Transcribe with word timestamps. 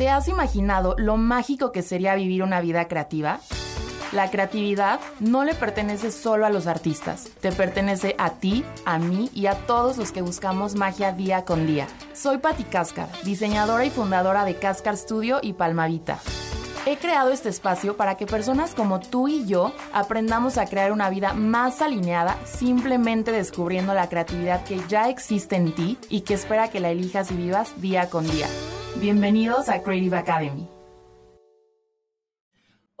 ¿Te 0.00 0.08
has 0.08 0.28
imaginado 0.28 0.94
lo 0.96 1.18
mágico 1.18 1.72
que 1.72 1.82
sería 1.82 2.14
vivir 2.14 2.42
una 2.42 2.62
vida 2.62 2.88
creativa? 2.88 3.38
La 4.12 4.30
creatividad 4.30 4.98
no 5.18 5.44
le 5.44 5.54
pertenece 5.54 6.10
solo 6.10 6.46
a 6.46 6.48
los 6.48 6.66
artistas, 6.66 7.28
te 7.42 7.52
pertenece 7.52 8.14
a 8.16 8.30
ti, 8.30 8.64
a 8.86 8.98
mí 8.98 9.28
y 9.34 9.44
a 9.44 9.66
todos 9.66 9.98
los 9.98 10.10
que 10.10 10.22
buscamos 10.22 10.74
magia 10.74 11.12
día 11.12 11.44
con 11.44 11.66
día. 11.66 11.86
Soy 12.14 12.38
Patti 12.38 12.64
Cáscar, 12.64 13.10
diseñadora 13.24 13.84
y 13.84 13.90
fundadora 13.90 14.46
de 14.46 14.54
Cáscar 14.54 14.96
Studio 14.96 15.38
y 15.42 15.52
Palmavita. 15.52 16.18
He 16.86 16.96
creado 16.96 17.30
este 17.30 17.50
espacio 17.50 17.98
para 17.98 18.16
que 18.16 18.24
personas 18.24 18.74
como 18.74 19.00
tú 19.00 19.28
y 19.28 19.44
yo 19.46 19.72
aprendamos 19.92 20.56
a 20.56 20.64
crear 20.64 20.92
una 20.92 21.10
vida 21.10 21.34
más 21.34 21.82
alineada 21.82 22.38
simplemente 22.46 23.32
descubriendo 23.32 23.92
la 23.92 24.08
creatividad 24.08 24.64
que 24.64 24.80
ya 24.88 25.10
existe 25.10 25.56
en 25.56 25.72
ti 25.74 25.98
y 26.08 26.22
que 26.22 26.32
espera 26.32 26.68
que 26.68 26.80
la 26.80 26.90
elijas 26.90 27.30
y 27.32 27.34
vivas 27.34 27.78
día 27.82 28.08
con 28.08 28.26
día. 28.26 28.48
Bienvenidos 28.96 29.68
a 29.68 29.82
Creative 29.82 30.16
Academy. 30.16 30.79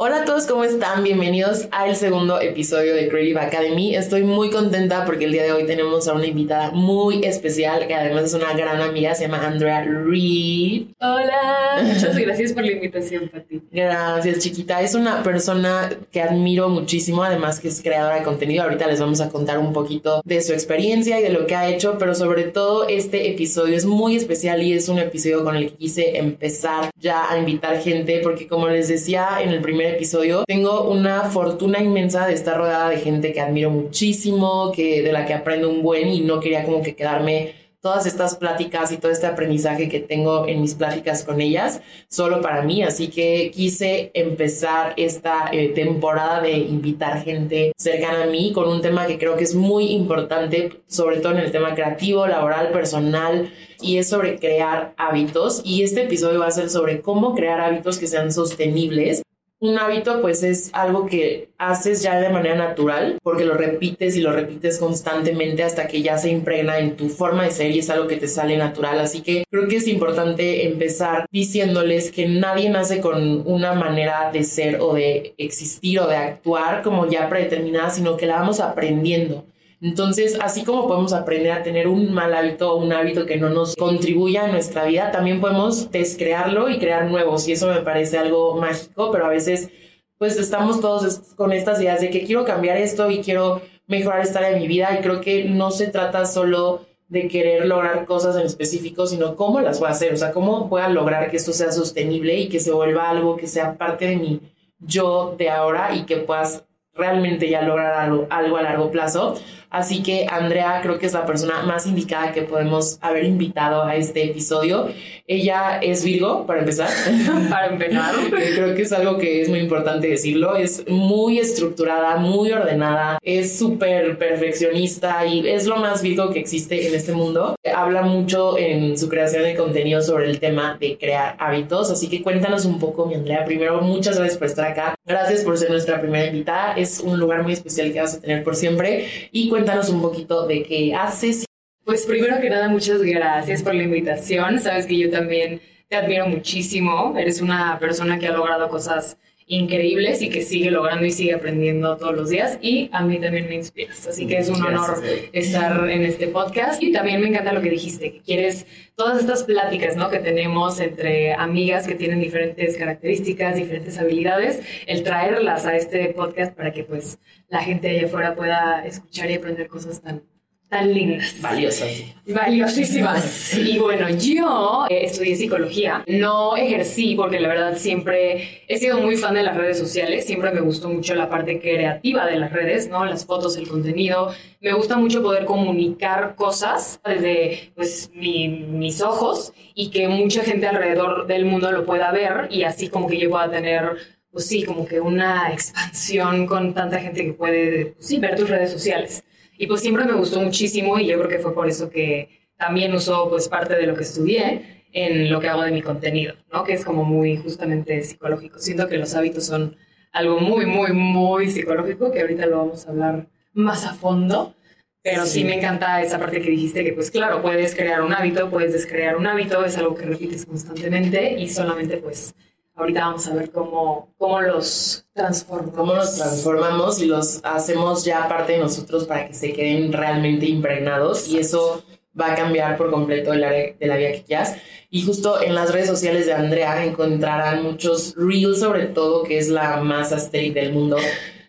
Hola 0.02 0.22
a 0.22 0.24
todos, 0.24 0.46
¿cómo 0.46 0.64
están? 0.64 1.04
Bienvenidos 1.04 1.68
al 1.72 1.94
segundo 1.94 2.40
episodio 2.40 2.94
de 2.94 3.10
Creative 3.10 3.38
Academy. 3.38 3.94
Estoy 3.94 4.22
muy 4.22 4.48
contenta 4.48 5.04
porque 5.04 5.26
el 5.26 5.32
día 5.32 5.42
de 5.42 5.52
hoy 5.52 5.66
tenemos 5.66 6.08
a 6.08 6.14
una 6.14 6.24
invitada 6.24 6.70
muy 6.70 7.22
especial 7.22 7.86
que 7.86 7.94
además 7.94 8.24
es 8.24 8.32
una 8.32 8.54
gran 8.54 8.80
amiga, 8.80 9.14
se 9.14 9.24
llama 9.24 9.46
Andrea 9.46 9.84
Reed. 9.84 10.84
Hola, 11.00 11.82
muchas 11.82 12.16
gracias 12.16 12.54
por 12.54 12.64
la 12.64 12.72
invitación, 12.72 13.28
Pati. 13.28 13.60
Gracias, 13.70 14.38
chiquita. 14.38 14.80
Es 14.80 14.94
una 14.94 15.22
persona 15.22 15.90
que 16.10 16.22
admiro 16.22 16.70
muchísimo, 16.70 17.22
además 17.22 17.60
que 17.60 17.68
es 17.68 17.82
creadora 17.82 18.14
de 18.14 18.22
contenido. 18.22 18.62
Ahorita 18.62 18.86
les 18.86 19.00
vamos 19.00 19.20
a 19.20 19.28
contar 19.28 19.58
un 19.58 19.74
poquito 19.74 20.22
de 20.24 20.40
su 20.40 20.54
experiencia 20.54 21.20
y 21.20 21.22
de 21.22 21.28
lo 21.28 21.46
que 21.46 21.56
ha 21.56 21.68
hecho, 21.68 21.98
pero 21.98 22.14
sobre 22.14 22.44
todo 22.44 22.88
este 22.88 23.30
episodio 23.30 23.76
es 23.76 23.84
muy 23.84 24.16
especial 24.16 24.62
y 24.62 24.72
es 24.72 24.88
un 24.88 24.98
episodio 24.98 25.44
con 25.44 25.56
el 25.56 25.68
que 25.68 25.76
quise 25.76 26.16
empezar 26.16 26.88
ya 26.98 27.30
a 27.30 27.36
invitar 27.36 27.78
gente 27.82 28.20
porque 28.22 28.48
como 28.48 28.66
les 28.68 28.88
decía 28.88 29.42
en 29.42 29.50
el 29.50 29.60
primer 29.60 29.89
episodio, 29.90 30.44
tengo 30.46 30.90
una 30.90 31.24
fortuna 31.24 31.80
inmensa 31.80 32.26
de 32.26 32.34
estar 32.34 32.56
rodeada 32.56 32.88
de 32.88 32.98
gente 32.98 33.32
que 33.32 33.40
admiro 33.40 33.70
muchísimo, 33.70 34.72
que 34.72 35.02
de 35.02 35.12
la 35.12 35.26
que 35.26 35.34
aprendo 35.34 35.68
un 35.68 35.82
buen 35.82 36.08
y 36.08 36.20
no 36.20 36.40
quería 36.40 36.64
como 36.64 36.82
que 36.82 36.94
quedarme 36.94 37.60
todas 37.80 38.04
estas 38.04 38.36
pláticas 38.36 38.92
y 38.92 38.98
todo 38.98 39.10
este 39.10 39.26
aprendizaje 39.26 39.88
que 39.88 40.00
tengo 40.00 40.46
en 40.46 40.60
mis 40.60 40.74
pláticas 40.74 41.24
con 41.24 41.40
ellas 41.40 41.80
solo 42.08 42.40
para 42.40 42.62
mí. 42.62 42.82
Así 42.82 43.08
que 43.08 43.50
quise 43.54 44.10
empezar 44.14 44.92
esta 44.96 45.48
eh, 45.52 45.68
temporada 45.68 46.40
de 46.42 46.52
invitar 46.52 47.22
gente 47.24 47.72
cercana 47.76 48.24
a 48.24 48.26
mí 48.26 48.52
con 48.52 48.68
un 48.68 48.82
tema 48.82 49.06
que 49.06 49.18
creo 49.18 49.36
que 49.36 49.44
es 49.44 49.54
muy 49.54 49.92
importante, 49.92 50.82
sobre 50.86 51.18
todo 51.18 51.32
en 51.32 51.38
el 51.38 51.52
tema 51.52 51.74
creativo, 51.74 52.26
laboral, 52.26 52.70
personal, 52.70 53.50
y 53.80 53.96
es 53.96 54.08
sobre 54.10 54.38
crear 54.38 54.92
hábitos. 54.98 55.62
Y 55.64 55.82
este 55.82 56.02
episodio 56.02 56.40
va 56.40 56.48
a 56.48 56.50
ser 56.50 56.68
sobre 56.68 57.00
cómo 57.00 57.34
crear 57.34 57.60
hábitos 57.60 57.98
que 57.98 58.06
sean 58.06 58.30
sostenibles 58.30 59.22
un 59.60 59.78
hábito 59.78 60.22
pues 60.22 60.42
es 60.42 60.70
algo 60.72 61.06
que 61.06 61.50
haces 61.58 62.02
ya 62.02 62.18
de 62.18 62.30
manera 62.30 62.54
natural 62.54 63.18
porque 63.22 63.44
lo 63.44 63.54
repites 63.54 64.16
y 64.16 64.22
lo 64.22 64.32
repites 64.32 64.78
constantemente 64.78 65.62
hasta 65.62 65.86
que 65.86 66.00
ya 66.00 66.16
se 66.16 66.30
impregna 66.30 66.78
en 66.78 66.96
tu 66.96 67.10
forma 67.10 67.44
de 67.44 67.50
ser 67.50 67.70
y 67.70 67.80
es 67.80 67.90
algo 67.90 68.08
que 68.08 68.16
te 68.16 68.26
sale 68.26 68.56
natural. 68.56 68.98
Así 68.98 69.20
que 69.20 69.44
creo 69.50 69.68
que 69.68 69.76
es 69.76 69.86
importante 69.86 70.66
empezar 70.66 71.26
diciéndoles 71.30 72.10
que 72.10 72.26
nadie 72.26 72.70
nace 72.70 73.00
con 73.00 73.46
una 73.46 73.74
manera 73.74 74.30
de 74.32 74.44
ser 74.44 74.80
o 74.80 74.94
de 74.94 75.34
existir 75.36 76.00
o 76.00 76.06
de 76.06 76.16
actuar 76.16 76.82
como 76.82 77.08
ya 77.08 77.28
predeterminada, 77.28 77.90
sino 77.90 78.16
que 78.16 78.26
la 78.26 78.36
vamos 78.36 78.60
aprendiendo. 78.60 79.44
Entonces, 79.82 80.38
así 80.40 80.64
como 80.64 80.86
podemos 80.86 81.14
aprender 81.14 81.52
a 81.52 81.62
tener 81.62 81.88
un 81.88 82.12
mal 82.12 82.34
hábito 82.34 82.72
o 82.72 82.76
un 82.76 82.92
hábito 82.92 83.24
que 83.24 83.38
no 83.38 83.48
nos 83.48 83.76
contribuya 83.76 84.44
a 84.44 84.48
nuestra 84.48 84.84
vida, 84.84 85.10
también 85.10 85.40
podemos 85.40 85.90
descrearlo 85.90 86.68
y 86.68 86.78
crear 86.78 87.10
nuevos. 87.10 87.48
Y 87.48 87.52
eso 87.52 87.66
me 87.68 87.80
parece 87.80 88.18
algo 88.18 88.56
mágico, 88.56 89.10
pero 89.10 89.26
a 89.26 89.30
veces 89.30 89.70
pues 90.18 90.36
estamos 90.36 90.82
todos 90.82 91.18
con 91.34 91.50
estas 91.50 91.80
ideas 91.80 92.02
de 92.02 92.10
que 92.10 92.24
quiero 92.24 92.44
cambiar 92.44 92.76
esto 92.76 93.10
y 93.10 93.20
quiero 93.20 93.62
mejorar 93.86 94.20
esta 94.20 94.40
área 94.40 94.50
de 94.50 94.60
mi 94.60 94.68
vida 94.68 94.94
y 94.98 95.02
creo 95.02 95.22
que 95.22 95.44
no 95.44 95.70
se 95.70 95.86
trata 95.86 96.26
solo 96.26 96.84
de 97.08 97.26
querer 97.26 97.66
lograr 97.66 98.04
cosas 98.04 98.36
en 98.36 98.44
específico, 98.44 99.06
sino 99.06 99.34
cómo 99.34 99.60
las 99.62 99.80
voy 99.80 99.88
a 99.88 99.92
hacer, 99.92 100.12
o 100.12 100.16
sea, 100.18 100.30
cómo 100.30 100.68
voy 100.68 100.82
a 100.82 100.90
lograr 100.90 101.30
que 101.30 101.38
esto 101.38 101.54
sea 101.54 101.72
sostenible 101.72 102.36
y 102.36 102.48
que 102.50 102.60
se 102.60 102.70
vuelva 102.70 103.08
algo 103.08 103.36
que 103.36 103.48
sea 103.48 103.78
parte 103.78 104.06
de 104.08 104.16
mi 104.16 104.40
yo 104.78 105.34
de 105.38 105.48
ahora 105.48 105.96
y 105.96 106.04
que 106.04 106.18
puedas 106.18 106.64
realmente 106.92 107.48
ya 107.48 107.62
lograr 107.62 107.94
algo, 107.94 108.26
algo 108.28 108.58
a 108.58 108.62
largo 108.62 108.90
plazo. 108.90 109.40
Así 109.70 110.02
que 110.02 110.26
Andrea 110.28 110.80
creo 110.82 110.98
que 110.98 111.06
es 111.06 111.12
la 111.12 111.24
persona 111.24 111.62
más 111.62 111.86
indicada 111.86 112.32
que 112.32 112.42
podemos 112.42 112.98
haber 113.00 113.24
invitado 113.24 113.84
a 113.84 113.96
este 113.96 114.24
episodio. 114.24 114.88
Ella 115.26 115.78
es 115.80 116.04
Virgo, 116.04 116.44
para 116.44 116.60
empezar. 116.60 116.88
para 117.50 117.68
empezar. 117.68 118.14
creo 118.30 118.74
que 118.74 118.82
es 118.82 118.92
algo 118.92 119.16
que 119.16 119.42
es 119.42 119.48
muy 119.48 119.60
importante 119.60 120.08
decirlo. 120.08 120.56
Es 120.56 120.84
muy 120.88 121.38
estructurada, 121.38 122.16
muy 122.16 122.50
ordenada, 122.50 123.18
es 123.22 123.56
súper 123.56 124.18
perfeccionista 124.18 125.24
y 125.24 125.48
es 125.48 125.66
lo 125.66 125.76
más 125.76 126.02
Virgo 126.02 126.30
que 126.30 126.40
existe 126.40 126.88
en 126.88 126.94
este 126.94 127.12
mundo. 127.12 127.54
Habla 127.72 128.02
mucho 128.02 128.58
en 128.58 128.98
su 128.98 129.08
creación 129.08 129.44
de 129.44 129.54
contenido 129.54 130.02
sobre 130.02 130.26
el 130.28 130.40
tema 130.40 130.76
de 130.80 130.98
crear 130.98 131.36
hábitos. 131.38 131.90
Así 131.90 132.08
que 132.08 132.22
cuéntanos 132.22 132.64
un 132.64 132.78
poco, 132.78 133.06
mi 133.06 133.14
Andrea. 133.14 133.44
Primero, 133.44 133.80
muchas 133.82 134.16
gracias 134.16 134.36
por 134.36 134.48
estar 134.48 134.66
acá. 134.66 134.94
Gracias 135.10 135.42
por 135.42 135.58
ser 135.58 135.70
nuestra 135.70 136.00
primera 136.00 136.26
invitada. 136.26 136.74
Es 136.74 137.00
un 137.00 137.18
lugar 137.18 137.42
muy 137.42 137.52
especial 137.52 137.92
que 137.92 138.00
vas 138.00 138.14
a 138.14 138.20
tener 138.20 138.44
por 138.44 138.54
siempre. 138.54 139.08
Y 139.32 139.48
cuéntanos 139.48 139.88
un 139.88 140.00
poquito 140.00 140.46
de 140.46 140.62
qué 140.62 140.94
haces. 140.94 141.46
Pues 141.84 142.06
primero 142.06 142.40
que 142.40 142.48
nada, 142.48 142.68
muchas 142.68 143.02
gracias 143.02 143.60
por 143.60 143.74
la 143.74 143.82
invitación. 143.82 144.60
Sabes 144.60 144.86
que 144.86 144.96
yo 144.96 145.10
también 145.10 145.60
te 145.88 145.96
admiro 145.96 146.28
muchísimo. 146.28 147.18
Eres 147.18 147.40
una 147.40 147.76
persona 147.80 148.20
que 148.20 148.28
ha 148.28 148.32
logrado 148.32 148.68
cosas 148.68 149.18
increíbles 149.50 150.22
y 150.22 150.30
que 150.30 150.42
sigue 150.42 150.70
logrando 150.70 151.04
y 151.04 151.10
sigue 151.10 151.34
aprendiendo 151.34 151.96
todos 151.96 152.14
los 152.14 152.30
días 152.30 152.58
y 152.62 152.88
a 152.92 153.02
mí 153.02 153.18
también 153.18 153.48
me 153.48 153.56
inspiras. 153.56 154.06
Así 154.06 154.24
que 154.28 154.38
es 154.38 154.48
un 154.48 154.62
honor 154.64 155.02
estar 155.32 155.90
en 155.90 156.04
este 156.04 156.28
podcast 156.28 156.80
y 156.80 156.92
también 156.92 157.20
me 157.20 157.26
encanta 157.26 157.52
lo 157.52 157.60
que 157.60 157.68
dijiste, 157.68 158.12
que 158.12 158.20
quieres 158.20 158.64
todas 158.94 159.20
estas 159.20 159.42
pláticas 159.42 159.96
¿no? 159.96 160.08
que 160.08 160.20
tenemos 160.20 160.78
entre 160.78 161.34
amigas 161.34 161.88
que 161.88 161.96
tienen 161.96 162.20
diferentes 162.20 162.76
características, 162.76 163.56
diferentes 163.56 163.98
habilidades, 163.98 164.62
el 164.86 165.02
traerlas 165.02 165.66
a 165.66 165.76
este 165.76 166.06
podcast 166.10 166.56
para 166.56 166.72
que 166.72 166.84
pues 166.84 167.18
la 167.48 167.60
gente 167.60 167.88
allá 167.88 168.06
afuera 168.06 168.36
pueda 168.36 168.86
escuchar 168.86 169.32
y 169.32 169.34
aprender 169.34 169.66
cosas 169.66 170.00
tan 170.00 170.22
tan 170.70 170.94
lindas. 170.94 171.34
Valiosas. 171.40 172.04
Valiosísimas. 172.26 173.54
y 173.54 173.78
bueno, 173.78 174.08
yo 174.08 174.86
eh, 174.88 175.04
estudié 175.04 175.34
psicología. 175.34 176.04
No 176.06 176.56
ejercí 176.56 177.16
porque 177.16 177.40
la 177.40 177.48
verdad 177.48 177.76
siempre 177.76 178.62
he 178.68 178.78
sido 178.78 179.00
muy 179.00 179.16
fan 179.16 179.34
de 179.34 179.42
las 179.42 179.56
redes 179.56 179.78
sociales. 179.78 180.24
Siempre 180.26 180.52
me 180.52 180.60
gustó 180.60 180.88
mucho 180.88 181.14
la 181.16 181.28
parte 181.28 181.60
creativa 181.60 182.24
de 182.24 182.36
las 182.36 182.52
redes, 182.52 182.88
¿no? 182.88 183.04
Las 183.04 183.26
fotos, 183.26 183.56
el 183.56 183.68
contenido. 183.68 184.32
Me 184.60 184.72
gusta 184.72 184.96
mucho 184.96 185.22
poder 185.22 185.44
comunicar 185.44 186.36
cosas 186.36 187.00
desde 187.04 187.72
pues, 187.74 188.10
mis 188.14 189.02
ojos 189.02 189.52
y 189.74 189.90
que 189.90 190.06
mucha 190.08 190.44
gente 190.44 190.68
alrededor 190.68 191.26
del 191.26 191.46
mundo 191.46 191.72
lo 191.72 191.84
pueda 191.84 192.12
ver 192.12 192.46
y 192.50 192.62
así 192.62 192.88
como 192.88 193.08
que 193.08 193.18
yo 193.18 193.28
pueda 193.28 193.50
tener 193.50 193.96
pues 194.30 194.46
sí, 194.46 194.62
como 194.62 194.86
que 194.86 195.00
una 195.00 195.52
expansión 195.52 196.46
con 196.46 196.72
tanta 196.72 197.00
gente 197.00 197.24
que 197.24 197.32
puede, 197.32 197.86
pues 197.86 198.06
sí, 198.06 198.20
ver 198.20 198.36
tus 198.36 198.48
redes 198.48 198.70
sociales. 198.70 199.24
Y 199.60 199.66
pues 199.66 199.82
siempre 199.82 200.06
me 200.06 200.14
gustó 200.14 200.40
muchísimo 200.40 200.98
y 200.98 201.06
yo 201.06 201.18
creo 201.18 201.28
que 201.28 201.38
fue 201.38 201.52
por 201.52 201.68
eso 201.68 201.90
que 201.90 202.48
también 202.56 202.94
usó 202.94 203.28
pues 203.28 203.46
parte 203.46 203.76
de 203.76 203.86
lo 203.86 203.94
que 203.94 204.04
estudié 204.04 204.86
en 204.90 205.30
lo 205.30 205.38
que 205.38 205.48
hago 205.48 205.60
de 205.60 205.70
mi 205.70 205.82
contenido, 205.82 206.34
¿no? 206.50 206.64
Que 206.64 206.72
es 206.72 206.82
como 206.82 207.04
muy 207.04 207.36
justamente 207.36 208.02
psicológico. 208.02 208.58
Siento 208.58 208.88
que 208.88 208.96
los 208.96 209.14
hábitos 209.14 209.44
son 209.44 209.76
algo 210.12 210.40
muy, 210.40 210.64
muy, 210.64 210.94
muy 210.94 211.50
psicológico, 211.50 212.10
que 212.10 212.22
ahorita 212.22 212.46
lo 212.46 212.56
vamos 212.56 212.86
a 212.86 212.90
hablar 212.90 213.28
más 213.52 213.84
a 213.84 213.92
fondo. 213.92 214.54
Pero 215.02 215.26
sí. 215.26 215.44
me 215.44 215.56
encanta 215.56 216.00
esa 216.00 216.18
parte 216.18 216.40
que 216.40 216.50
dijiste, 216.50 216.82
que 216.82 216.94
pues 216.94 217.10
claro, 217.10 217.42
puedes 217.42 217.74
crear 217.74 218.00
un 218.00 218.14
hábito, 218.14 218.48
puedes 218.48 218.72
descrear 218.72 219.18
un 219.18 219.26
hábito, 219.26 219.62
es 219.62 219.76
algo 219.76 219.94
que 219.94 220.06
repites 220.06 220.46
constantemente 220.46 221.38
y 221.38 221.48
solamente 221.50 221.98
pues 221.98 222.34
ahorita 222.74 223.00
vamos 223.00 223.26
a 223.26 223.34
ver 223.34 223.50
cómo, 223.50 224.14
cómo 224.16 224.40
los 224.40 225.06
transformamos. 225.12 225.74
Cómo 225.76 225.94
los 225.94 226.16
transformamos 226.16 227.02
y 227.02 227.06
los 227.06 227.40
hacemos 227.42 228.04
ya 228.04 228.28
parte 228.28 228.52
de 228.52 228.58
nosotros 228.58 229.04
para 229.04 229.26
que 229.28 229.34
se 229.34 229.52
queden 229.52 229.92
realmente 229.92 230.46
impregnados 230.46 231.28
y 231.28 231.38
eso 231.38 231.82
va 232.18 232.32
a 232.32 232.34
cambiar 232.34 232.76
por 232.76 232.90
completo 232.90 233.32
el 233.32 233.44
área 233.44 233.74
de 233.78 233.86
la 233.86 233.96
vida 233.96 234.12
que 234.12 234.22
quieras. 234.22 234.56
Y 234.90 235.02
justo 235.02 235.40
en 235.40 235.54
las 235.54 235.72
redes 235.72 235.88
sociales 235.88 236.26
de 236.26 236.32
Andrea 236.32 236.84
encontrarán 236.84 237.62
muchos 237.62 238.14
reels 238.16 238.60
sobre 238.60 238.86
todo, 238.86 239.22
que 239.22 239.38
es 239.38 239.48
la 239.48 239.76
más 239.78 240.12
aesthetic 240.12 240.54
del 240.54 240.72
mundo, 240.72 240.96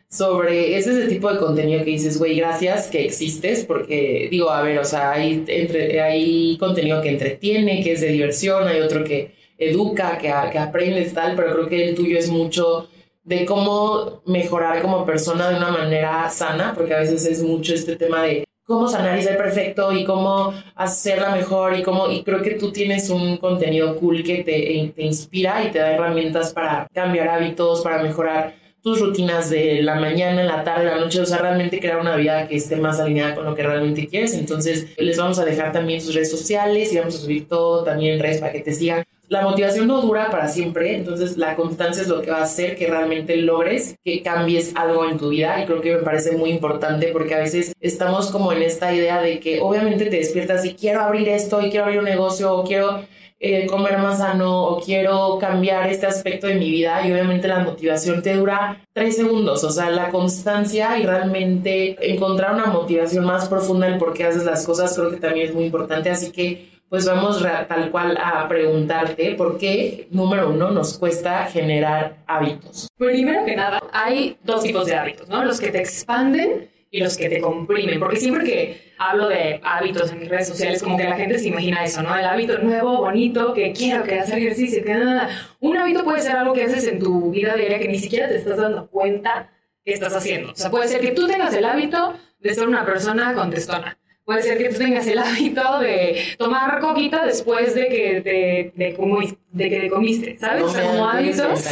sobre 0.09 0.77
ese, 0.77 1.07
tipo 1.07 1.31
de 1.31 1.39
contenido 1.39 1.83
que 1.85 1.91
dices, 1.91 2.19
güey, 2.19 2.35
gracias 2.35 2.87
que 2.87 3.05
existes, 3.05 3.65
porque 3.65 4.27
digo, 4.29 4.49
a 4.49 4.61
ver, 4.61 4.77
o 4.77 4.85
sea, 4.85 5.13
hay, 5.13 5.43
entre, 5.47 6.01
hay 6.01 6.57
contenido 6.57 7.01
que 7.01 7.09
entretiene, 7.09 7.81
que 7.81 7.93
es 7.93 8.01
de 8.01 8.07
diversión, 8.07 8.67
hay 8.67 8.81
otro 8.81 9.03
que 9.05 9.40
educa, 9.69 10.17
que, 10.17 10.33
que 10.51 10.59
aprendes 10.59 11.13
tal, 11.13 11.35
pero 11.35 11.53
creo 11.53 11.69
que 11.69 11.89
el 11.89 11.95
tuyo 11.95 12.17
es 12.17 12.29
mucho 12.29 12.89
de 13.23 13.45
cómo 13.45 14.21
mejorar 14.25 14.81
como 14.81 15.05
persona 15.05 15.49
de 15.49 15.57
una 15.57 15.71
manera 15.71 16.27
sana, 16.29 16.73
porque 16.75 16.93
a 16.93 16.99
veces 16.99 17.25
es 17.25 17.43
mucho 17.43 17.73
este 17.73 17.95
tema 17.95 18.23
de 18.23 18.45
cómo 18.65 18.87
sanar 18.87 19.19
y 19.19 19.21
ser 19.21 19.37
perfecto 19.37 19.91
y 19.91 20.05
cómo 20.05 20.53
hacerla 20.75 21.35
mejor 21.35 21.77
y 21.77 21.83
cómo, 21.83 22.09
y 22.09 22.23
creo 22.23 22.41
que 22.41 22.55
tú 22.55 22.71
tienes 22.71 23.09
un 23.09 23.37
contenido 23.37 23.95
cool 23.97 24.23
que 24.23 24.43
te, 24.43 24.93
te 24.95 25.03
inspira 25.03 25.63
y 25.63 25.71
te 25.71 25.79
da 25.79 25.91
herramientas 25.91 26.53
para 26.53 26.87
cambiar 26.93 27.27
hábitos, 27.29 27.81
para 27.81 28.01
mejorar 28.01 28.60
tus 28.83 28.99
rutinas 28.99 29.49
de 29.49 29.81
la 29.81 29.95
mañana, 29.95 30.43
la 30.43 30.63
tarde, 30.63 30.85
la 30.85 30.97
noche, 30.97 31.21
o 31.21 31.25
sea, 31.25 31.37
realmente 31.37 31.79
crear 31.79 31.99
una 31.99 32.15
vida 32.15 32.47
que 32.47 32.55
esté 32.55 32.77
más 32.77 32.99
alineada 32.99 33.35
con 33.35 33.45
lo 33.45 33.55
que 33.55 33.63
realmente 33.63 34.07
quieres. 34.07 34.33
Entonces, 34.33 34.87
les 34.97 35.17
vamos 35.17 35.37
a 35.39 35.45
dejar 35.45 35.71
también 35.71 36.01
sus 36.01 36.15
redes 36.15 36.31
sociales 36.31 36.91
y 36.91 36.97
vamos 36.97 37.15
a 37.15 37.19
subir 37.19 37.47
todo 37.47 37.83
también 37.83 38.15
en 38.15 38.19
redes 38.19 38.39
para 38.39 38.51
que 38.51 38.61
te 38.61 38.73
sigan. 38.73 39.03
La 39.31 39.43
motivación 39.43 39.87
no 39.87 40.01
dura 40.01 40.29
para 40.29 40.49
siempre, 40.49 40.93
entonces 40.93 41.37
la 41.37 41.55
constancia 41.55 42.01
es 42.01 42.09
lo 42.09 42.21
que 42.21 42.31
va 42.31 42.39
a 42.39 42.43
hacer 42.43 42.75
que 42.75 42.87
realmente 42.87 43.37
logres 43.37 43.95
que 44.03 44.21
cambies 44.21 44.73
algo 44.75 45.09
en 45.09 45.17
tu 45.17 45.29
vida 45.29 45.61
y 45.63 45.65
creo 45.65 45.79
que 45.79 45.95
me 45.95 46.01
parece 46.01 46.35
muy 46.35 46.49
importante 46.49 47.07
porque 47.13 47.35
a 47.35 47.39
veces 47.39 47.73
estamos 47.79 48.29
como 48.29 48.51
en 48.51 48.61
esta 48.61 48.93
idea 48.93 49.21
de 49.21 49.39
que 49.39 49.61
obviamente 49.61 50.07
te 50.07 50.17
despiertas 50.17 50.65
y 50.65 50.73
quiero 50.73 50.99
abrir 50.99 51.29
esto 51.29 51.65
y 51.65 51.69
quiero 51.69 51.85
abrir 51.85 51.99
un 51.99 52.05
negocio 52.05 52.53
o 52.53 52.65
quiero 52.65 53.05
eh, 53.43 53.65
comer 53.65 53.97
más 53.97 54.19
sano 54.19 54.65
o 54.65 54.79
quiero 54.79 55.39
cambiar 55.39 55.89
este 55.89 56.05
aspecto 56.05 56.45
de 56.45 56.53
mi 56.55 56.69
vida 56.69 57.07
y 57.07 57.11
obviamente 57.11 57.47
la 57.47 57.61
motivación 57.61 58.21
te 58.21 58.35
dura 58.35 58.85
tres 58.93 59.15
segundos, 59.15 59.63
o 59.63 59.71
sea, 59.71 59.89
la 59.89 60.09
constancia 60.11 60.99
y 60.99 61.07
realmente 61.07 61.97
encontrar 62.13 62.53
una 62.53 62.67
motivación 62.67 63.25
más 63.25 63.49
profunda 63.49 63.87
en 63.87 63.97
por 63.97 64.13
qué 64.13 64.25
haces 64.25 64.45
las 64.45 64.63
cosas 64.63 64.95
creo 64.95 65.09
que 65.09 65.17
también 65.17 65.47
es 65.47 65.55
muy 65.55 65.65
importante, 65.65 66.11
así 66.11 66.31
que 66.31 66.69
pues 66.87 67.07
vamos 67.07 67.41
tal 67.67 67.89
cual 67.89 68.15
a 68.21 68.47
preguntarte 68.47 69.33
por 69.33 69.57
qué, 69.57 70.07
número 70.11 70.51
uno, 70.51 70.69
nos 70.69 70.99
cuesta 70.99 71.45
generar 71.45 72.17
hábitos. 72.27 72.89
Primero 72.95 73.43
que 73.43 73.55
nada, 73.55 73.81
hay 73.91 74.37
dos 74.43 74.61
tipos 74.61 74.85
de 74.85 74.95
hábitos, 74.95 75.27
¿no? 75.29 75.43
Los 75.43 75.59
que 75.59 75.71
te 75.71 75.79
expanden 75.79 76.69
y 76.91 76.99
los 76.99 77.17
que 77.17 77.29
te 77.29 77.39
comprimen. 77.39 77.99
Porque 77.99 78.17
siempre 78.17 78.43
que 78.43 78.93
hablo 78.97 79.29
de 79.29 79.61
hábitos 79.63 80.11
en 80.11 80.19
mis 80.19 80.29
redes 80.29 80.49
sociales, 80.49 80.83
como 80.83 80.97
que 80.97 81.05
la 81.05 81.15
gente 81.15 81.39
se 81.39 81.47
imagina 81.47 81.83
eso, 81.83 82.03
¿no? 82.03 82.15
El 82.15 82.25
hábito 82.25 82.57
nuevo, 82.59 82.97
bonito, 82.97 83.53
que 83.53 83.71
quiero, 83.71 84.03
que 84.03 84.19
hacer 84.19 84.37
ejercicio, 84.37 84.83
que 84.83 84.93
nada. 84.93 85.29
Un 85.61 85.77
hábito 85.77 86.03
puede 86.03 86.21
ser 86.21 86.35
algo 86.35 86.53
que 86.53 86.65
haces 86.65 86.85
en 86.87 86.99
tu 86.99 87.31
vida 87.31 87.55
diaria 87.55 87.79
que 87.79 87.87
ni 87.87 87.97
siquiera 87.97 88.27
te 88.27 88.35
estás 88.35 88.57
dando 88.57 88.87
cuenta 88.89 89.49
que 89.83 89.93
estás 89.93 90.13
haciendo. 90.13 90.51
O 90.51 90.55
sea, 90.55 90.69
puede 90.69 90.89
ser 90.89 90.99
que 90.99 91.13
tú 91.13 91.27
tengas 91.27 91.53
el 91.55 91.65
hábito 91.65 92.13
de 92.39 92.53
ser 92.53 92.67
una 92.67 92.85
persona 92.85 93.33
contestona. 93.33 93.97
Puede 94.23 94.43
ser 94.43 94.57
que 94.59 94.69
tú 94.69 94.77
tengas 94.77 95.07
el 95.07 95.17
hábito 95.17 95.79
de 95.79 96.15
tomar 96.37 96.79
coquita 96.79 97.25
después 97.25 97.73
de 97.73 97.87
que 97.87 98.21
te, 98.21 98.71
de, 98.75 98.93
como, 98.93 99.19
de 99.19 99.69
que 99.69 99.79
te 99.79 99.89
comiste, 99.89 100.37
¿sabes? 100.37 100.63
como 100.63 101.09
hábitos. 101.09 101.67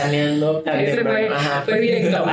Fue, 1.03 1.29
fue 1.65 1.79
directo. 1.79 2.25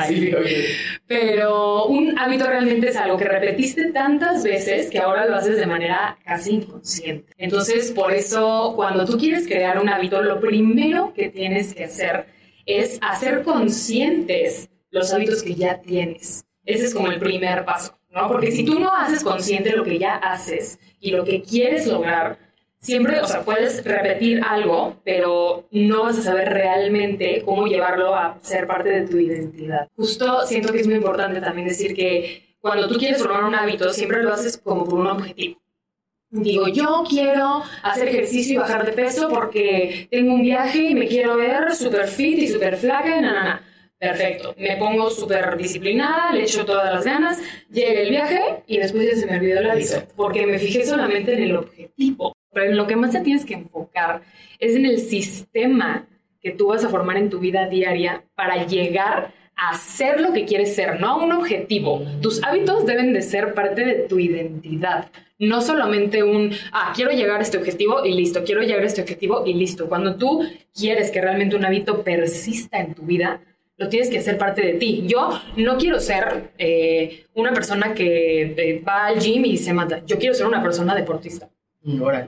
Pero 1.06 1.86
un 1.86 2.18
hábito 2.18 2.46
realmente 2.46 2.88
es 2.88 2.96
algo 2.96 3.16
que 3.18 3.24
repetiste 3.24 3.92
tantas 3.92 4.42
veces 4.42 4.90
que 4.90 4.98
ahora 4.98 5.26
lo 5.26 5.36
haces 5.36 5.58
de 5.58 5.66
manera 5.66 6.18
casi 6.24 6.54
inconsciente. 6.54 7.32
Entonces, 7.36 7.92
por 7.92 8.12
eso, 8.12 8.72
cuando 8.74 9.04
tú 9.04 9.18
quieres 9.18 9.46
crear 9.46 9.78
un 9.78 9.88
hábito, 9.88 10.22
lo 10.22 10.40
primero 10.40 11.12
que 11.14 11.28
tienes 11.28 11.74
que 11.74 11.84
hacer 11.84 12.26
es 12.64 12.98
hacer 13.02 13.42
conscientes 13.42 14.70
los 14.90 15.12
hábitos 15.12 15.42
que 15.42 15.54
ya 15.54 15.80
tienes. 15.80 16.44
Ese 16.64 16.86
es 16.86 16.94
como 16.94 17.12
el 17.12 17.18
primer 17.18 17.64
paso. 17.64 17.95
¿No? 18.16 18.28
Porque 18.28 18.50
si 18.50 18.64
tú 18.64 18.80
no 18.80 18.94
haces 18.94 19.22
consciente 19.22 19.76
lo 19.76 19.84
que 19.84 19.98
ya 19.98 20.16
haces 20.16 20.78
y 21.00 21.10
lo 21.10 21.24
que 21.24 21.42
quieres 21.42 21.86
lograr, 21.86 22.38
siempre, 22.78 23.20
o 23.20 23.26
sea, 23.26 23.42
puedes 23.42 23.84
repetir 23.84 24.42
algo, 24.42 24.96
pero 25.04 25.68
no 25.70 26.04
vas 26.04 26.18
a 26.18 26.22
saber 26.22 26.48
realmente 26.48 27.42
cómo 27.44 27.66
llevarlo 27.66 28.14
a 28.14 28.38
ser 28.40 28.66
parte 28.66 28.88
de 28.88 29.06
tu 29.06 29.18
identidad. 29.18 29.88
Justo 29.96 30.46
siento 30.46 30.72
que 30.72 30.80
es 30.80 30.86
muy 30.86 30.96
importante 30.96 31.40
también 31.40 31.68
decir 31.68 31.94
que 31.94 32.56
cuando 32.60 32.88
tú 32.88 32.96
quieres 32.98 33.22
formar 33.22 33.44
un 33.44 33.54
hábito, 33.54 33.92
siempre 33.92 34.22
lo 34.22 34.32
haces 34.32 34.56
como 34.56 34.84
por 34.84 34.98
un 34.98 35.06
objetivo. 35.08 35.60
Digo, 36.30 36.66
yo 36.68 37.04
quiero 37.08 37.62
hacer 37.82 38.08
ejercicio 38.08 38.54
y 38.54 38.58
bajar 38.58 38.84
de 38.84 38.92
peso 38.92 39.28
porque 39.28 40.08
tengo 40.10 40.34
un 40.34 40.42
viaje 40.42 40.78
y 40.90 40.94
me 40.94 41.06
quiero 41.06 41.36
ver 41.36 41.72
súper 41.74 42.08
fit 42.08 42.38
y 42.38 42.48
súper 42.48 42.76
flaca 42.76 43.18
y 43.18 43.20
na. 43.20 43.62
Perfecto, 43.98 44.54
me 44.58 44.76
pongo 44.76 45.08
súper 45.08 45.56
disciplinada, 45.56 46.32
le 46.32 46.42
echo 46.42 46.66
todas 46.66 46.92
las 46.92 47.04
ganas, 47.04 47.42
llega 47.70 48.00
el 48.02 48.10
viaje 48.10 48.62
y 48.66 48.76
después 48.76 49.10
ya 49.10 49.16
se 49.16 49.26
me 49.26 49.38
olvidó 49.38 49.62
la 49.62 49.74
vida, 49.74 50.06
porque 50.14 50.46
me 50.46 50.58
fijé 50.58 50.84
solamente 50.84 51.32
en 51.32 51.42
el 51.44 51.56
objetivo. 51.56 52.34
Pero 52.52 52.70
en 52.70 52.76
lo 52.76 52.86
que 52.86 52.96
más 52.96 53.12
te 53.12 53.20
tienes 53.20 53.44
que 53.44 53.54
enfocar 53.54 54.22
es 54.58 54.76
en 54.76 54.86
el 54.86 54.98
sistema 54.98 56.06
que 56.40 56.52
tú 56.52 56.68
vas 56.68 56.84
a 56.84 56.88
formar 56.88 57.16
en 57.16 57.30
tu 57.30 57.38
vida 57.38 57.68
diaria 57.68 58.24
para 58.34 58.66
llegar 58.66 59.32
a 59.56 59.74
ser 59.74 60.20
lo 60.20 60.32
que 60.34 60.44
quieres 60.44 60.74
ser, 60.74 61.00
no 61.00 61.08
a 61.08 61.24
un 61.24 61.32
objetivo. 61.32 62.02
Tus 62.20 62.42
hábitos 62.44 62.84
deben 62.84 63.14
de 63.14 63.22
ser 63.22 63.54
parte 63.54 63.84
de 63.84 63.94
tu 63.94 64.18
identidad, 64.18 65.10
no 65.38 65.62
solamente 65.62 66.22
un, 66.22 66.52
ah, 66.72 66.92
quiero 66.94 67.10
llegar 67.12 67.40
a 67.40 67.42
este 67.42 67.56
objetivo 67.56 68.04
y 68.04 68.12
listo, 68.12 68.44
quiero 68.44 68.62
llegar 68.62 68.82
a 68.82 68.86
este 68.86 69.00
objetivo 69.00 69.44
y 69.46 69.54
listo. 69.54 69.88
Cuando 69.88 70.16
tú 70.16 70.44
quieres 70.74 71.10
que 71.10 71.22
realmente 71.22 71.56
un 71.56 71.64
hábito 71.64 72.02
persista 72.02 72.78
en 72.80 72.94
tu 72.94 73.02
vida, 73.02 73.40
lo 73.76 73.88
tienes 73.88 74.08
que 74.08 74.18
hacer 74.18 74.38
parte 74.38 74.62
de 74.62 74.74
ti. 74.74 75.04
Yo 75.06 75.30
no 75.56 75.76
quiero 75.76 76.00
ser 76.00 76.52
eh, 76.58 77.26
una 77.34 77.52
persona 77.52 77.92
que 77.94 78.54
eh, 78.56 78.82
va 78.86 79.06
al 79.06 79.20
gym 79.20 79.44
y 79.44 79.56
se 79.56 79.72
mata. 79.72 80.02
Yo 80.06 80.18
quiero 80.18 80.34
ser 80.34 80.46
una 80.46 80.62
persona 80.62 80.94
deportista. 80.94 81.48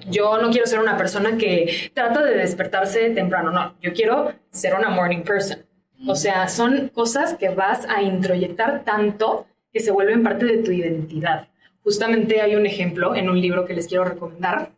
Yo 0.09 0.41
no 0.41 0.50
quiero 0.50 0.67
ser 0.67 0.79
una 0.79 0.97
persona 0.97 1.37
que 1.37 1.91
trata 1.93 2.23
de 2.23 2.37
despertarse 2.37 3.11
temprano. 3.11 3.50
No, 3.50 3.75
yo 3.81 3.93
quiero 3.93 4.33
ser 4.50 4.75
una 4.75 4.89
morning 4.89 5.23
person. 5.23 5.65
O 6.06 6.15
sea, 6.15 6.47
son 6.49 6.91
cosas 6.91 7.35
que 7.35 7.49
vas 7.49 7.85
a 7.89 8.03
introyectar 8.03 8.85
tanto 8.85 9.47
que 9.73 9.81
se 9.81 9.91
vuelven 9.91 10.23
parte 10.23 10.47
de 10.47 10.59
tu 10.59 10.71
identidad. 10.71 11.49
Justamente 11.83 12.41
hay 12.41 12.55
un 12.55 12.67
ejemplo 12.67 13.17
en 13.17 13.29
un 13.29 13.41
libro 13.41 13.65
que 13.65 13.75
les 13.75 13.89
quiero 13.89 14.05
recomendar 14.05 14.71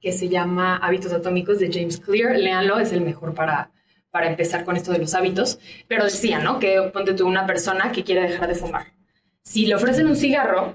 que 0.00 0.12
se 0.12 0.28
llama 0.28 0.76
Hábitos 0.76 1.12
Atómicos 1.12 1.60
de 1.60 1.70
James 1.72 1.98
Clear. 1.98 2.36
Léanlo, 2.36 2.78
es 2.80 2.92
el 2.92 3.02
mejor 3.02 3.34
para, 3.34 3.70
para 4.18 4.30
empezar 4.30 4.64
con 4.64 4.76
esto 4.76 4.90
de 4.90 4.98
los 4.98 5.14
hábitos, 5.14 5.60
pero 5.86 6.02
decía, 6.02 6.40
¿no? 6.40 6.58
Que 6.58 6.82
ponte 6.92 7.14
tú 7.14 7.24
una 7.24 7.46
persona 7.46 7.92
que 7.92 8.02
quiere 8.02 8.22
dejar 8.22 8.48
de 8.48 8.56
fumar. 8.56 8.86
Si 9.42 9.64
le 9.64 9.76
ofrecen 9.76 10.08
un 10.08 10.16
cigarro 10.16 10.74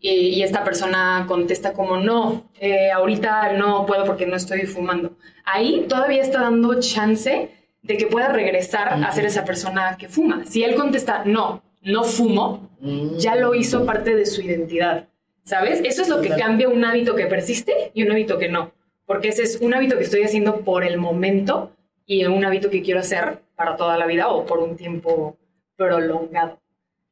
y, 0.00 0.42
esta 0.42 0.64
persona 0.64 1.24
contesta 1.28 1.74
como, 1.74 1.98
no, 1.98 2.50
eh, 2.58 2.90
ahorita 2.90 3.52
no 3.52 3.86
puedo 3.86 4.04
porque 4.04 4.26
no 4.26 4.34
estoy 4.34 4.62
fumando, 4.62 5.16
ahí 5.44 5.86
todavía 5.88 6.22
está 6.22 6.40
dando 6.40 6.80
chance 6.80 7.50
de 7.82 7.96
que 7.96 8.06
pueda 8.08 8.30
regresar 8.30 8.88
a 8.88 9.12
ser 9.12 9.26
esa 9.26 9.44
persona 9.44 9.96
que 9.96 10.08
fuma. 10.08 10.44
Si 10.44 10.64
él 10.64 10.74
contesta, 10.74 11.22
no, 11.24 11.62
no 11.82 12.02
fumo, 12.02 12.68
ya 13.16 13.36
lo 13.36 13.54
hizo 13.54 13.86
parte 13.86 14.16
de 14.16 14.26
su 14.26 14.42
identidad. 14.42 15.06
¿Sabes? 15.44 15.82
Eso 15.84 16.02
es 16.02 16.08
lo 16.08 16.20
que 16.20 16.30
cambia 16.30 16.68
un 16.68 16.84
hábito 16.84 17.14
que 17.14 17.26
persiste 17.26 17.92
y 17.94 18.02
un 18.02 18.10
hábito 18.10 18.38
que 18.38 18.48
no. 18.48 18.72
Porque 19.06 19.28
ese 19.28 19.44
es 19.44 19.60
un 19.60 19.72
hábito 19.72 19.96
que 19.98 20.02
estoy 20.02 20.24
haciendo 20.24 20.62
por 20.62 20.82
el 20.82 20.98
momento 20.98 21.70
y 22.06 22.24
un 22.24 22.44
hábito 22.44 22.70
que 22.70 22.82
quiero 22.82 23.00
hacer 23.00 23.40
para 23.56 23.76
toda 23.76 23.96
la 23.96 24.06
vida 24.06 24.28
o 24.28 24.44
por 24.44 24.58
un 24.58 24.76
tiempo 24.76 25.36
prolongado. 25.76 26.60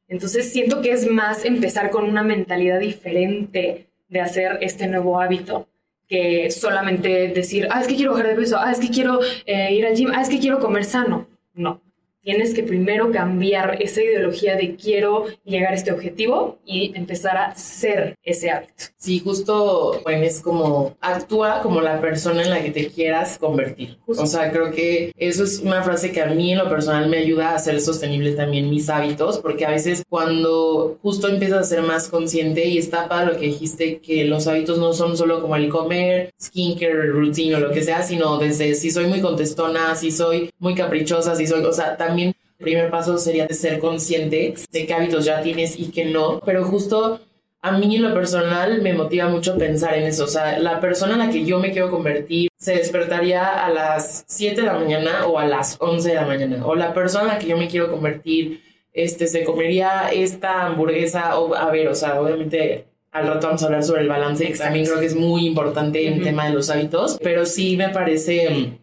Entonces 0.07 0.51
siento 0.51 0.81
que 0.81 0.91
es 0.91 1.09
más 1.09 1.45
empezar 1.45 1.89
con 1.89 2.03
una 2.03 2.23
mentalidad 2.23 2.79
diferente 2.79 3.87
de 4.09 4.19
hacer 4.19 4.57
este 4.61 4.87
nuevo 4.87 5.21
hábito 5.21 5.67
que 6.07 6.51
solamente 6.51 7.29
decir, 7.29 7.69
ah, 7.71 7.79
es 7.79 7.87
que 7.87 7.95
quiero 7.95 8.11
bajar 8.11 8.27
de 8.27 8.35
peso, 8.35 8.57
ah, 8.59 8.69
es 8.69 8.79
que 8.79 8.89
quiero 8.89 9.19
eh, 9.45 9.73
ir 9.73 9.85
al 9.85 9.95
gym, 9.95 10.11
ah, 10.13 10.21
es 10.21 10.27
que 10.27 10.39
quiero 10.39 10.59
comer 10.59 10.83
sano. 10.83 11.27
No, 11.53 11.81
tienes 12.23 12.53
que 12.53 12.63
primero 12.63 13.11
cambiar 13.11 13.81
esa 13.81 14.01
ideología 14.01 14.55
de 14.55 14.75
quiero 14.75 15.25
llegar 15.43 15.73
a 15.73 15.75
este 15.75 15.91
objetivo 15.91 16.59
y 16.65 16.93
empezar 16.95 17.37
a 17.37 17.55
ser 17.55 18.15
ese 18.23 18.51
hábito. 18.51 18.73
Sí, 18.97 19.19
justo, 19.19 19.99
bueno, 20.03 20.23
es 20.23 20.41
como 20.41 20.95
actúa 21.01 21.61
como 21.61 21.81
la 21.81 21.99
persona 21.99 22.43
en 22.43 22.49
la 22.51 22.61
que 22.61 22.71
te 22.71 22.87
quieras 22.87 23.37
convertir. 23.39 23.97
O 24.05 24.25
sea, 24.25 24.51
creo 24.51 24.71
que 24.71 25.11
eso 25.17 25.43
es 25.43 25.59
una 25.59 25.81
frase 25.83 26.11
que 26.11 26.21
a 26.21 26.27
mí 26.27 26.51
en 26.51 26.59
lo 26.59 26.69
personal 26.69 27.09
me 27.09 27.17
ayuda 27.17 27.49
a 27.49 27.55
hacer 27.55 27.81
sostenible 27.81 28.33
también 28.33 28.69
mis 28.69 28.89
hábitos, 28.89 29.39
porque 29.39 29.65
a 29.65 29.71
veces 29.71 30.03
cuando 30.07 30.99
justo 31.01 31.27
empiezas 31.27 31.59
a 31.59 31.63
ser 31.63 31.81
más 31.81 32.07
consciente 32.07 32.65
y 32.65 32.77
está 32.77 33.07
para 33.09 33.25
lo 33.25 33.37
que 33.37 33.47
dijiste, 33.47 33.99
que 33.99 34.25
los 34.25 34.47
hábitos 34.47 34.77
no 34.77 34.93
son 34.93 35.17
solo 35.17 35.41
como 35.41 35.55
el 35.55 35.69
comer, 35.69 36.31
skincare, 36.41 37.07
routine 37.07 37.55
o 37.55 37.59
lo 37.59 37.71
que 37.71 37.81
sea, 37.81 38.03
sino 38.03 38.37
desde 38.37 38.75
si 38.75 38.91
soy 38.91 39.07
muy 39.07 39.21
contestona, 39.21 39.95
si 39.95 40.11
soy 40.11 40.51
muy 40.59 40.75
caprichosa, 40.75 41.35
si 41.35 41.47
soy, 41.47 41.63
o 41.63 41.73
sea, 41.73 41.97
también 41.97 42.10
el 42.19 42.35
primer 42.57 42.89
paso 42.89 43.17
sería 43.17 43.47
de 43.47 43.53
ser 43.53 43.79
consciente 43.79 44.53
de 44.71 44.85
qué 44.85 44.93
hábitos 44.93 45.25
ya 45.25 45.41
tienes 45.41 45.79
y 45.79 45.91
qué 45.91 46.05
no, 46.05 46.39
pero 46.45 46.63
justo 46.65 47.19
a 47.63 47.71
mí 47.71 47.95
en 47.95 48.01
lo 48.01 48.13
personal 48.13 48.81
me 48.81 48.93
motiva 48.93 49.29
mucho 49.29 49.57
pensar 49.57 49.95
en 49.95 50.05
eso, 50.05 50.25
o 50.25 50.27
sea, 50.27 50.59
la 50.59 50.79
persona 50.79 51.13
en 51.13 51.19
la 51.19 51.29
que 51.29 51.45
yo 51.45 51.59
me 51.59 51.71
quiero 51.71 51.91
convertir 51.91 52.49
se 52.57 52.75
despertaría 52.75 53.65
a 53.65 53.69
las 53.69 54.23
7 54.27 54.61
de 54.61 54.67
la 54.67 54.73
mañana 54.73 55.27
o 55.27 55.37
a 55.37 55.45
las 55.45 55.77
11 55.79 56.09
de 56.09 56.15
la 56.15 56.25
mañana, 56.25 56.65
o 56.65 56.75
la 56.75 56.93
persona 56.93 57.23
en 57.23 57.29
la 57.29 57.39
que 57.39 57.47
yo 57.47 57.57
me 57.57 57.67
quiero 57.67 57.91
convertir 57.91 58.61
este, 58.93 59.27
se 59.27 59.43
comería 59.43 60.09
esta 60.11 60.65
hamburguesa, 60.65 61.39
o 61.39 61.55
a 61.55 61.71
ver, 61.71 61.87
o 61.87 61.95
sea, 61.95 62.19
obviamente 62.19 62.85
al 63.11 63.27
rato 63.27 63.47
vamos 63.47 63.61
a 63.63 63.65
hablar 63.65 63.83
sobre 63.83 64.01
el 64.01 64.07
balance, 64.07 64.45
que 64.45 64.57
también 64.57 64.85
creo 64.85 64.99
que 64.99 65.05
es 65.05 65.15
muy 65.15 65.45
importante 65.45 66.07
en 66.07 66.13
el 66.15 66.23
tema 66.23 66.45
de 66.45 66.53
los 66.53 66.69
hábitos, 66.69 67.17
pero 67.21 67.45
sí 67.45 67.77
me 67.77 67.89
parece 67.89 68.79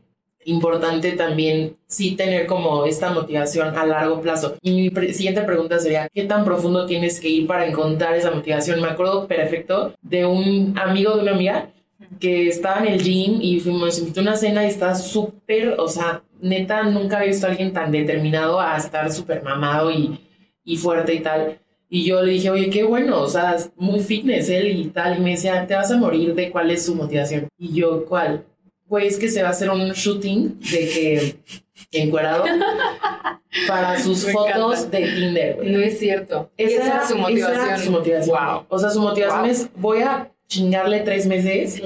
importante 0.48 1.12
también 1.12 1.76
sí 1.86 2.16
tener 2.16 2.46
como 2.46 2.86
esta 2.86 3.10
motivación 3.10 3.76
a 3.76 3.84
largo 3.84 4.20
plazo. 4.20 4.56
Y 4.62 4.90
mi 4.90 5.12
siguiente 5.12 5.42
pregunta 5.42 5.78
sería, 5.78 6.08
¿qué 6.12 6.24
tan 6.24 6.44
profundo 6.44 6.86
tienes 6.86 7.20
que 7.20 7.28
ir 7.28 7.46
para 7.46 7.66
encontrar 7.66 8.14
esa 8.14 8.30
motivación? 8.30 8.80
Me 8.80 8.88
acuerdo 8.88 9.26
perfecto 9.26 9.94
de 10.02 10.24
un 10.24 10.74
amigo 10.78 11.14
de 11.16 11.22
una 11.22 11.32
amiga 11.32 11.70
que 12.18 12.48
estaba 12.48 12.80
en 12.80 12.94
el 12.94 13.02
gym 13.02 13.38
y 13.42 13.60
fuimos, 13.60 13.98
invitó 13.98 14.22
una 14.22 14.36
cena 14.36 14.64
y 14.64 14.68
estaba 14.68 14.94
súper, 14.94 15.74
o 15.78 15.88
sea, 15.88 16.22
neta, 16.40 16.82
nunca 16.84 17.18
había 17.18 17.28
visto 17.28 17.46
a 17.46 17.50
alguien 17.50 17.72
tan 17.72 17.92
determinado 17.92 18.58
a 18.60 18.76
estar 18.76 19.12
súper 19.12 19.42
mamado 19.42 19.90
y, 19.90 20.18
y 20.64 20.76
fuerte 20.76 21.14
y 21.14 21.20
tal. 21.20 21.58
Y 21.90 22.04
yo 22.04 22.22
le 22.22 22.32
dije, 22.32 22.50
oye, 22.50 22.70
qué 22.70 22.84
bueno, 22.84 23.20
o 23.20 23.28
sea, 23.28 23.56
muy 23.76 24.00
fitness 24.00 24.48
él 24.50 24.68
y 24.78 24.84
tal. 24.86 25.18
Y 25.18 25.20
me 25.22 25.30
decía, 25.32 25.66
te 25.66 25.74
vas 25.74 25.90
a 25.90 25.96
morir 25.96 26.34
de 26.34 26.50
cuál 26.50 26.70
es 26.70 26.84
su 26.86 26.94
motivación. 26.94 27.48
Y 27.58 27.72
yo, 27.72 28.04
¿cuál? 28.06 28.44
Pues 28.88 29.18
que 29.18 29.28
se 29.28 29.42
va 29.42 29.49
a 29.49 29.52
hacer 29.52 29.71
un 29.71 29.92
shooting 29.92 30.59
de 30.61 30.78
que 30.88 31.37
encuerado 31.92 32.45
para 33.66 33.99
sus 34.00 34.25
fotos 34.33 34.90
de 34.90 35.00
Tinder. 35.00 35.59
No 35.64 35.80
es 35.80 35.99
cierto. 35.99 36.50
Esa, 36.57 36.87
era 36.87 37.07
su 37.07 37.16
motivación. 37.16 37.78
su 37.78 37.90
motivación. 37.90 38.37
Wow. 38.37 38.66
O 38.68 38.78
sea, 38.78 38.90
su 38.90 39.00
motivación 39.00 39.47
es, 39.47 39.68
voy 39.76 40.02
a 40.02 40.33
chingarle 40.47 41.00
tres 41.00 41.26
meses 41.26 41.80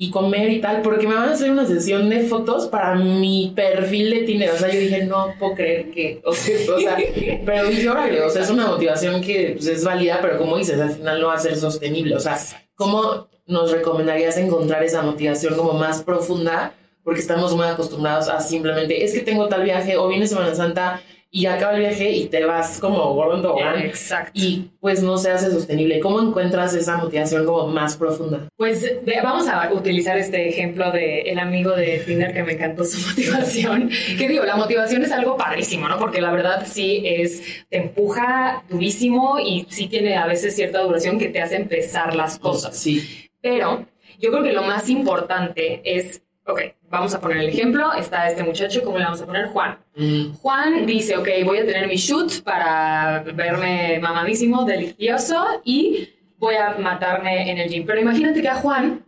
y 0.00 0.10
comer 0.10 0.50
y 0.50 0.60
tal, 0.60 0.82
porque 0.82 1.08
me 1.08 1.14
van 1.14 1.28
a 1.28 1.32
hacer 1.32 1.50
una 1.50 1.66
sesión 1.66 2.08
de 2.08 2.20
fotos 2.20 2.68
para 2.68 2.94
mi 2.94 3.52
perfil 3.54 4.10
de 4.10 4.22
Tinder. 4.22 4.50
O 4.50 4.56
sea, 4.56 4.72
yo 4.72 4.78
dije, 4.78 5.04
no 5.04 5.34
puedo 5.38 5.54
creer 5.54 5.90
que, 5.90 6.20
o 6.24 6.32
sea, 6.32 6.96
pero 7.44 7.68
dije, 7.68 7.88
órale, 7.88 8.22
o 8.22 8.30
sea, 8.30 8.42
es 8.42 8.50
una 8.50 8.66
motivación 8.66 9.20
que 9.20 9.54
pues, 9.56 9.66
es 9.66 9.84
válida, 9.84 10.18
pero 10.22 10.38
como 10.38 10.56
dices, 10.56 10.80
al 10.80 10.92
final 10.92 11.20
no 11.20 11.28
va 11.28 11.34
a 11.34 11.38
ser 11.38 11.56
sostenible. 11.56 12.14
O 12.14 12.20
sea, 12.20 12.38
¿cómo 12.76 13.28
nos 13.48 13.72
recomendarías 13.72 14.36
encontrar 14.36 14.84
esa 14.84 15.02
motivación 15.02 15.56
como 15.56 15.72
más 15.72 16.02
profunda? 16.02 16.74
Porque 17.02 17.20
estamos 17.20 17.56
muy 17.56 17.66
acostumbrados 17.66 18.28
a 18.28 18.40
simplemente, 18.40 19.02
es 19.02 19.12
que 19.12 19.20
tengo 19.20 19.48
tal 19.48 19.64
viaje 19.64 19.96
o 19.96 20.08
viene 20.08 20.26
Semana 20.26 20.54
Santa 20.54 21.00
y 21.30 21.44
acaba 21.44 21.74
el 21.74 21.80
viaje 21.80 22.10
y 22.10 22.26
te 22.26 22.44
vas 22.44 22.78
como 22.80 23.12
gordo 23.12 23.56
Exacto. 23.76 24.32
Y 24.34 24.70
pues 24.80 25.02
no 25.02 25.18
se 25.18 25.30
hace 25.30 25.50
sostenible. 25.50 26.00
¿Cómo 26.00 26.22
encuentras 26.22 26.74
esa 26.74 26.96
motivación 26.96 27.44
como 27.44 27.66
más 27.66 27.96
profunda? 27.96 28.48
Pues 28.56 28.90
vamos 29.22 29.46
a 29.46 29.70
utilizar 29.72 30.16
este 30.16 30.48
ejemplo 30.48 30.90
de 30.90 31.20
el 31.22 31.38
amigo 31.38 31.72
de 31.72 31.98
Tinder 31.98 32.32
que 32.32 32.42
me 32.42 32.52
encantó 32.52 32.84
su 32.84 32.98
motivación. 33.08 33.90
que 34.18 34.28
digo, 34.28 34.44
la 34.44 34.56
motivación 34.56 35.02
es 35.02 35.12
algo 35.12 35.36
padrísimo, 35.36 35.88
¿no? 35.88 35.98
Porque 35.98 36.22
la 36.22 36.32
verdad 36.32 36.66
sí 36.66 37.02
es, 37.04 37.42
te 37.68 37.76
empuja 37.76 38.64
durísimo 38.70 39.38
y 39.38 39.66
sí 39.68 39.86
tiene 39.86 40.16
a 40.16 40.26
veces 40.26 40.56
cierta 40.56 40.80
duración 40.80 41.18
que 41.18 41.28
te 41.28 41.42
hace 41.42 41.56
empezar 41.56 42.16
las 42.16 42.38
cosas. 42.38 42.74
Sí. 42.76 43.27
Pero 43.40 43.86
yo 44.18 44.30
creo 44.30 44.42
que 44.42 44.52
lo 44.52 44.62
más 44.62 44.88
importante 44.88 45.80
es 45.84 46.22
Ok, 46.48 46.62
vamos 46.88 47.14
a 47.14 47.20
poner 47.20 47.36
el 47.36 47.48
ejemplo. 47.50 47.92
Está 47.92 48.26
este 48.26 48.42
muchacho, 48.42 48.82
¿cómo 48.82 48.96
le 48.96 49.04
vamos 49.04 49.20
a 49.20 49.26
poner? 49.26 49.48
Juan. 49.48 49.76
Mm. 49.94 50.32
Juan 50.32 50.86
dice, 50.86 51.14
ok, 51.18 51.28
voy 51.44 51.58
a 51.58 51.66
tener 51.66 51.86
mi 51.86 51.96
shoot 51.96 52.42
para 52.42 53.22
verme 53.34 53.98
mamadísimo, 54.00 54.64
delicioso 54.64 55.60
y 55.62 56.08
voy 56.38 56.54
a 56.54 56.78
matarme 56.78 57.50
en 57.50 57.58
el 57.58 57.68
gym. 57.68 57.84
Pero 57.84 58.00
imagínate 58.00 58.40
que 58.40 58.48
a 58.48 58.54
Juan 58.54 59.04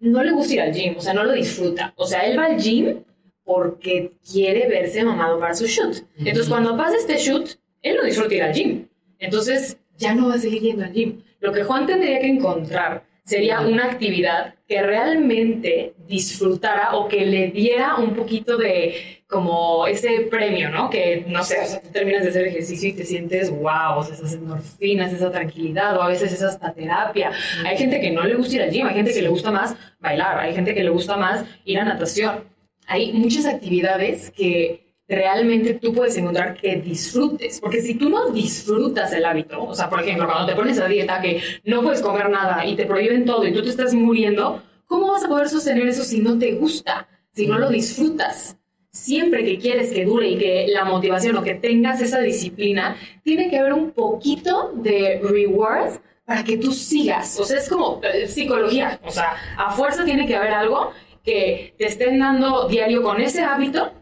no 0.00 0.24
le 0.24 0.32
gusta 0.32 0.54
ir 0.54 0.60
al 0.62 0.72
gym, 0.72 0.96
o 0.96 1.00
sea, 1.00 1.14
no 1.14 1.22
lo 1.22 1.32
disfruta. 1.32 1.94
O 1.94 2.06
sea, 2.06 2.22
él 2.22 2.36
va 2.36 2.46
al 2.46 2.60
gym 2.60 3.04
porque 3.44 4.14
quiere 4.28 4.66
verse 4.66 5.04
mamado 5.04 5.38
para 5.38 5.54
su 5.54 5.68
shoot. 5.68 5.98
Entonces, 6.18 6.48
cuando 6.48 6.76
pasa 6.76 6.96
este 6.96 7.18
shoot, 7.18 7.50
él 7.82 7.98
no 7.98 8.02
disfruta 8.02 8.34
ir 8.34 8.42
al 8.42 8.52
gym. 8.52 8.88
Entonces, 9.20 9.78
ya 9.96 10.12
no 10.16 10.26
va 10.26 10.34
a 10.34 10.38
seguir 10.38 10.60
yendo 10.60 10.84
al 10.84 10.92
gym. 10.92 11.22
Lo 11.38 11.52
que 11.52 11.62
Juan 11.62 11.86
tendría 11.86 12.18
que 12.18 12.26
encontrar 12.26 13.04
sería 13.30 13.60
una 13.60 13.84
actividad 13.84 14.54
que 14.66 14.82
realmente 14.82 15.94
disfrutara 16.08 16.96
o 16.96 17.06
que 17.06 17.24
le 17.24 17.46
diera 17.52 17.94
un 17.94 18.12
poquito 18.12 18.56
de 18.56 19.22
como 19.28 19.86
ese 19.86 20.22
premio, 20.22 20.68
¿no? 20.68 20.90
Que 20.90 21.24
no 21.28 21.44
sé, 21.44 21.60
o 21.60 21.64
sea, 21.64 21.80
tú 21.80 21.90
terminas 21.92 22.24
de 22.24 22.30
hacer 22.30 22.48
ejercicio 22.48 22.88
y 22.88 22.92
te 22.92 23.04
sientes 23.04 23.48
wow, 23.48 23.98
o 23.98 24.02
sea, 24.02 24.16
esas 24.16 24.34
endorfinas, 24.34 25.12
esa 25.12 25.30
tranquilidad, 25.30 25.96
o 25.96 26.02
a 26.02 26.08
veces 26.08 26.32
es 26.32 26.42
hasta 26.42 26.74
terapia. 26.74 27.30
Hay 27.64 27.76
gente 27.78 28.00
que 28.00 28.10
no 28.10 28.24
le 28.24 28.34
gusta 28.34 28.56
ir 28.56 28.62
al 28.62 28.72
gym, 28.72 28.88
hay 28.88 28.94
gente 28.94 29.12
que 29.12 29.22
le 29.22 29.28
gusta 29.28 29.52
más 29.52 29.76
bailar, 30.00 30.40
hay 30.40 30.52
gente 30.52 30.74
que 30.74 30.82
le 30.82 30.90
gusta 30.90 31.16
más 31.16 31.44
ir 31.64 31.78
a 31.78 31.84
natación. 31.84 32.42
Hay 32.88 33.12
muchas 33.12 33.46
actividades 33.46 34.32
que 34.32 34.89
realmente 35.10 35.74
tú 35.74 35.92
puedes 35.92 36.16
encontrar 36.16 36.54
que 36.54 36.76
disfrutes. 36.76 37.60
Porque 37.60 37.82
si 37.82 37.94
tú 37.94 38.08
no 38.08 38.30
disfrutas 38.30 39.12
el 39.12 39.24
hábito, 39.24 39.64
o 39.64 39.74
sea, 39.74 39.90
por 39.90 40.00
ejemplo, 40.00 40.26
cuando 40.26 40.46
te 40.46 40.54
pones 40.54 40.78
a 40.78 40.86
dieta 40.86 41.20
que 41.20 41.42
no 41.64 41.82
puedes 41.82 42.00
comer 42.00 42.30
nada 42.30 42.64
y 42.64 42.76
te 42.76 42.86
prohíben 42.86 43.24
todo 43.24 43.46
y 43.46 43.52
tú 43.52 43.62
te 43.62 43.70
estás 43.70 43.92
muriendo, 43.92 44.62
¿cómo 44.86 45.12
vas 45.12 45.24
a 45.24 45.28
poder 45.28 45.48
sostener 45.48 45.88
eso 45.88 46.04
si 46.04 46.20
no 46.20 46.38
te 46.38 46.52
gusta, 46.52 47.08
si 47.32 47.46
no 47.46 47.58
lo 47.58 47.68
disfrutas? 47.68 48.56
Siempre 48.92 49.44
que 49.44 49.58
quieres 49.58 49.92
que 49.92 50.04
dure 50.04 50.28
y 50.28 50.38
que 50.38 50.66
la 50.68 50.84
motivación 50.84 51.36
o 51.36 51.42
que 51.42 51.54
tengas 51.54 52.00
esa 52.00 52.20
disciplina, 52.20 52.96
tiene 53.22 53.50
que 53.50 53.58
haber 53.58 53.72
un 53.72 53.92
poquito 53.92 54.72
de 54.74 55.20
reward 55.22 56.00
para 56.24 56.44
que 56.44 56.56
tú 56.56 56.70
sigas. 56.70 57.38
O 57.40 57.44
sea, 57.44 57.58
es 57.58 57.68
como 57.68 58.00
eh, 58.04 58.28
psicología. 58.28 59.00
O 59.04 59.10
sea, 59.10 59.34
a 59.56 59.72
fuerza 59.72 60.04
tiene 60.04 60.28
que 60.28 60.36
haber 60.36 60.52
algo 60.52 60.92
que 61.24 61.74
te 61.76 61.86
estén 61.86 62.18
dando 62.18 62.68
diario 62.68 63.02
con 63.02 63.20
ese 63.20 63.42
hábito 63.42 63.92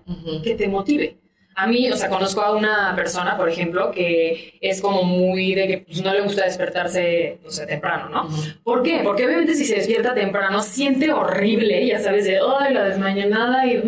que 0.43 0.55
te 0.55 0.69
motive. 0.69 1.19
A 1.61 1.67
mí, 1.67 1.91
o 1.91 1.97
sea, 1.97 2.09
conozco 2.09 2.41
a 2.41 2.55
una 2.55 2.95
persona, 2.95 3.37
por 3.37 3.49
ejemplo, 3.49 3.91
que 3.91 4.57
es 4.61 4.81
como 4.81 5.03
muy 5.03 5.57
de 5.57 5.67
que 5.67 5.79
pues, 5.79 6.05
no 6.05 6.15
le 6.15 6.21
gusta 6.21 6.45
despertarse, 6.45 7.41
no 7.43 7.51
sé, 7.51 7.67
temprano, 7.67 8.09
¿no? 8.09 8.29
¿Por 8.63 8.85
qué? 8.85 9.01
Porque 9.03 9.27
obviamente 9.27 9.57
si 9.57 9.65
se 9.65 9.75
despierta 9.75 10.15
temprano 10.15 10.63
siente 10.63 11.11
horrible, 11.11 11.85
ya 11.85 11.99
sabes, 11.99 12.27
de, 12.27 12.39
ay, 12.61 12.73
la 12.73 12.85
desmañanada 12.85 13.67
y, 13.67 13.83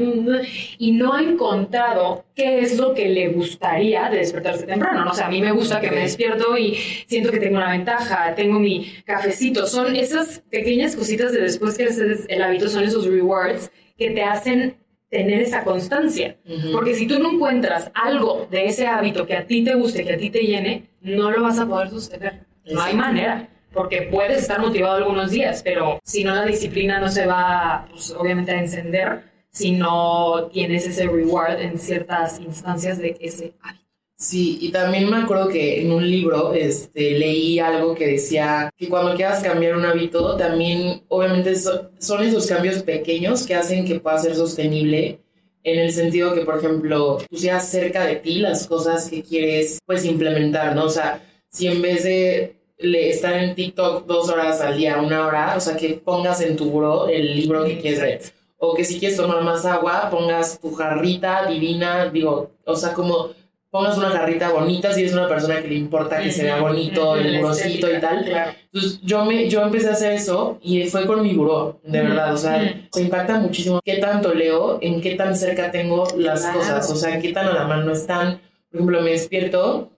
y 0.79 0.91
no 0.91 1.15
ha 1.15 1.23
encontrado 1.23 2.25
qué 2.35 2.59
es 2.59 2.77
lo 2.77 2.93
que 2.93 3.09
le 3.09 3.29
gustaría 3.29 4.11
de 4.11 4.19
despertarse 4.19 4.67
temprano, 4.67 5.05
¿no? 5.05 5.13
O 5.13 5.15
sea, 5.15 5.29
a 5.29 5.31
mí 5.31 5.41
me 5.41 5.53
gusta 5.53 5.81
que 5.81 5.93
me 5.93 6.01
despierto 6.01 6.59
y 6.59 6.75
siento 7.07 7.31
que 7.31 7.39
tengo 7.39 7.59
una 7.59 7.71
ventaja, 7.71 8.35
tengo 8.35 8.59
mi 8.59 8.93
cafecito. 9.05 9.69
Son 9.69 9.95
esas 9.95 10.43
pequeñas 10.51 10.97
cositas 10.97 11.31
de 11.31 11.43
después 11.43 11.79
que 11.79 11.85
haces 11.85 12.27
el 12.29 12.43
hábito, 12.43 12.69
son 12.69 12.83
esos 12.83 13.07
rewards 13.07 13.71
que 13.97 14.11
te 14.11 14.25
hacen 14.25 14.80
tener 15.11 15.43
esa 15.43 15.65
constancia. 15.65 16.39
Porque 16.73 16.95
si 16.95 17.07
tú 17.07 17.19
no 17.19 17.33
encuentras 17.33 17.91
algo 17.95 18.47
de 18.51 18.67
ese 18.67 18.87
hábito 18.87 19.27
que 19.27 19.37
a 19.37 19.47
ti 19.47 19.63
te 19.65 19.75
guste, 19.75 20.05
que 20.05 20.15
a 20.15 20.17
ti 20.17 20.31
te 20.31 20.41
llene, 20.41 20.91
no 21.01 21.31
lo 21.31 21.43
vas 21.43 21.59
a 21.59 21.67
poder 21.67 21.91
sostener. 21.91 22.47
No 22.65 22.81
hay 22.81 22.95
manera. 22.95 23.49
Porque 23.73 24.09
puedes 24.11 24.39
estar 24.39 24.61
motivado 24.61 24.97
algunos 24.97 25.31
días, 25.31 25.63
pero 25.63 26.01
si 26.03 26.25
no 26.25 26.35
la 26.35 26.45
disciplina 26.45 26.99
no 26.99 27.09
se 27.09 27.27
va, 27.27 27.87
pues, 27.91 28.11
obviamente, 28.13 28.51
a 28.53 28.61
encender 28.61 29.23
si 29.51 29.73
no 29.73 30.49
tienes 30.53 30.87
ese 30.87 31.07
reward 31.07 31.61
en 31.61 31.79
ciertas 31.79 32.41
instancias 32.41 32.99
de 32.99 33.17
ese 33.21 33.55
hábito. 33.63 33.85
Sí, 34.21 34.59
y 34.61 34.71
también 34.71 35.09
me 35.09 35.17
acuerdo 35.17 35.49
que 35.49 35.81
en 35.81 35.93
un 35.93 36.09
libro 36.09 36.53
este, 36.53 37.13
leí 37.19 37.59
algo 37.59 37.95
que 37.95 38.07
decía 38.07 38.71
que 38.77 38.87
cuando 38.87 39.15
quieras 39.15 39.43
cambiar 39.43 39.75
un 39.77 39.87
hábito, 39.87 40.37
también 40.37 41.03
obviamente 41.09 41.57
son 41.57 42.23
esos 42.23 42.47
cambios 42.47 42.83
pequeños 42.83 43.47
que 43.47 43.55
hacen 43.55 43.87
que 43.87 43.99
pueda 43.99 44.19
ser 44.19 44.35
sostenible 44.37 45.21
en 45.65 45.79
el 45.79 45.91
sentido 45.93 46.35
que, 46.35 46.43
por 46.43 46.59
ejemplo, 46.59 47.17
tú 47.31 47.37
seas 47.39 47.67
cerca 47.71 48.05
de 48.05 48.17
ti 48.17 48.41
las 48.41 48.67
cosas 48.67 49.09
que 49.09 49.23
quieres 49.23 49.79
pues 49.87 50.05
implementar, 50.05 50.77
¿no? 50.77 50.85
O 50.85 50.91
sea, 50.91 51.23
si 51.49 51.69
en 51.69 51.81
vez 51.81 52.05
de 52.05 52.57
estar 52.79 53.33
en 53.33 53.55
TikTok 53.55 54.05
dos 54.07 54.29
horas 54.29 54.61
al 54.61 54.77
día, 54.77 55.01
una 55.01 55.27
hora, 55.27 55.55
o 55.57 55.61
sea, 55.61 55.79
que 55.79 55.95
pongas 55.95 56.43
en 56.43 56.57
tu 56.57 56.71
buro 56.71 57.09
el 57.09 57.37
libro 57.37 57.65
que 57.65 57.79
quieres 57.79 58.01
leer. 58.01 58.23
O 58.59 58.75
que 58.75 58.85
si 58.85 58.99
quieres 58.99 59.17
tomar 59.17 59.43
más 59.43 59.65
agua, 59.65 60.11
pongas 60.11 60.61
tu 60.61 60.75
jarrita 60.75 61.47
divina, 61.47 62.11
digo, 62.11 62.51
o 62.67 62.77
sea, 62.77 62.93
como 62.93 63.31
pongas 63.71 63.97
una 63.97 64.11
jarrita 64.11 64.51
bonita 64.51 64.93
si 64.93 65.01
eres 65.03 65.13
una 65.13 65.29
persona 65.29 65.63
que 65.63 65.69
le 65.69 65.77
importa 65.77 66.21
que 66.21 66.31
se 66.31 66.45
vea 66.45 66.61
bonito, 66.61 67.17
el 67.17 67.39
burocito 67.39 67.89
y 67.91 68.01
tal. 68.01 68.27
Entonces 68.73 69.01
yo, 69.03 69.25
me, 69.25 69.49
yo 69.49 69.63
empecé 69.63 69.89
a 69.89 69.93
hacer 69.93 70.13
eso 70.13 70.59
y 70.61 70.85
fue 70.85 71.07
con 71.07 71.23
mi 71.23 71.35
buró, 71.35 71.81
de 71.85 72.03
verdad. 72.03 72.35
O 72.35 72.37
sea, 72.37 72.89
se 72.91 73.03
impacta 73.03 73.39
muchísimo 73.39 73.81
qué 73.85 73.99
tanto 73.99 74.35
leo, 74.35 74.79
en 74.83 75.01
qué 75.01 75.15
tan 75.15 75.37
cerca 75.37 75.71
tengo 75.71 76.09
las 76.17 76.47
cosas, 76.47 76.91
o 76.91 76.97
sea, 76.97 77.15
en 77.15 77.23
qué 77.23 77.33
tan 77.33 77.47
a 77.47 77.53
la 77.53 77.67
mano 77.67 77.93
están. 77.93 78.41
Por 78.71 78.81
ejemplo, 78.81 79.01
me 79.03 79.11
despierto 79.11 79.91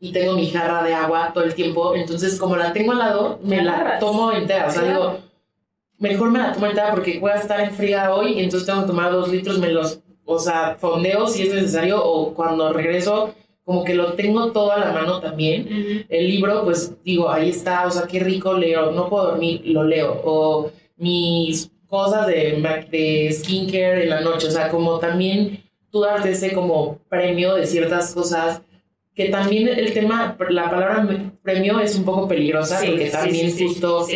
y 0.00 0.12
tengo 0.12 0.34
mi 0.34 0.50
jarra 0.50 0.82
de 0.82 0.94
agua 0.94 1.30
todo 1.32 1.44
el 1.44 1.54
tiempo, 1.54 1.94
entonces 1.94 2.36
como 2.38 2.56
la 2.56 2.72
tengo 2.72 2.90
al 2.90 2.98
lado, 2.98 3.38
me 3.44 3.62
la 3.62 4.00
tomo 4.00 4.32
entera. 4.32 4.66
O 4.66 4.70
sea, 4.72 4.82
digo, 4.82 5.18
mejor 5.98 6.32
me 6.32 6.40
la 6.40 6.52
tomo 6.52 6.66
entera 6.66 6.90
porque 6.90 7.20
voy 7.20 7.30
a 7.30 7.36
estar 7.36 7.60
en 7.60 7.70
fría 7.70 8.12
hoy 8.12 8.32
y 8.32 8.42
entonces 8.42 8.66
tengo 8.66 8.80
que 8.80 8.88
tomar 8.88 9.12
dos 9.12 9.28
litros, 9.28 9.60
me 9.60 9.68
los 9.68 10.00
o 10.32 10.38
sea, 10.38 10.76
fondeo 10.78 11.26
si 11.26 11.42
es 11.42 11.54
necesario 11.54 12.02
o 12.04 12.34
cuando 12.34 12.72
regreso, 12.72 13.34
como 13.64 13.84
que 13.84 13.94
lo 13.94 14.14
tengo 14.14 14.52
todo 14.52 14.72
a 14.72 14.78
la 14.78 14.92
mano 14.92 15.20
también. 15.20 16.06
El 16.08 16.28
libro, 16.28 16.64
pues 16.64 16.92
digo, 17.04 17.30
ahí 17.30 17.50
está, 17.50 17.86
o 17.86 17.90
sea, 17.90 18.06
qué 18.06 18.20
rico 18.20 18.54
leo, 18.54 18.90
no 18.90 19.08
puedo 19.08 19.28
dormir, 19.28 19.62
lo 19.64 19.84
leo. 19.84 20.20
O 20.24 20.70
mis 20.96 21.70
cosas 21.86 22.26
de, 22.26 22.86
de 22.90 23.32
skincare 23.32 24.04
en 24.04 24.10
la 24.10 24.20
noche, 24.20 24.48
o 24.48 24.50
sea, 24.50 24.68
como 24.68 24.98
también 24.98 25.62
tú 25.90 26.00
darte 26.00 26.30
ese 26.30 26.52
como 26.52 26.98
premio 27.08 27.54
de 27.54 27.66
ciertas 27.66 28.14
cosas 28.14 28.62
que 29.14 29.28
también 29.28 29.68
el 29.68 29.92
tema, 29.92 30.36
la 30.48 30.70
palabra 30.70 31.06
premio 31.42 31.80
es 31.80 31.96
un 31.96 32.04
poco 32.04 32.26
peligrosa 32.26 32.80
porque 32.84 33.10
también 33.10 33.52
justo 33.56 34.06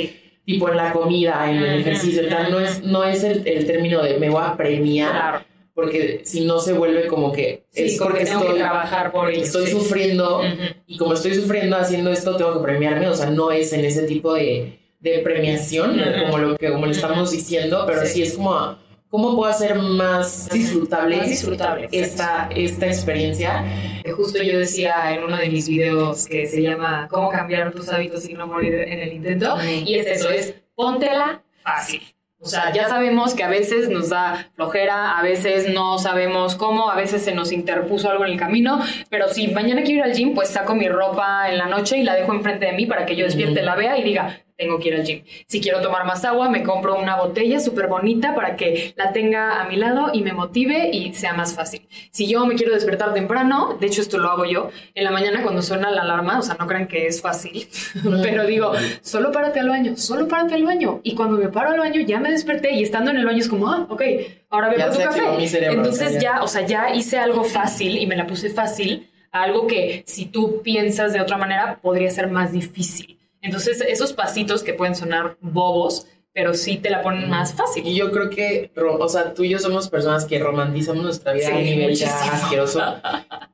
tipo 0.44 0.70
en 0.70 0.76
la 0.76 0.92
comida, 0.92 1.50
en 1.50 1.58
el 1.58 1.80
ejercicio, 1.80 2.28
tal, 2.28 2.50
no 2.50 2.60
es, 2.60 2.82
no 2.82 3.04
es 3.04 3.24
el, 3.24 3.46
el, 3.46 3.66
término 3.66 4.02
de 4.02 4.18
me 4.18 4.30
voy 4.30 4.42
a 4.42 4.56
premiar, 4.56 5.44
porque 5.76 6.22
si 6.24 6.46
no 6.46 6.58
se 6.58 6.72
vuelve 6.72 7.06
como 7.06 7.30
que 7.30 7.66
es 7.74 7.98
porque 7.98 8.24
tengo 8.24 8.40
estoy, 8.40 8.54
que 8.54 8.60
trabajar 8.60 9.12
por 9.12 9.30
ello. 9.30 9.42
Estoy 9.42 9.66
sufriendo 9.66 10.40
y 10.86 10.96
como 10.96 11.12
estoy 11.12 11.34
sufriendo 11.34 11.76
haciendo 11.76 12.10
esto 12.10 12.34
tengo 12.34 12.54
que 12.54 12.60
premiarme, 12.60 13.06
o 13.08 13.14
sea, 13.14 13.30
no 13.30 13.52
es 13.52 13.74
en 13.74 13.84
ese 13.84 14.04
tipo 14.04 14.32
de, 14.32 14.78
de 15.00 15.18
premiación 15.18 16.00
como 16.24 16.38
lo 16.38 16.56
que 16.56 16.72
como 16.72 16.86
le 16.86 16.92
estamos 16.92 17.30
diciendo, 17.30 17.84
pero 17.86 18.06
sí, 18.06 18.22
es 18.22 18.36
como 18.36 18.78
cómo 19.10 19.36
puedo 19.36 19.50
hacer 19.50 19.78
más 19.78 20.48
disfrutable, 20.48 21.20
disfrutable 21.20 21.88
esta, 21.92 22.48
esta 22.54 22.86
experiencia. 22.86 24.02
Justo 24.16 24.42
yo 24.42 24.58
decía 24.58 25.14
en 25.14 25.24
uno 25.24 25.36
de 25.36 25.50
mis 25.50 25.68
videos 25.68 26.26
que 26.26 26.46
se 26.46 26.62
llama 26.62 27.06
Cómo 27.10 27.28
cambiar 27.28 27.70
tus 27.74 27.90
hábitos 27.90 28.26
y 28.26 28.32
no 28.32 28.46
morir 28.46 28.74
en 28.76 28.98
el 29.00 29.12
intento, 29.12 29.58
y 29.62 29.96
es 29.96 30.06
eso, 30.06 30.30
es 30.30 30.54
póntela 30.74 31.42
fácil. 31.62 32.00
O 32.38 32.46
sea, 32.46 32.70
ya 32.72 32.88
sabemos 32.88 33.34
que 33.34 33.42
a 33.42 33.48
veces 33.48 33.88
nos 33.88 34.10
da 34.10 34.50
flojera, 34.54 35.18
a 35.18 35.22
veces 35.22 35.68
no 35.72 35.98
sabemos 35.98 36.54
cómo, 36.54 36.90
a 36.90 36.94
veces 36.94 37.22
se 37.22 37.34
nos 37.34 37.50
interpuso 37.50 38.10
algo 38.10 38.24
en 38.26 38.32
el 38.32 38.38
camino, 38.38 38.80
pero 39.08 39.28
si 39.28 39.48
mañana 39.48 39.82
quiero 39.82 40.00
ir 40.00 40.12
al 40.12 40.16
gym, 40.16 40.34
pues 40.34 40.50
saco 40.50 40.74
mi 40.74 40.88
ropa 40.88 41.48
en 41.50 41.56
la 41.56 41.66
noche 41.66 41.96
y 41.96 42.02
la 42.02 42.14
dejo 42.14 42.34
enfrente 42.34 42.66
de 42.66 42.72
mí 42.72 42.84
para 42.86 43.06
que 43.06 43.16
yo 43.16 43.24
despierte, 43.24 43.62
la 43.62 43.74
vea 43.74 43.96
y 43.98 44.04
diga, 44.04 44.42
tengo 44.56 44.78
que 44.78 44.88
ir 44.88 44.94
al 44.94 45.04
gym. 45.04 45.22
Si 45.46 45.60
quiero 45.60 45.80
tomar 45.80 46.04
más 46.06 46.24
agua, 46.24 46.48
me 46.48 46.62
compro 46.62 46.98
una 46.98 47.16
botella 47.16 47.60
súper 47.60 47.88
bonita 47.88 48.34
para 48.34 48.56
que 48.56 48.94
la 48.96 49.12
tenga 49.12 49.60
a 49.62 49.68
mi 49.68 49.76
lado 49.76 50.10
y 50.12 50.22
me 50.22 50.32
motive 50.32 50.90
y 50.92 51.12
sea 51.14 51.34
más 51.34 51.54
fácil. 51.54 51.86
Si 52.10 52.26
yo 52.26 52.46
me 52.46 52.54
quiero 52.54 52.72
despertar 52.72 53.12
temprano, 53.12 53.76
de 53.78 53.86
hecho 53.86 54.00
esto 54.00 54.18
lo 54.18 54.30
hago 54.30 54.44
yo, 54.44 54.70
en 54.94 55.04
la 55.04 55.10
mañana 55.10 55.42
cuando 55.42 55.62
suena 55.62 55.90
la 55.90 56.02
alarma, 56.02 56.38
o 56.38 56.42
sea, 56.42 56.56
no 56.58 56.66
crean 56.66 56.88
que 56.88 57.06
es 57.06 57.20
fácil, 57.20 57.68
pero 58.22 58.46
digo, 58.46 58.72
solo 59.02 59.30
párate 59.30 59.60
al 59.60 59.68
baño, 59.68 59.96
solo 59.96 60.26
párate 60.26 60.54
al 60.54 60.64
baño. 60.64 61.00
Y 61.02 61.14
cuando 61.14 61.36
me 61.36 61.48
paro 61.48 61.70
al 61.70 61.78
baño 61.78 62.00
ya 62.00 62.18
me 62.18 62.30
desperté 62.30 62.72
y 62.72 62.82
estando 62.82 63.10
en 63.10 63.18
el 63.18 63.26
baño 63.26 63.38
es 63.38 63.48
como, 63.48 63.68
ah, 63.68 63.86
ok, 63.88 64.02
ahora 64.50 64.70
bebo 64.70 64.90
tu 64.90 64.98
café. 64.98 65.22
Entonces 65.70 66.18
ya, 66.20 66.42
o 66.42 66.48
sea, 66.48 66.66
ya 66.66 66.94
hice 66.94 67.18
algo 67.18 67.44
fácil 67.44 67.98
y 67.98 68.06
me 68.06 68.16
la 68.16 68.26
puse 68.26 68.50
fácil, 68.50 69.10
algo 69.32 69.66
que 69.66 70.02
si 70.06 70.26
tú 70.26 70.62
piensas 70.62 71.12
de 71.12 71.20
otra 71.20 71.36
manera 71.36 71.78
podría 71.82 72.10
ser 72.10 72.28
más 72.30 72.52
difícil. 72.52 73.15
Entonces, 73.46 73.80
esos 73.80 74.12
pasitos 74.12 74.64
que 74.64 74.74
pueden 74.74 74.96
sonar 74.96 75.36
bobos, 75.40 76.08
pero 76.32 76.52
sí 76.52 76.78
te 76.78 76.90
la 76.90 77.00
ponen 77.00 77.30
más 77.30 77.54
fácil. 77.54 77.86
Y 77.86 77.94
yo 77.94 78.10
creo 78.10 78.28
que, 78.28 78.72
o 78.76 79.08
sea, 79.08 79.34
tú 79.34 79.44
y 79.44 79.50
yo 79.50 79.60
somos 79.60 79.88
personas 79.88 80.24
que 80.24 80.40
romantizamos 80.40 81.02
nuestra 81.02 81.32
vida 81.32 81.54
a 81.54 81.56
un 81.56 81.62
nivel 81.62 81.94
ya 81.94 82.08
asqueroso, 82.32 82.82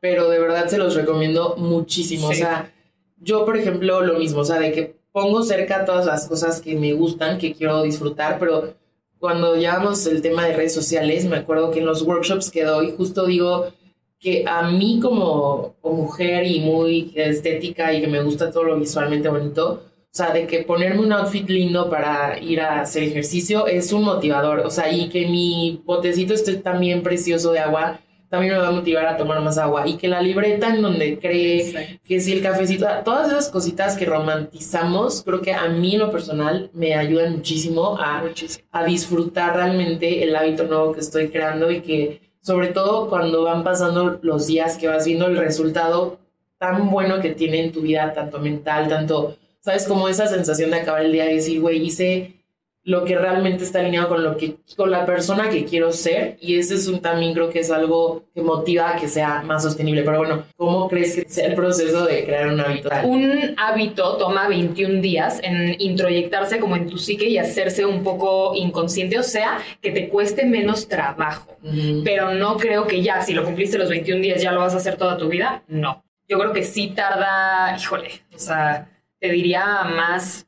pero 0.01 0.31
de 0.31 0.39
verdad 0.39 0.67
se 0.69 0.79
los 0.79 0.95
recomiendo 0.95 1.57
muchísimo. 1.59 2.29
O 2.29 2.33
sea, 2.33 2.73
yo, 3.19 3.45
por 3.45 3.59
ejemplo, 3.59 4.01
lo 4.01 4.19
mismo, 4.19 4.41
o 4.41 4.45
sea, 4.47 4.59
de 4.59 4.73
que 4.73 4.97
pongo 5.13 5.43
cerca 5.43 5.85
todas 5.85 6.07
las 6.07 6.27
cosas 6.27 6.63
que 6.63 6.75
me 6.75 6.95
gustan, 6.95 7.37
que 7.37 7.53
quiero 7.53 7.83
disfrutar, 7.83 8.39
pero 8.39 8.75
cuando 9.19 9.57
llevamos 9.57 10.07
el 10.07 10.23
tema 10.23 10.47
de 10.47 10.55
redes 10.55 10.75
sociales, 10.75 11.27
me 11.27 11.37
acuerdo 11.37 11.71
que 11.71 11.81
en 11.81 11.87
los 11.87 12.01
workshops 12.01 12.51
que 12.51 12.65
doy, 12.65 12.95
justo 12.97 13.27
digo, 13.27 13.69
que 14.23 14.45
a 14.47 14.63
mí 14.71 15.01
como, 15.03 15.75
mujer 15.83 16.47
y 16.47 16.61
muy 16.61 17.13
estética 17.17 17.93
y 17.93 18.01
que 18.01 18.07
me 18.07 18.23
gusta 18.23 18.53
todo 18.53 18.63
lo 18.63 18.79
visualmente 18.79 19.29
bonito, 19.29 19.83
o 19.85 20.15
sea, 20.15 20.33
de 20.33 20.47
que 20.47 20.63
ponerme 20.63 21.01
un 21.01 21.13
outfit 21.13 21.49
lindo 21.49 21.91
para 21.91 22.39
ir 22.39 22.61
a 22.61 22.83
hacer 22.83 23.03
ejercicio 23.03 23.67
es 23.67 23.93
un 23.93 24.05
motivador. 24.05 24.61
O 24.61 24.71
sea, 24.71 24.93
y 24.93 25.09
que 25.09 25.27
mi 25.27 25.83
botecito 25.85 26.35
esté 26.35 26.55
también 26.55 27.03
precioso 27.03 27.51
de 27.51 27.59
agua, 27.59 27.99
también 28.29 28.53
me 28.53 28.61
va 28.61 28.69
a 28.69 28.73
motivar 28.73 29.07
a 29.07 29.17
tomar 29.17 29.41
más 29.41 29.59
agua. 29.59 29.89
Y 29.89 29.97
que 29.97 30.07
la 30.09 30.23
libreta 30.23 30.69
en 30.69 30.83
donde 30.83 31.19
cree, 31.19 31.99
que 32.07 32.21
si 32.21 32.33
el 32.33 32.43
cafecito, 32.43 32.87
todas 33.05 33.29
esas 33.29 33.49
cositas 33.49 33.97
que 33.97 34.05
romantizamos, 34.05 35.23
creo 35.25 35.41
que 35.41 35.53
a 35.53 35.69
mí 35.69 35.95
en 35.95 36.01
lo 36.01 36.13
personal 36.13 36.71
me 36.75 36.95
ayudan 36.95 37.33
muchísimo 37.33 37.97
a, 37.99 38.23
a 38.71 38.85
disfrutar 38.85 39.57
realmente 39.57 40.23
el 40.23 40.37
hábito 40.37 40.65
nuevo 40.65 40.93
que 40.93 41.01
estoy 41.01 41.29
creando 41.29 41.71
y 41.71 41.81
que 41.81 42.32
sobre 42.43 42.69
todo 42.69 43.09
cuando 43.09 43.45
van 43.45 43.65
pasando 43.65 44.19
los 44.23 44.47
días 44.47 44.77
que 44.77 44.89
vas 44.89 45.07
viendo 45.07 45.27
el 45.27 45.37
resultado 45.37 46.19
tan 46.59 46.91
bueno 46.91 47.21
que 47.21 47.31
tiene 47.31 47.65
en 47.65 47.73
tu 47.73 47.81
vida, 47.81 48.13
tanto 48.13 48.39
mental, 48.39 48.89
tanto, 48.89 49.37
sabes, 49.61 49.87
como 49.87 50.09
esa 50.09 50.27
sensación 50.27 50.71
de 50.71 50.81
acabar 50.81 51.03
el 51.03 51.13
día 51.13 51.31
y 51.31 51.37
decir, 51.37 51.61
güey, 51.61 51.85
hice 51.85 52.42
lo 52.85 53.05
que 53.05 53.17
realmente 53.17 53.63
está 53.63 53.79
alineado 53.79 54.09
con 54.09 54.25
lo 54.25 54.37
que 54.37 54.57
con 54.77 54.91
la 54.91 55.07
persona 55.07 55.49
que 55.49 55.65
quiero 55.65 55.93
ser. 55.93 56.37
Y 56.41 56.59
ese 56.59 56.75
es 56.75 56.89
un 56.89 57.01
también 57.01 57.33
creo 57.33 57.51
que 57.51 57.61
es 57.61 57.71
algo 57.71 58.25
que 58.35 58.43
motiva 58.43 58.91
a 58.91 58.97
que 58.97 59.09
sea 59.09 59.43
más 59.43 59.63
sostenible. 59.63 60.03
Pero 60.03 60.19
bueno 60.19 60.45
cómo 60.57 60.89
crees 60.89 61.15
que 61.15 61.29
sea 61.29 61.47
el 61.47 61.55
proceso 61.55 62.05
de 62.07 62.25
crear 62.25 62.49
un 62.49 62.61
hábito 62.61 62.91
un 63.05 63.55
hábito 63.57 64.17
toma 64.17 64.49
21 64.49 65.01
días 65.01 65.41
en 65.43 65.77
introyectarse 65.79 66.59
como 66.59 66.77
en 66.77 66.89
tu 66.89 66.99
psique 66.99 67.29
y 67.29 67.39
hacerse 67.39 67.87
un 67.87 68.03
poco 68.03 68.55
inconsciente. 68.57 69.19
O 69.19 69.23
sea 69.23 69.59
que 69.81 69.93
te 69.93 70.09
cueste 70.09 70.45
menos 70.45 70.89
trabajo. 70.89 71.57
Pero 72.05 72.35
no 72.35 72.57
creo 72.57 72.87
que 72.87 73.03
ya 73.03 73.23
si 73.23 73.33
lo 73.33 73.45
cumpliste 73.45 73.79
los 73.79 73.89
21 73.89 74.21
días 74.21 74.43
ya 74.43 74.53
lo 74.53 74.61
vas 74.61 74.75
a 74.75 74.79
hacer 74.79 74.97
toda 74.97 75.17
tu 75.17 75.29
vida. 75.29 75.63
No. 75.69 76.05
Yo 76.29 76.39
creo 76.39 76.53
que 76.53 76.65
sí 76.65 76.89
tarda 76.89 77.77
híjole 77.79 78.11
o 78.35 78.39
sea 78.39 78.89
te 79.21 79.29
diría 79.29 79.85
más 79.85 80.47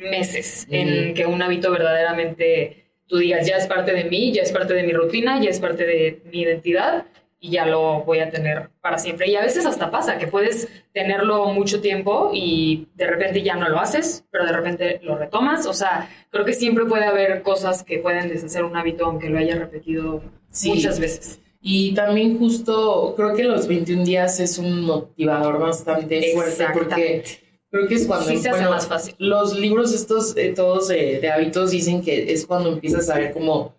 meses 0.00 0.66
en 0.70 1.14
que 1.14 1.26
un 1.26 1.42
hábito 1.42 1.70
verdaderamente 1.70 2.80
tú 3.06 3.18
digas, 3.18 3.46
ya 3.46 3.56
es 3.56 3.66
parte 3.66 3.92
de 3.92 4.04
mí, 4.04 4.32
ya 4.32 4.42
es 4.42 4.52
parte 4.52 4.72
de 4.72 4.84
mi 4.84 4.92
rutina, 4.92 5.40
ya 5.40 5.50
es 5.50 5.58
parte 5.58 5.84
de 5.84 6.22
mi 6.30 6.42
identidad 6.42 7.04
y 7.40 7.50
ya 7.50 7.66
lo 7.66 8.04
voy 8.04 8.20
a 8.20 8.30
tener 8.30 8.70
para 8.80 8.98
siempre. 8.98 9.28
Y 9.28 9.34
a 9.34 9.40
veces 9.40 9.66
hasta 9.66 9.90
pasa 9.90 10.18
que 10.18 10.28
puedes 10.28 10.68
tenerlo 10.92 11.46
mucho 11.46 11.80
tiempo 11.80 12.30
y 12.32 12.86
de 12.94 13.06
repente 13.06 13.42
ya 13.42 13.56
no 13.56 13.68
lo 13.68 13.80
haces, 13.80 14.24
pero 14.30 14.44
de 14.44 14.52
repente 14.52 15.00
lo 15.02 15.16
retomas. 15.16 15.66
O 15.66 15.72
sea, 15.72 16.08
creo 16.30 16.44
que 16.44 16.52
siempre 16.52 16.84
puede 16.84 17.04
haber 17.04 17.42
cosas 17.42 17.82
que 17.82 17.98
pueden 17.98 18.28
deshacer 18.28 18.62
un 18.62 18.76
hábito 18.76 19.06
aunque 19.06 19.28
lo 19.28 19.38
haya 19.38 19.56
repetido 19.56 20.22
muchas 20.66 21.00
veces. 21.00 21.40
Y 21.62 21.92
también 21.94 22.38
justo 22.38 23.14
creo 23.16 23.34
que 23.34 23.44
los 23.44 23.66
21 23.66 24.04
días 24.04 24.38
es 24.40 24.58
un 24.58 24.82
motivador 24.82 25.58
bastante 25.58 26.32
fuerte 26.34 26.66
porque 26.72 27.22
Creo 27.70 27.86
que 27.86 27.94
es 27.94 28.06
cuando 28.06 28.26
sí 28.26 28.38
se 28.38 28.50
más 28.50 28.86
fácil. 28.88 29.14
Los 29.18 29.58
libros 29.58 29.94
estos 29.94 30.36
eh, 30.36 30.52
todos 30.54 30.90
eh, 30.90 31.18
de 31.20 31.30
hábitos 31.30 31.70
dicen 31.70 32.02
que 32.02 32.32
es 32.32 32.46
cuando 32.46 32.70
empiezas 32.70 33.08
a 33.08 33.16
ver 33.16 33.32
como 33.32 33.74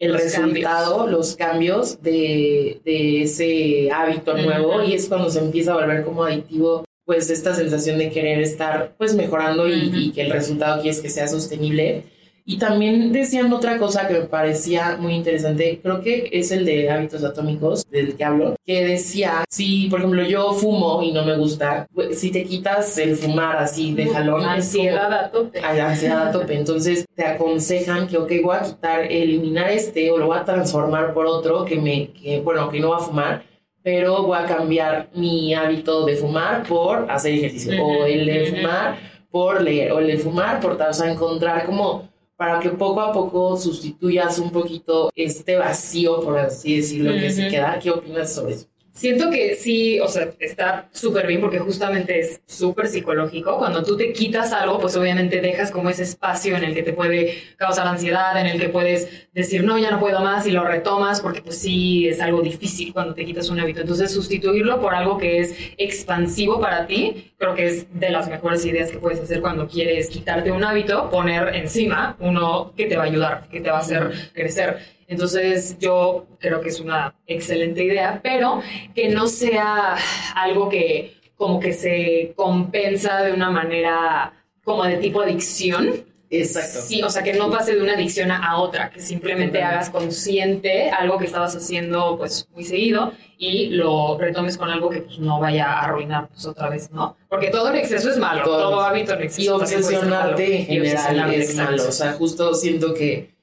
el 0.00 0.14
resultado, 0.14 1.06
los 1.06 1.36
cambios 1.36 2.02
de, 2.02 2.80
de 2.84 3.22
ese 3.22 3.90
hábito 3.90 4.36
nuevo 4.36 4.82
y 4.82 4.94
es 4.94 5.08
cuando 5.08 5.30
se 5.30 5.40
empieza 5.40 5.72
a 5.72 5.76
volver 5.76 6.04
como 6.04 6.24
adictivo 6.24 6.84
pues 7.04 7.30
esta 7.30 7.54
sensación 7.54 7.98
de 7.98 8.10
querer 8.10 8.40
estar 8.40 8.94
pues 8.98 9.14
mejorando 9.14 9.68
y, 9.68 9.90
y 9.94 10.12
que 10.12 10.22
el 10.22 10.30
resultado 10.30 10.82
quieres 10.82 11.00
que 11.00 11.08
sea 11.08 11.26
sostenible. 11.26 12.04
Y 12.50 12.56
también 12.56 13.12
decían 13.12 13.52
otra 13.52 13.76
cosa 13.76 14.08
que 14.08 14.14
me 14.14 14.20
parecía 14.22 14.96
muy 14.98 15.12
interesante, 15.12 15.80
creo 15.82 16.00
que 16.00 16.30
es 16.32 16.50
el 16.50 16.64
de 16.64 16.88
hábitos 16.88 17.22
atómicos 17.22 17.84
del 17.90 18.16
que 18.16 18.24
hablo, 18.24 18.56
que 18.64 18.86
decía, 18.86 19.44
si 19.50 19.86
por 19.90 19.98
ejemplo 19.98 20.22
yo 20.22 20.54
fumo 20.54 21.02
y 21.02 21.12
no 21.12 21.26
me 21.26 21.36
gusta, 21.36 21.86
pues, 21.92 22.18
si 22.18 22.30
te 22.30 22.44
quitas 22.44 22.96
el 22.96 23.16
fumar 23.16 23.58
así 23.58 23.92
de 23.92 24.06
jalón, 24.06 24.46
ansiedad 24.46 25.12
a 25.12 25.30
tope. 25.30 25.60
ansiedad 25.60 26.28
a 26.28 26.32
tope, 26.32 26.56
entonces 26.56 27.04
te 27.14 27.26
aconsejan 27.26 28.08
que, 28.08 28.16
ok, 28.16 28.32
voy 28.42 28.56
a 28.56 28.62
quitar, 28.62 29.02
eliminar 29.02 29.70
este 29.70 30.10
o 30.10 30.16
lo 30.16 30.28
voy 30.28 30.38
a 30.38 30.44
transformar 30.46 31.12
por 31.12 31.26
otro 31.26 31.66
que 31.66 31.76
me, 31.76 32.12
que, 32.12 32.40
bueno, 32.40 32.70
que 32.70 32.80
no 32.80 32.90
va 32.90 32.96
a 32.96 33.00
fumar 33.00 33.42
pero 33.82 34.22
voy 34.22 34.38
a 34.38 34.46
cambiar 34.46 35.10
mi 35.14 35.54
hábito 35.54 36.06
de 36.06 36.16
fumar 36.16 36.62
por 36.66 37.10
hacer 37.10 37.34
ejercicio, 37.34 37.84
o 37.84 38.06
el 38.06 38.24
de 38.26 38.46
fumar 38.46 38.96
por 39.30 39.62
leer, 39.62 39.92
o 39.92 39.98
el 39.98 40.06
de 40.08 40.18
fumar 40.18 40.60
por, 40.60 40.72
o 40.72 40.92
sea, 40.92 41.10
encontrar 41.10 41.64
como 41.64 42.07
para 42.38 42.60
que 42.60 42.68
poco 42.68 43.00
a 43.00 43.12
poco 43.12 43.56
sustituyas 43.56 44.38
un 44.38 44.52
poquito 44.52 45.10
este 45.16 45.56
vacío, 45.56 46.20
por 46.20 46.38
así 46.38 46.76
decirlo, 46.76 47.10
que 47.12 47.30
se 47.30 47.48
queda. 47.48 47.80
¿Qué 47.80 47.90
opinas 47.90 48.32
sobre 48.32 48.54
eso? 48.54 48.66
Siento 48.92 49.30
que 49.30 49.54
sí, 49.54 50.00
o 50.00 50.08
sea, 50.08 50.28
está 50.40 50.88
súper 50.92 51.28
bien 51.28 51.40
porque 51.40 51.60
justamente 51.60 52.18
es 52.18 52.40
súper 52.46 52.88
psicológico. 52.88 53.56
Cuando 53.56 53.84
tú 53.84 53.96
te 53.96 54.12
quitas 54.12 54.52
algo, 54.52 54.80
pues 54.80 54.96
obviamente 54.96 55.40
dejas 55.40 55.70
como 55.70 55.88
ese 55.88 56.02
espacio 56.02 56.56
en 56.56 56.64
el 56.64 56.74
que 56.74 56.82
te 56.82 56.92
puede 56.92 57.34
causar 57.56 57.86
ansiedad, 57.86 58.36
en 58.40 58.46
el 58.46 58.60
que 58.60 58.68
puedes 58.68 59.28
decir, 59.32 59.62
no, 59.62 59.78
ya 59.78 59.92
no 59.92 60.00
puedo 60.00 60.20
más 60.20 60.48
y 60.48 60.50
lo 60.50 60.64
retomas 60.64 61.20
porque 61.20 61.42
pues 61.42 61.58
sí 61.58 62.08
es 62.08 62.20
algo 62.20 62.42
difícil 62.42 62.92
cuando 62.92 63.14
te 63.14 63.24
quitas 63.24 63.48
un 63.50 63.60
hábito. 63.60 63.80
Entonces 63.80 64.10
sustituirlo 64.10 64.80
por 64.80 64.96
algo 64.96 65.16
que 65.16 65.38
es 65.40 65.54
expansivo 65.76 66.60
para 66.60 66.86
ti, 66.86 67.32
creo 67.38 67.54
que 67.54 67.66
es 67.66 68.00
de 68.00 68.10
las 68.10 68.28
mejores 68.28 68.64
ideas 68.64 68.90
que 68.90 68.98
puedes 68.98 69.20
hacer 69.20 69.40
cuando 69.40 69.68
quieres 69.68 70.10
quitarte 70.10 70.50
un 70.50 70.64
hábito, 70.64 71.08
poner 71.08 71.54
encima 71.54 72.16
uno 72.18 72.72
que 72.76 72.86
te 72.86 72.96
va 72.96 73.04
a 73.04 73.06
ayudar, 73.06 73.48
que 73.48 73.60
te 73.60 73.70
va 73.70 73.76
a 73.76 73.80
hacer 73.80 74.10
crecer. 74.34 74.97
Entonces 75.08 75.78
yo 75.78 76.26
creo 76.38 76.60
que 76.60 76.68
es 76.68 76.80
una 76.80 77.14
excelente 77.26 77.82
idea, 77.82 78.20
pero 78.22 78.60
que 78.94 79.08
no 79.08 79.26
sea 79.26 79.96
algo 80.34 80.68
que 80.68 81.14
como 81.34 81.58
que 81.60 81.72
se 81.72 82.34
compensa 82.36 83.22
de 83.22 83.32
una 83.32 83.50
manera 83.50 84.34
como 84.64 84.84
de 84.84 84.98
tipo 84.98 85.22
adicción. 85.22 86.04
Exacto. 86.30 86.80
Sí, 86.82 87.02
o 87.02 87.08
sea, 87.08 87.22
que 87.22 87.32
no 87.32 87.50
pase 87.50 87.74
de 87.74 87.82
una 87.82 87.94
adicción 87.94 88.30
a 88.30 88.58
otra, 88.58 88.90
que 88.90 89.00
simplemente 89.00 89.62
hagas 89.62 89.88
consciente 89.88 90.90
algo 90.90 91.16
que 91.16 91.24
estabas 91.24 91.56
haciendo 91.56 92.18
pues 92.18 92.46
muy 92.52 92.64
seguido 92.64 93.12
y 93.38 93.68
lo 93.68 94.18
retomes 94.18 94.58
con 94.58 94.68
algo 94.68 94.90
que 94.90 95.00
pues 95.00 95.18
no 95.20 95.40
vaya 95.40 95.72
a 95.72 95.84
arruinar 95.84 96.28
pues 96.28 96.44
otra 96.44 96.68
vez, 96.68 96.90
¿no? 96.90 97.16
Porque 97.30 97.48
todo 97.48 97.70
en 97.70 97.76
exceso 97.76 98.10
es 98.10 98.18
malo, 98.18 98.44
todo, 98.44 98.82
hábito 98.82 99.14
en 99.14 99.22
exceso 99.22 99.42
y 99.42 99.48
obsesionarte 99.48 100.60
en 100.60 100.66
general 100.66 101.32
es 101.32 101.54
malo, 101.54 101.82
o 101.88 101.92
sea, 101.92 102.12
justo 102.12 102.52
siento 102.52 102.92
que 102.92 103.37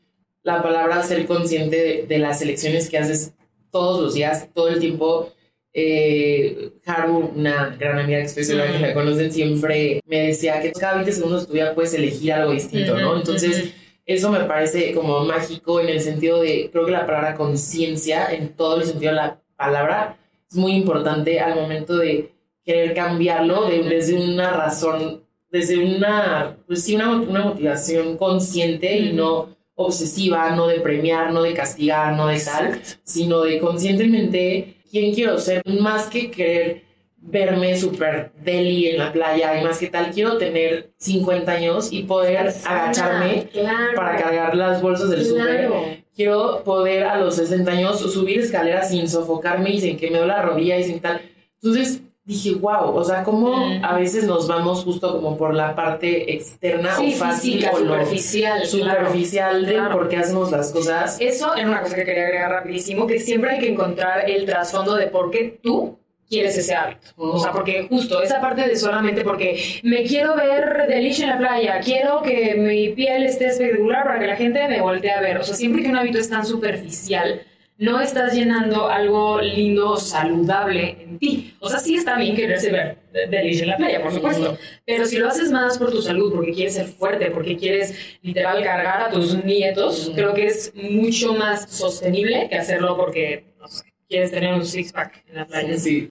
la 0.46 0.62
palabra 0.62 1.02
ser 1.02 1.26
consciente 1.26 2.06
de, 2.08 2.18
las 2.20 2.40
elecciones 2.42 2.88
que 2.88 3.00
haces 3.00 3.34
todos 3.72 4.00
los 4.02 4.14
días, 4.14 4.48
todo 4.54 4.70
el 4.70 4.80
tiempo. 4.80 5.34
Eh, 5.74 6.70
Haru, 6.86 7.32
una 7.36 7.76
gran 7.78 7.98
amiga 7.98 8.20
que 8.20 8.26
estoy 8.26 8.44
segura 8.44 8.72
que 8.72 8.80
la 8.80 8.94
conocen, 8.94 9.32
siempre 9.32 10.00
me 10.06 10.28
decía 10.28 10.62
que 10.62 10.72
cada 10.72 10.96
20 10.98 11.12
segundos 11.12 11.42
de 11.42 11.48
tu 11.48 11.54
vida 11.54 11.74
puedes 11.74 11.96
elegir 11.96 12.32
algo 12.32 12.52
distinto, 12.52 12.96
¿no? 12.96 13.18
Entonces, 13.18 13.74
eso 14.06 14.32
me 14.32 14.42
parece 14.42 14.94
como 14.94 15.26
mágico 15.26 15.80
en 15.80 15.90
el 15.90 16.00
sentido 16.00 16.42
de, 16.42 16.70
creo 16.72 16.86
que 16.86 16.92
la 16.92 17.08
palabra 17.08 17.34
conciencia, 17.34 18.32
en 18.32 18.50
todo 18.50 18.80
el 18.80 18.86
sentido 18.86 19.14
de 19.14 19.18
la 19.18 19.42
palabra, 19.58 20.18
es 20.48 20.56
muy 20.56 20.74
importante 20.74 21.40
al 21.40 21.56
momento 21.56 21.98
de 21.98 22.32
querer 22.64 22.94
cambiarlo 22.94 23.68
desde 23.68 24.14
una 24.14 24.52
razón, 24.52 25.24
desde 25.50 25.84
una, 25.84 26.56
pues 26.68 26.84
sí, 26.84 26.96
una, 26.96 27.14
una 27.14 27.46
motivación 27.46 28.16
consciente 28.16 28.96
y 28.96 29.14
no 29.14 29.55
obsesiva, 29.76 30.52
no 30.52 30.68
de 30.68 30.80
premiar, 30.80 31.32
no 31.32 31.44
de 31.44 31.54
castigar, 31.54 32.14
no 32.16 32.28
de 32.28 32.40
tal, 32.40 32.82
sino 33.04 33.42
de 33.42 33.60
conscientemente 33.60 34.78
quién 34.90 35.14
quiero 35.14 35.38
ser, 35.40 35.62
más 35.66 36.08
que 36.08 36.32
querer 36.32 36.86
verme 37.28 37.76
súper 37.76 38.32
deli 38.44 38.88
en 38.90 39.00
la 39.00 39.12
playa 39.12 39.60
y 39.60 39.64
más 39.64 39.80
que 39.80 39.88
tal, 39.88 40.12
quiero 40.12 40.38
tener 40.38 40.92
50 40.98 41.52
años 41.52 41.92
y 41.92 42.04
poder 42.04 42.54
agacharme 42.66 43.50
para 43.96 44.16
cargar 44.16 44.56
las 44.56 44.82
bolsas 44.82 45.10
del 45.10 45.26
súper. 45.26 46.06
Quiero 46.16 46.64
poder 46.64 47.04
a 47.04 47.18
los 47.18 47.36
60 47.36 47.70
años 47.72 48.00
subir 48.00 48.40
escaleras 48.40 48.90
sin 48.90 49.10
sofocarme 49.10 49.72
y 49.72 49.82
sin 49.82 49.98
que 49.98 50.10
me 50.10 50.20
duele 50.20 50.34
la 50.34 50.44
rodilla 50.44 50.78
y 50.78 50.84
sin 50.84 51.00
tal. 51.00 51.22
Entonces, 51.62 52.02
dije, 52.26 52.56
wow, 52.56 52.96
o 52.96 53.04
sea, 53.04 53.24
como 53.24 53.56
a 53.84 53.96
veces 53.96 54.24
nos 54.26 54.48
vamos 54.48 54.84
justo 54.84 55.14
como 55.14 55.38
por 55.38 55.54
la 55.54 55.76
parte 55.76 56.34
externa 56.34 56.98
o 57.00 57.12
fácil 57.12 57.66
o 57.72 57.78
superficial, 57.78 58.66
superficial 58.66 59.66
de 59.66 59.80
por 59.92 60.10
qué 60.10 60.18
hacemos 60.18 60.52
las 60.52 60.72
cosas. 60.72 61.18
Eso 61.22 61.56
era 61.56 61.68
una 61.68 61.82
cosa 61.82 61.96
que 61.96 62.04
quería 62.04 62.24
agregar 62.24 62.52
rapidísimo, 62.52 63.06
que 63.06 63.20
siempre 63.20 63.52
hay 63.52 63.60
que 63.60 63.70
encontrar 63.72 64.30
el 64.30 64.46
trasfondo 64.46 64.96
de 64.96 65.08
por 65.08 65.30
qué 65.30 65.60
tú 65.62 66.00
quieres 66.28 66.58
ese 66.58 66.74
hábito. 66.74 67.10
O 67.16 67.38
sea, 67.38 67.52
porque 67.52 67.86
justo 67.88 68.22
esa 68.24 68.42
parte 68.42 68.68
de 68.68 68.76
solamente 68.76 69.24
porque 69.24 69.62
me 69.84 70.04
quiero 70.04 70.36
ver 70.36 70.88
delish 70.88 71.22
en 71.22 71.30
la 71.30 71.38
playa, 71.38 71.80
quiero 71.80 72.24
que 72.24 72.56
mi 72.56 72.90
piel 72.90 73.24
esté 73.24 73.48
espectacular 73.48 74.04
para 74.04 74.20
que 74.20 74.28
la 74.28 74.36
gente 74.36 74.68
me 74.68 74.82
voltee 74.82 75.12
a 75.12 75.22
ver. 75.22 75.38
O 75.38 75.44
sea, 75.44 75.56
siempre 75.56 75.84
que 75.84 75.90
un 75.90 75.98
hábito 75.98 76.18
es 76.18 76.30
tan 76.30 76.44
superficial, 76.44 77.42
no 77.78 78.00
estás 78.00 78.34
llenando 78.34 78.88
algo 78.88 79.42
lindo, 79.42 79.98
saludable 79.98 80.98
en 81.02 81.20
ti. 81.20 81.56
O 81.60 81.70
sea, 81.70 81.80
sí 81.80 81.96
está 81.96 82.18
bien 82.18 82.36
quererse 82.36 82.72
ver 82.72 82.98
delish 83.30 83.62
en 83.62 83.70
la 83.70 83.78
playa, 83.78 84.02
por 84.02 84.12
supuesto. 84.12 84.58
Pero 84.86 85.06
si 85.06 85.18
lo 85.18 85.28
haces 85.28 85.52
más 85.52 85.78
por 85.78 85.92
tu 85.92 86.02
salud, 86.02 86.34
porque 86.34 86.52
quieres 86.52 86.76
ser 86.76 86.88
fuerte, 86.88 87.32
porque 87.32 87.58
quieres 87.58 87.96
literal 88.22 88.64
cargar 88.64 89.02
a 89.02 89.10
tus 89.10 89.44
nietos, 89.44 90.12
creo 90.16 90.34
que 90.34 90.48
es 90.48 90.74
mucho 90.76 91.34
más 91.34 91.70
sostenible 91.70 92.48
que 92.50 92.56
hacerlo 92.56 92.98
porque, 92.98 93.46
no 93.60 93.68
sé, 93.68 93.86
quieres 94.08 94.32
tener 94.32 94.54
un 94.54 94.66
six-pack 94.66 95.26
en 95.30 95.36
la 95.36 95.46
playa. 95.46 95.78
Sí. 95.78 96.10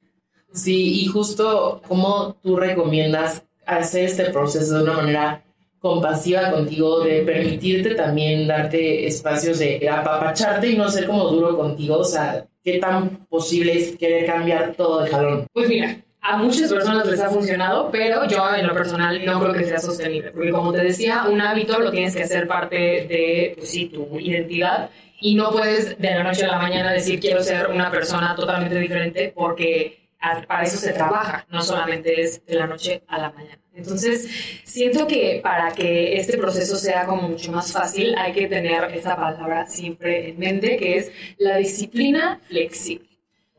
Sí, 0.53 1.00
y 1.03 1.07
justo 1.07 1.83
cómo 1.88 2.37
tú 2.42 2.57
recomiendas 2.57 3.44
hacer 3.66 4.05
este 4.05 4.27
proceso 4.27 4.79
de 4.79 4.85
una 4.85 4.92
manera 4.92 5.44
compasiva 5.85 6.51
contigo, 6.51 7.01
de 7.01 7.20
permitirte 7.20 7.94
también 7.94 8.47
darte 8.47 9.07
espacios 9.07 9.59
de 9.59 9.87
apapacharte 9.87 10.66
y 10.68 10.79
no 10.79 10.88
ser 10.88 11.07
como 11.07 11.29
duro 11.29 11.59
contigo, 11.59 11.99
o 11.99 12.05
sea, 12.05 12.47
¿qué 12.64 12.79
tan 12.79 13.27
posible 13.27 13.77
es 13.77 13.94
querer 13.94 14.25
cambiar 14.25 14.73
todo 14.73 15.03
de 15.03 15.11
jalón? 15.11 15.47
Pues 15.53 15.68
mira, 15.68 15.99
a 16.23 16.38
muchas 16.38 16.73
personas 16.73 17.07
les 17.07 17.20
ha 17.20 17.29
funcionado, 17.29 17.90
pero 17.90 18.27
yo 18.27 18.49
en 18.57 18.66
lo 18.66 18.73
personal 18.73 19.23
no 19.27 19.38
creo 19.38 19.53
que 19.53 19.66
sea 19.66 19.79
sostenible, 19.79 20.31
porque 20.31 20.53
como 20.53 20.73
te 20.73 20.83
decía, 20.83 21.27
un 21.31 21.38
hábito 21.42 21.79
lo 21.79 21.90
tienes 21.90 22.16
que 22.16 22.23
hacer 22.23 22.49
parte 22.49 22.77
de, 22.77 23.53
pues 23.55 23.68
sí, 23.68 23.85
tu 23.85 24.18
identidad 24.18 24.88
y 25.20 25.35
no 25.35 25.51
puedes 25.51 25.99
de 25.99 26.11
la 26.14 26.23
noche 26.23 26.47
a 26.47 26.53
la 26.53 26.59
mañana 26.61 26.94
decir 26.94 27.20
quiero 27.20 27.42
ser 27.42 27.66
una 27.66 27.90
persona 27.90 28.35
totalmente 28.35 28.79
diferente 28.79 29.35
porque 29.37 30.09
para 30.49 30.62
eso 30.62 30.79
se 30.79 30.94
trabaja, 30.94 31.44
no 31.51 31.61
solamente 31.61 32.23
es 32.23 32.42
de 32.47 32.55
la 32.55 32.66
noche 32.66 33.03
a 33.07 33.18
la 33.18 33.31
mañana. 33.33 33.63
Entonces, 33.77 34.29
siento 34.65 35.07
que 35.07 35.41
para 35.43 35.73
que 35.73 36.17
este 36.17 36.39
proceso 36.39 36.77
sea 36.77 37.07
como 37.07 37.29
mucho 37.29 37.51
más 37.51 37.73
fácil, 37.73 38.15
hay 38.17 38.33
que 38.33 38.47
tener 38.47 38.85
esta 38.95 39.17
palabra 39.17 39.67
siempre 39.67 40.31
en 40.31 40.39
mente, 40.39 40.77
que 40.77 40.99
es 40.99 41.11
la 41.39 41.57
disciplina 41.57 42.41
flexible. 42.47 43.13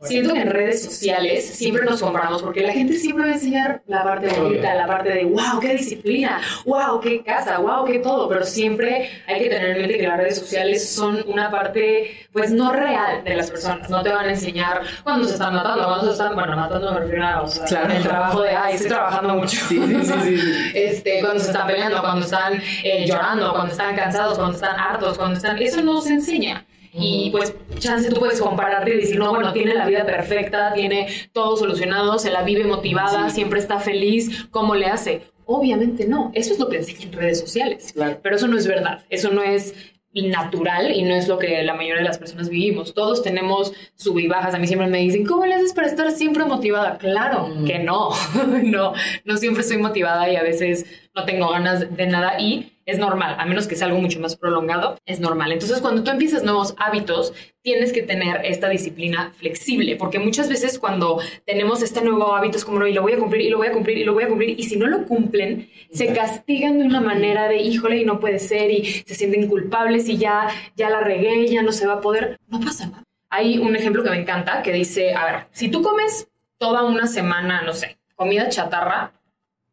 Siento 0.06 0.34
que 0.34 0.42
en 0.42 0.50
redes 0.50 0.84
sociales 0.84 1.46
siempre 1.46 1.86
nos 1.86 2.02
comparamos 2.02 2.42
porque 2.42 2.62
la 2.62 2.74
gente 2.74 2.96
siempre 2.96 3.26
va 3.26 3.32
a 3.32 3.34
enseñar 3.36 3.82
la 3.88 4.04
parte 4.04 4.28
bonita, 4.40 4.74
la 4.76 4.88
parte 4.88 5.10
de 5.10 5.26
wow, 5.26 5.60
qué 5.60 5.74
disciplina, 5.76 6.42
wow, 6.66 7.00
qué 7.00 7.24
casa, 7.24 7.60
wow, 7.60 7.86
qué 7.86 8.00
todo, 8.00 8.28
pero 8.30 8.46
siempre 8.46 9.10
hay 9.28 9.40
que 9.44 9.50
tener 9.50 9.72
en 9.72 9.82
mente 9.82 9.98
que 9.98 10.08
las 10.08 10.18
redes 10.18 10.38
sociales 10.38 10.88
son 10.90 11.24
una 11.28 11.50
parte 11.50 12.28
pues 12.32 12.52
no 12.52 12.72
real 12.72 13.24
de 13.24 13.36
las 13.36 13.50
personas. 13.50 13.90
No 13.90 14.04
te 14.04 14.10
van 14.10 14.26
a 14.26 14.30
enseñar 14.30 14.82
cuando 15.04 15.28
se 15.28 15.34
están 15.34 15.54
matando, 15.54 15.86
cuando 15.86 16.06
se 16.06 16.12
están, 16.12 16.36
bueno, 16.36 16.56
matando 16.56 16.94
me 16.94 17.00
refiero 17.00 17.26
a 17.26 17.42
o 17.42 17.48
sea, 17.48 17.84
el 17.84 18.04
trabajo 18.04 18.42
de, 18.42 18.50
ay, 18.50 18.76
estoy 18.76 18.90
trabajando 18.90 19.36
mucho. 19.36 19.58
Sí, 19.68 19.80
sí, 19.80 20.38
sí, 20.38 20.72
este, 20.76 21.22
cuando 21.22 21.40
se 21.40 21.52
están 21.52 21.68
peleando, 21.68 22.02
cuando 22.02 22.26
están 22.26 22.62
eh, 22.84 23.06
llorando, 23.08 23.52
cuando 23.52 23.72
están 23.72 23.96
cansados, 23.96 24.38
cuando 24.38 24.56
están 24.56 24.80
hartos, 24.80 25.18
cuando 25.18 25.36
están... 25.36 25.62
Eso 25.62 25.82
no 25.82 26.02
se 26.02 26.14
enseña. 26.14 26.66
Y 26.98 27.30
pues, 27.32 27.54
chance 27.80 28.10
tú 28.10 28.20
puedes 28.20 28.40
compararte 28.42 28.94
y 28.94 28.98
decir, 28.98 29.20
no, 29.20 29.32
bueno, 29.32 29.52
tiene 29.52 29.74
la 29.74 29.86
vida 29.86 30.06
perfecta, 30.06 30.74
tiene 30.74 31.08
todo 31.34 31.58
solucionado, 31.58 32.18
se 32.20 32.32
la 32.32 32.44
vive 32.44 32.64
motivada, 32.64 33.30
siempre 33.30 33.60
está 33.60 33.80
feliz, 33.80 34.48
¿cómo 34.50 34.76
le 34.76 34.86
hace? 34.88 35.24
Obviamente 35.46 36.08
no, 36.08 36.32
eso 36.34 36.54
es 36.54 36.60
lo 36.60 36.70
que 36.70 36.78
enseñan 36.78 37.04
en 37.04 37.14
redes 37.14 37.40
sociales, 37.40 37.94
pero 38.22 38.36
eso 38.36 38.48
no 38.48 38.58
es 38.58 38.66
verdad, 38.66 39.04
eso 39.10 39.30
no 39.32 39.44
es 39.44 39.76
natural 40.14 40.92
y 40.92 41.04
no 41.04 41.14
es 41.14 41.28
lo 41.28 41.38
que 41.38 41.62
la 41.64 41.74
mayoría 41.74 42.02
de 42.02 42.08
las 42.08 42.18
personas 42.18 42.50
vivimos. 42.50 42.94
Todos 42.94 43.22
tenemos 43.22 43.74
sub 43.96 44.18
y 44.20 44.28
bajas. 44.28 44.56
A 44.56 44.60
mí 44.60 44.66
siempre 44.66 44.88
me 44.88 45.00
dicen, 45.00 45.26
¿cómo 45.26 45.46
le 45.46 45.56
haces 45.56 45.74
para 45.74 45.88
estar 45.88 46.10
siempre 46.12 46.46
motivada? 46.46 46.98
Claro 46.98 47.50
que 47.66 47.80
no, 47.80 48.12
no, 48.64 48.94
no 49.26 49.38
siempre 49.38 49.62
estoy 49.62 49.78
motivada 49.78 50.30
y 50.32 50.38
a 50.38 50.44
veces 50.44 50.86
no 51.16 51.26
tengo 51.26 51.50
ganas 51.50 51.96
de 51.96 52.08
nada 52.08 52.40
y 52.40 52.74
es 52.86 53.00
normal, 53.00 53.36
a 53.40 53.46
menos 53.46 53.68
que 53.68 53.76
sea 53.76 53.88
algo 53.88 54.00
mucho 54.00 54.20
más 54.20 54.36
prolongado, 54.36 55.00
es 55.06 55.20
normal. 55.20 55.52
Entonces, 55.52 55.80
cuando 55.82 56.04
tú 56.04 56.12
empiezas 56.12 56.44
nuevos 56.44 56.76
hábitos, 56.78 57.34
tienes 57.64 57.92
que 57.92 58.04
tener 58.04 58.46
esta 58.46 58.70
disciplina 58.70 59.34
flexible, 59.36 59.96
porque 59.96 60.20
muchas 60.20 60.50
veces 60.50 60.78
cuando 60.78 61.20
tenemos 61.46 61.82
este 61.82 62.04
nuevo 62.04 62.36
hábito 62.36 62.58
es 62.58 62.66
como, 62.66 62.78
no, 62.78 62.86
y 62.86 62.94
lo 62.94 63.02
voy 63.02 63.14
a 63.14 63.18
cumplir, 63.18 63.42
y 63.42 63.50
lo 63.50 63.58
voy 63.58 63.68
a 63.68 63.72
cumplir, 63.72 63.98
y 63.98 64.04
lo 64.04 64.14
voy 64.14 64.26
a 64.26 64.28
cumplir, 64.28 64.60
y 64.60 64.64
si 64.64 64.78
no 64.78 64.86
lo 64.86 65.06
cumplen, 65.06 65.70
se 65.92 66.14
castigan 66.14 66.78
de 66.78 66.86
una 66.86 67.02
manera 67.02 67.48
de, 67.48 67.58
híjole, 67.58 67.98
y 67.98 68.06
no 68.06 68.20
puede 68.20 68.38
ser, 68.38 68.70
y 68.70 68.86
se 68.86 69.16
sienten 69.16 69.48
culpables, 69.48 70.08
y 70.08 70.18
ya, 70.18 70.48
ya 70.76 70.92
la 70.92 71.00
regué, 71.00 71.48
ya 71.48 71.64
no 71.64 71.72
se 71.72 71.88
va 71.88 71.94
a 71.94 72.02
poder. 72.02 72.40
No 72.48 72.60
pasa 72.60 72.86
nada. 72.86 73.04
Hay 73.32 73.58
un 73.58 73.76
ejemplo 73.76 74.04
que 74.04 74.12
me 74.12 74.20
encanta 74.20 74.62
que 74.62 74.72
dice, 74.72 75.16
a 75.16 75.26
ver, 75.26 75.48
si 75.52 75.70
tú 75.70 75.82
comes 75.82 76.28
toda 76.60 76.84
una 76.84 77.08
semana, 77.08 77.64
no 77.64 77.74
sé, 77.74 77.98
comida 78.16 78.48
chatarra, 78.50 79.12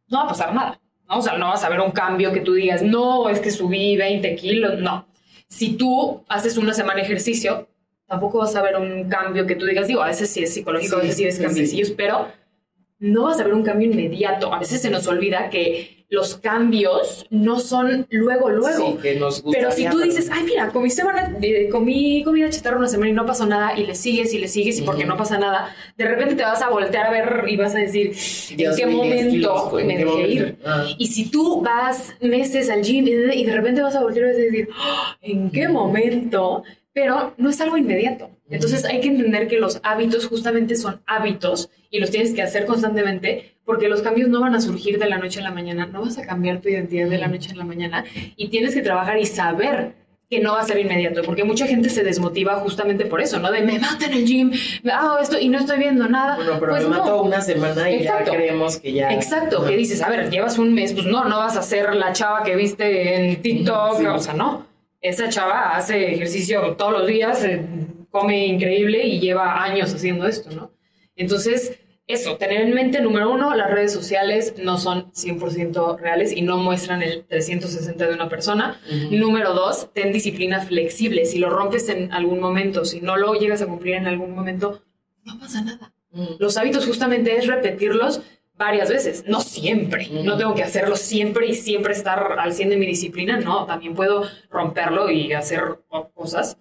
no 0.09 0.19
va 0.19 0.25
a 0.25 0.29
pasar 0.29 0.55
nada. 0.55 0.82
¿No? 1.13 1.19
O 1.19 1.23
sea, 1.23 1.37
no 1.37 1.49
vas 1.49 1.63
a 1.65 1.69
ver 1.69 1.81
un 1.81 1.91
cambio 1.93 2.33
que 2.33 2.41
tú 2.41 2.55
digas, 2.55 2.83
no, 2.83 3.29
es 3.29 3.41
que 3.41 3.51
subí 3.51 3.97
20 3.97 4.35
kilos, 4.37 4.79
no. 4.79 5.07
Si 5.49 5.77
tú 5.77 6.25
haces 6.29 6.57
una 6.57 6.73
semana 6.73 7.03
ejercicio, 7.03 7.69
tampoco 8.07 8.39
vas 8.39 8.57
a 8.57 8.63
ver 8.63 8.77
un 8.77 9.09
cambio 9.09 9.47
que 9.47 9.55
tú 9.55 9.67
digas, 9.67 9.87
digo, 9.87 10.03
a 10.03 10.07
veces 10.07 10.31
sí 10.31 10.43
es 10.43 10.55
psicológico, 10.55 10.97
a 10.97 11.01
veces 11.01 11.17
sí 11.17 11.25
es 11.25 11.39
cambiecillos, 11.39 11.91
pero 11.91 12.29
no 13.03 13.25
vas 13.25 13.41
a 13.41 13.45
ver 13.45 13.53
un 13.53 13.65
cambio 13.65 13.91
inmediato. 13.91 14.55
A 14.55 14.61
veces 14.61 14.81
se 14.81 14.89
nos 14.89 15.09
olvida 15.09 15.51
que 15.51 16.07
los 16.09 16.37
cambios 16.37 17.27
no 17.31 17.59
son 17.59 18.07
luego, 18.11 18.49
luego. 18.49 18.99
pero 19.01 19.73
si 19.73 19.89
tú 19.89 19.99
dices, 19.99 20.29
ay, 20.31 20.45
mira, 20.45 20.69
comí, 20.69 20.89
semana, 20.89 21.37
eh, 21.41 21.69
comí 21.69 22.23
comida 22.23 22.49
chatarra 22.49 22.77
una 22.77 22.87
semana 22.87 23.11
y 23.11 23.15
no 23.15 23.27
pasó 23.27 23.47
nada, 23.47 23.77
y 23.77 23.87
le 23.87 23.95
sigues 23.95 24.33
y 24.35 24.39
le 24.39 24.47
sigues, 24.47 24.79
y 24.79 24.83
porque 24.83 25.05
no 25.05 25.17
pasa 25.17 25.39
nada, 25.39 25.75
de 25.97 26.05
repente 26.07 26.35
te 26.37 26.43
vas 26.43 26.61
a 26.61 26.69
voltear 26.69 27.07
a 27.07 27.11
ver 27.11 27.45
y 27.49 27.57
vas 27.57 27.75
a 27.75 27.79
decir, 27.79 28.15
¿en 28.51 28.77
qué 28.77 28.87
momento 28.87 29.73
me 29.73 29.97
dejé 29.97 30.29
ir? 30.29 30.59
Ah. 30.65 30.85
Y 30.99 31.07
si 31.09 31.31
tú 31.31 31.63
vas 31.63 32.15
meses 32.21 32.69
al 32.69 32.83
gym 32.83 33.09
y 33.09 33.45
de, 33.45 33.53
repente 33.53 33.81
vas 33.81 33.97
a 33.97 34.03
voltear 34.03 34.27
a 34.27 34.29
decir, 34.29 34.69
¡Ah! 34.77 35.17
¿en 35.23 35.51
qué 35.51 35.67
momento? 35.67 36.63
Pero 36.93 37.35
no 37.39 37.51
es 37.51 37.61
algo 37.61 37.77
inmediato. 37.77 38.31
Entonces 38.51 38.85
hay 38.85 39.01
que 39.01 39.09
entender 39.09 39.49
que 39.49 39.59
los 39.59 39.81
hábitos 39.83 40.27
justamente 40.27 40.77
son 40.77 41.01
hábitos 41.07 41.71
y 41.91 42.01
los 42.01 42.11
tienes 42.11 42.35
que 42.35 42.43
hacer 42.43 42.67
constantemente 42.67 43.57
porque 43.65 43.89
los 43.89 44.03
cambios 44.03 44.29
no 44.29 44.41
van 44.41 44.55
a 44.55 44.61
surgir 44.61 44.99
de 44.99 45.09
la 45.09 45.19
noche 45.19 45.41
a 45.41 45.43
la 45.43 45.51
mañana, 45.51 45.87
no 45.87 46.03
vas 46.03 46.19
a 46.19 46.27
cambiar 46.27 46.61
tu 46.61 46.69
identidad 46.69 47.09
de 47.09 47.19
la 47.19 47.29
noche 47.29 47.53
a 47.53 47.55
la 47.55 47.65
mañana 47.65 48.05
y 48.37 48.49
tienes 48.49 48.75
que 48.75 48.83
trabajar 48.83 49.19
y 49.19 49.27
saber 49.27 49.95
que 50.29 50.41
no 50.41 50.53
va 50.53 50.61
a 50.61 50.65
ser 50.65 50.79
inmediato, 50.79 51.21
porque 51.25 51.45
mucha 51.45 51.67
gente 51.67 51.91
se 51.91 52.03
desmotiva 52.03 52.55
justamente 52.55 53.05
por 53.05 53.21
eso, 53.21 53.39
¿no? 53.39 53.53
De 53.53 53.61
me 53.61 53.79
mato 53.79 54.07
en 54.07 54.15
el 54.15 54.25
gym, 54.25 54.51
hago 54.91 55.19
esto 55.19 55.39
y 55.39 55.51
no 55.51 55.59
estoy 55.59 55.79
viendo 55.79 56.09
nada. 56.09 56.37
Bueno, 56.37 56.57
pero 56.59 56.73
pues 56.73 56.85
me 56.85 56.97
mato 56.97 57.23
una 57.23 57.43
semana 57.43 57.91
y 57.91 58.03
ya 58.03 58.25
creemos 58.25 58.79
que 58.79 58.95
ya. 58.95 59.13
Exacto, 59.13 59.67
que 59.67 59.77
dices, 59.77 60.01
a 60.01 60.09
ver, 60.09 60.31
llevas 60.31 60.59
un 60.59 60.73
mes, 60.73 60.95
pues 60.95 61.05
no, 61.05 61.27
no 61.27 61.37
vas 61.37 61.59
a 61.59 61.63
ser 61.63 61.95
la 61.95 62.15
chava 62.15 62.45
que 62.45 62.57
viste 62.57 63.31
en 63.31 63.43
TikTok, 63.43 64.01
o 64.15 64.19
sea, 64.19 64.33
no. 64.33 64.72
Esa 65.03 65.29
chava 65.29 65.77
hace 65.77 66.15
ejercicio 66.15 66.77
todos 66.77 66.93
los 66.93 67.07
días, 67.07 67.47
come 68.11 68.47
increíble 68.47 69.05
y 69.05 69.21
lleva 69.21 69.63
años 69.63 69.93
haciendo 69.93 70.27
esto, 70.27 70.51
¿no? 70.51 70.73
Entonces, 71.17 71.79
eso, 72.07 72.37
tener 72.37 72.61
en 72.61 72.75
mente, 72.75 73.01
número 73.01 73.33
uno, 73.33 73.55
las 73.55 73.71
redes 73.71 73.93
sociales 73.93 74.55
no 74.59 74.79
son 74.79 75.13
100% 75.13 75.99
reales 75.99 76.33
y 76.33 76.43
no 76.43 76.57
muestran 76.57 77.03
el 77.03 77.25
360 77.25 78.07
de 78.07 78.15
una 78.15 78.29
persona. 78.29 78.81
Número 79.11 79.55
dos, 79.55 79.93
ten 79.93 80.13
disciplina 80.13 80.61
flexible. 80.61 81.25
Si 81.25 81.39
lo 81.39 81.51
rompes 81.51 81.89
en 81.89 82.13
algún 82.13 82.41
momento, 82.41 82.85
si 82.85 83.01
no 83.01 83.17
lo 83.17 83.35
llegas 83.35 83.63
a 83.63 83.67
cumplir 83.67 83.95
en 83.95 84.07
algún 84.07 84.35
momento, 84.35 84.83
no 85.25 85.39
pasa 85.39 85.63
nada. 85.63 85.95
Los 86.39 86.57
hábitos 86.57 86.87
justamente 86.87 87.37
es 87.37 87.47
repetirlos 87.47 88.21
varias 88.57 88.89
veces, 88.89 89.25
no 89.27 89.41
siempre. 89.41 90.09
No 90.11 90.37
tengo 90.37 90.55
que 90.55 90.63
hacerlo 90.63 90.97
siempre 90.97 91.47
y 91.47 91.55
siempre 91.55 91.93
estar 91.93 92.39
al 92.39 92.53
100 92.53 92.71
de 92.71 92.77
mi 92.77 92.87
disciplina, 92.87 93.39
no, 93.39 93.67
también 93.67 93.95
puedo 93.95 94.25
romperlo 94.51 95.11
y 95.11 95.33
hacer 95.33 95.81
cosas, 96.15 96.57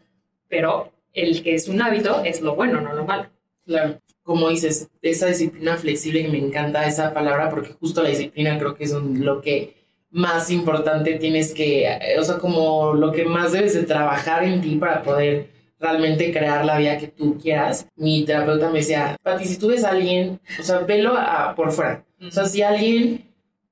pero 0.48 0.92
el 1.14 1.44
que 1.44 1.56
es 1.56 1.68
un 1.68 1.82
hábito 1.82 2.24
es 2.24 2.42
lo 2.42 2.56
bueno, 2.56 2.82
no 2.82 2.94
lo 2.94 3.06
malo. 3.06 3.30
Claro 3.66 4.00
como 4.24 4.50
dices, 4.50 4.90
esa 5.02 5.28
disciplina 5.28 5.78
flexible, 5.78 6.24
que 6.24 6.30
me 6.30 6.38
encanta 6.38 6.86
esa 6.86 7.14
palabra, 7.14 7.50
porque 7.50 7.74
justo 7.74 8.04
la 8.04 8.10
disciplina 8.10 8.58
creo 8.58 8.76
que 8.76 8.84
es 8.84 8.94
lo 8.94 9.42
que 9.42 9.76
más 10.12 10.52
importante 10.52 11.16
tienes 11.16 11.54
que, 11.54 12.18
o 12.20 12.24
sea, 12.24 12.38
como 12.38 12.94
lo 12.94 13.12
que 13.12 13.26
más 13.26 13.52
debes 13.52 13.74
de 13.74 13.84
trabajar 13.84 14.44
en 14.44 14.62
ti 14.62 14.76
para 14.76 15.04
poder 15.04 15.50
realmente 15.82 16.32
crear 16.32 16.64
la 16.64 16.78
vida 16.78 16.98
que 16.98 17.08
tú 17.08 17.38
quieras. 17.38 17.88
Mi 17.96 18.24
terapeuta 18.24 18.70
me 18.70 18.80
decía, 18.80 19.18
Pati, 19.22 19.46
si 19.46 19.58
tú 19.58 19.70
ves 19.70 19.84
a 19.84 19.90
alguien, 19.90 20.40
o 20.60 20.64
sea, 20.64 20.80
velo 20.80 21.16
por 21.56 21.72
fuera. 21.72 22.06
O 22.22 22.32
sea, 22.32 22.46
si 22.46 22.62
alguien 22.62 23.28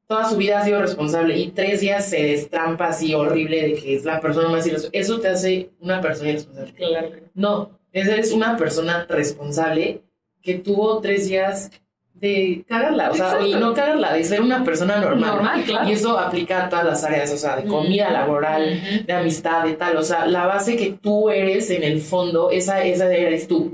toda 0.08 0.28
su 0.28 0.38
vida 0.38 0.60
ha 0.60 0.65
sido 0.65 0.82
responsable 0.82 1.38
y 1.38 1.52
tres 1.52 1.82
días 1.82 2.10
se 2.10 2.24
destrampa 2.24 2.88
así 2.88 3.13
horrible 3.13 3.62
de 3.62 3.74
que 3.76 3.95
es 3.95 4.06
la 4.06 4.19
persona 4.19 4.50
más 4.50 4.65
irresponsable, 4.65 5.00
eso 5.00 5.19
te 5.19 5.28
hace 5.28 5.69
una 5.80 6.02
persona 6.02 6.30
irresponsable. 6.30 6.74
Claro. 6.74 7.12
No, 7.36 7.80
eres 7.91 8.32
una 8.32 8.58
persona 8.58 9.06
responsable 9.08 10.02
que 10.41 10.56
tuvo 10.56 11.00
tres 11.00 11.30
días 11.30 11.69
de 12.13 12.65
cagarla, 12.67 13.12
o 13.12 13.13
sea, 13.13 13.39
y 13.41 13.54
no 13.54 13.74
cagarla, 13.74 14.13
de 14.13 14.24
ser 14.24 14.41
una 14.41 14.63
persona 14.63 14.98
normal. 14.98 15.36
normal 15.36 15.63
claro. 15.63 15.88
Y 15.88 15.93
eso 15.93 16.19
aplica 16.19 16.65
a 16.65 16.69
todas 16.69 16.86
las 16.86 17.04
áreas, 17.04 17.32
o 17.32 17.38
sea, 17.38 17.56
de 17.56 17.63
comida, 17.63 18.12
laboral, 18.12 19.06
de 19.06 19.13
amistad, 19.13 19.63
de 19.63 19.74
tal. 19.74 19.95
O 19.98 20.04
sea, 20.04 20.26
la 20.26 20.45
base 20.45 20.76
que 20.76 20.91
tú 20.91 21.30
eres 21.30 21.69
en 21.69 21.84
el 21.84 22.02
fondo, 22.02 22.52
esa, 22.52 22.84
esa 22.84 23.12
eres 23.13 23.48
tú. 23.48 23.74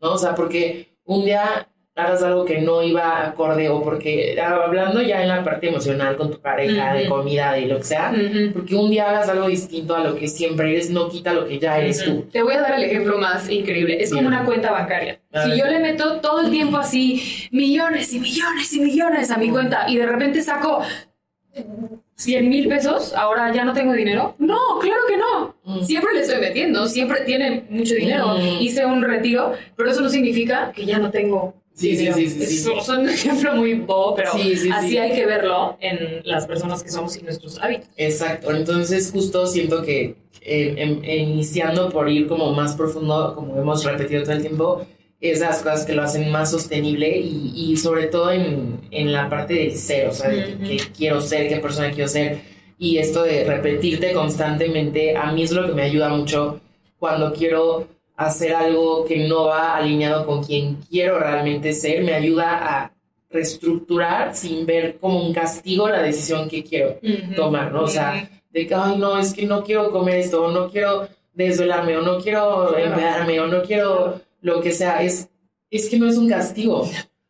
¿No? 0.00 0.14
O 0.14 0.18
sea, 0.18 0.34
porque 0.34 0.96
un 1.04 1.24
día 1.24 1.68
hagas 1.96 2.22
algo 2.22 2.44
que 2.44 2.60
no 2.60 2.82
iba 2.82 3.24
acorde 3.24 3.70
o 3.70 3.82
porque 3.82 4.38
ah, 4.40 4.60
hablando 4.66 5.00
ya 5.00 5.22
en 5.22 5.28
la 5.28 5.42
parte 5.42 5.68
emocional 5.68 6.14
con 6.16 6.30
tu 6.30 6.38
pareja, 6.38 6.92
de 6.92 7.08
comida, 7.08 7.54
de 7.54 7.62
lo 7.62 7.78
que 7.78 7.84
sea, 7.84 8.12
porque 8.52 8.76
un 8.76 8.90
día 8.90 9.08
hagas 9.08 9.30
algo 9.30 9.48
distinto 9.48 9.96
a 9.96 10.00
lo 10.00 10.14
que 10.14 10.28
siempre 10.28 10.72
eres, 10.72 10.90
no 10.90 11.08
quita 11.08 11.32
lo 11.32 11.46
que 11.46 11.58
ya 11.58 11.78
eres 11.78 12.04
tú. 12.04 12.26
Te 12.30 12.42
voy 12.42 12.52
a 12.52 12.60
dar 12.60 12.74
el 12.74 12.84
ejemplo 12.84 13.18
más 13.18 13.48
increíble. 13.50 14.00
Es 14.00 14.12
como 14.12 14.28
una 14.28 14.44
cuenta 14.44 14.70
bancaria. 14.70 15.20
si 15.44 15.58
yo 15.58 15.66
le 15.66 15.80
meto 15.80 16.20
todo 16.20 16.42
el 16.42 16.50
tiempo 16.50 16.76
así 16.76 17.48
millones 17.50 18.12
y 18.12 18.20
millones 18.20 18.72
y 18.74 18.80
millones 18.80 19.30
a 19.30 19.38
mi 19.38 19.50
cuenta 19.50 19.86
y 19.88 19.96
de 19.96 20.06
repente 20.06 20.42
saco 20.42 20.82
100 22.16 22.48
mil 22.48 22.68
pesos, 22.68 23.14
ahora 23.14 23.52
ya 23.54 23.64
no 23.64 23.72
tengo 23.72 23.94
dinero. 23.94 24.34
No, 24.38 24.78
claro 24.80 25.00
que 25.08 25.16
no. 25.16 25.56
Mm. 25.64 25.82
Siempre 25.82 26.12
le 26.12 26.20
estoy 26.20 26.40
metiendo, 26.40 26.86
siempre 26.88 27.22
tiene 27.22 27.64
mucho 27.70 27.94
dinero. 27.94 28.36
Mm. 28.36 28.60
Hice 28.60 28.84
un 28.84 29.02
retiro, 29.02 29.54
pero 29.76 29.90
eso 29.90 30.02
no 30.02 30.10
significa 30.10 30.72
que 30.72 30.84
ya 30.84 30.98
no 30.98 31.10
tengo 31.10 31.54
Sí, 31.76 31.94
sí, 31.94 32.10
sí, 32.10 32.30
sí, 32.30 32.70
Es 32.74 32.88
un 32.88 33.06
ejemplo 33.06 33.54
muy 33.54 33.74
bobo, 33.74 34.14
pero 34.14 34.30
así 34.32 34.96
hay 34.96 35.12
que 35.12 35.26
verlo 35.26 35.76
en 35.80 36.22
las 36.24 36.46
personas 36.46 36.82
que 36.82 36.88
somos 36.88 37.14
y 37.18 37.22
nuestros 37.22 37.58
hábitos. 37.58 37.88
Exacto, 37.98 38.50
entonces 38.50 39.10
justo 39.12 39.46
siento 39.46 39.82
que 39.82 40.16
eh, 40.40 40.74
em, 40.78 41.04
iniciando 41.04 41.90
por 41.90 42.08
ir 42.08 42.28
como 42.28 42.54
más 42.54 42.74
profundo, 42.76 43.34
como 43.34 43.60
hemos 43.60 43.84
repetido 43.84 44.22
todo 44.22 44.32
el 44.32 44.40
tiempo, 44.40 44.86
esas 45.20 45.58
cosas 45.58 45.84
que 45.84 45.92
lo 45.92 46.02
hacen 46.02 46.30
más 46.30 46.50
sostenible 46.50 47.18
y, 47.18 47.52
y 47.54 47.76
sobre 47.76 48.06
todo 48.06 48.30
en, 48.32 48.80
en, 48.90 49.12
la 49.12 49.28
parte 49.28 49.52
del 49.54 49.76
ser, 49.76 50.08
o 50.08 50.12
sea, 50.14 50.30
de 50.30 50.56
qué 50.64 50.80
quiero 50.96 51.20
ser, 51.20 51.48
qué 51.48 51.56
persona 51.56 51.90
quiero 51.90 52.08
ser. 52.08 52.40
Y 52.78 52.96
esto 52.96 53.22
de 53.22 53.44
repetirte 53.44 54.14
constantemente, 54.14 55.14
a 55.14 55.30
mí 55.32 55.42
es 55.42 55.52
lo 55.52 55.66
que 55.66 55.72
me 55.72 55.82
ayuda 55.82 56.08
mucho 56.08 56.60
cuando 56.98 57.34
quiero 57.34 57.86
hacer 58.16 58.54
algo 58.54 59.04
que 59.04 59.28
no 59.28 59.46
va 59.46 59.76
alineado 59.76 60.26
con 60.26 60.42
quien 60.42 60.76
quiero 60.88 61.18
realmente 61.18 61.72
ser, 61.72 62.02
me 62.02 62.14
ayuda 62.14 62.82
a 62.82 62.92
reestructurar 63.30 64.34
sin 64.34 64.64
ver 64.64 64.98
como 64.98 65.22
un 65.22 65.34
castigo 65.34 65.88
la 65.88 66.02
decisión 66.02 66.48
que 66.48 66.64
quiero 66.64 66.98
tomar, 67.34 67.72
¿no? 67.72 67.82
O 67.82 67.88
sea, 67.88 68.28
de 68.50 68.66
que, 68.66 68.74
ay, 68.74 68.96
no, 68.96 69.18
es 69.18 69.34
que 69.34 69.44
no 69.44 69.62
quiero 69.62 69.90
comer 69.90 70.20
esto, 70.20 70.44
o 70.44 70.50
no 70.50 70.70
quiero 70.70 71.08
desvelarme, 71.34 71.96
o 71.98 72.02
no 72.02 72.18
quiero 72.18 72.76
enviarme, 72.76 73.38
o 73.40 73.46
no 73.46 73.62
quiero 73.62 74.20
lo 74.40 74.60
que 74.62 74.72
sea, 74.72 75.02
es, 75.02 75.28
es 75.70 75.90
que 75.90 75.98
no 75.98 76.08
es 76.08 76.16
un 76.16 76.28
castigo. 76.28 76.88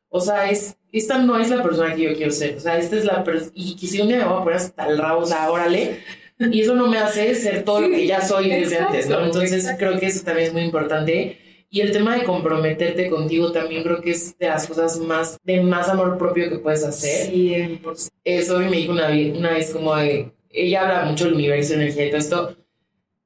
O 0.08 0.20
sea, 0.20 0.48
es, 0.48 0.76
esta 0.92 1.18
no 1.18 1.38
es 1.38 1.50
la 1.50 1.62
persona 1.62 1.94
que 1.94 2.02
yo 2.02 2.14
quiero 2.14 2.30
ser. 2.30 2.56
O 2.56 2.60
sea, 2.60 2.78
esta 2.78 2.96
es 2.96 3.04
la 3.04 3.24
persona, 3.24 3.50
y 3.54 3.74
que 3.74 3.86
si 3.86 4.00
un 4.00 4.08
día 4.08 4.18
me 4.18 4.24
voy 4.24 4.34
a 4.34 4.44
poner 4.44 4.56
hasta 4.56 4.86
el 4.86 4.98
rabo, 4.98 5.22
o 5.22 5.26
sea, 5.26 5.50
órale, 5.50 6.00
y 6.38 6.60
eso 6.60 6.74
no 6.74 6.86
me 6.88 6.98
hace 6.98 7.34
ser 7.34 7.64
todo 7.64 7.80
lo 7.80 7.90
que 7.90 8.06
ya 8.06 8.20
soy 8.20 8.50
desde 8.50 8.78
antes, 8.78 9.08
¿no? 9.08 9.24
Entonces 9.24 9.68
creo 9.78 9.98
que 9.98 10.06
eso 10.06 10.24
también 10.24 10.48
es 10.48 10.52
muy 10.52 10.62
importante. 10.62 11.38
Y 11.68 11.80
el 11.80 11.92
tema 11.92 12.16
de 12.16 12.24
comprometerte 12.24 13.08
contigo 13.08 13.52
también 13.52 13.82
creo 13.82 14.00
que 14.00 14.12
es 14.12 14.38
de 14.38 14.48
las 14.48 14.66
cosas 14.66 14.98
más, 15.00 15.38
de 15.42 15.60
más 15.60 15.88
amor 15.88 16.16
propio 16.16 16.48
que 16.48 16.58
puedes 16.58 16.84
hacer. 16.84 17.26
Sí, 17.26 17.80
Eso 18.24 18.58
me 18.60 18.76
dijo 18.76 18.92
una, 18.92 19.08
una 19.08 19.50
vez 19.50 19.70
como 19.72 19.94
de, 19.96 20.30
ella 20.50 20.82
habla 20.82 21.10
mucho 21.10 21.24
del 21.24 21.34
universo, 21.34 21.74
energía 21.74 22.06
y 22.06 22.10
todo 22.10 22.18
esto, 22.18 22.56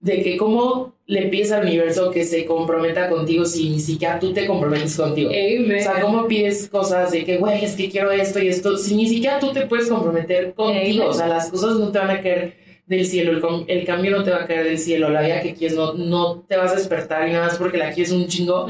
de 0.00 0.22
que 0.22 0.36
cómo 0.38 0.94
le 1.06 1.26
pides 1.26 1.52
al 1.52 1.66
universo 1.66 2.10
que 2.10 2.24
se 2.24 2.46
comprometa 2.46 3.10
contigo 3.10 3.44
si 3.44 3.68
ni 3.68 3.80
siquiera 3.80 4.18
tú 4.18 4.32
te 4.32 4.46
comprometes 4.46 4.96
contigo. 4.96 5.30
O 5.30 5.82
sea, 5.82 6.00
cómo 6.00 6.26
pides 6.26 6.68
cosas 6.68 7.10
de 7.10 7.24
que, 7.24 7.36
güey, 7.36 7.64
es 7.64 7.74
que 7.74 7.90
quiero 7.90 8.10
esto 8.10 8.38
y 8.38 8.48
esto, 8.48 8.78
si 8.78 8.94
ni 8.94 9.08
siquiera 9.08 9.38
tú 9.38 9.52
te 9.52 9.66
puedes 9.66 9.88
comprometer 9.88 10.54
contigo. 10.54 11.06
O 11.06 11.12
sea, 11.12 11.26
las 11.26 11.50
cosas 11.50 11.76
no 11.78 11.92
te 11.92 11.98
van 11.98 12.10
a 12.10 12.22
caer 12.22 12.59
del 12.90 13.06
cielo, 13.06 13.30
el, 13.68 13.84
cambio 13.84 14.10
no 14.10 14.24
te 14.24 14.32
va 14.32 14.42
a 14.42 14.46
caer 14.48 14.64
del 14.64 14.78
cielo, 14.78 15.10
la 15.10 15.22
vida 15.22 15.40
que 15.42 15.54
quieres 15.54 15.76
no, 15.76 15.94
no 15.94 16.40
te 16.48 16.56
vas 16.56 16.72
a 16.72 16.74
despertar 16.74 17.28
y 17.28 17.32
nada 17.32 17.46
más 17.46 17.56
porque 17.56 17.78
la 17.78 17.92
quieres 17.92 18.12
un 18.12 18.26
chingo, 18.26 18.66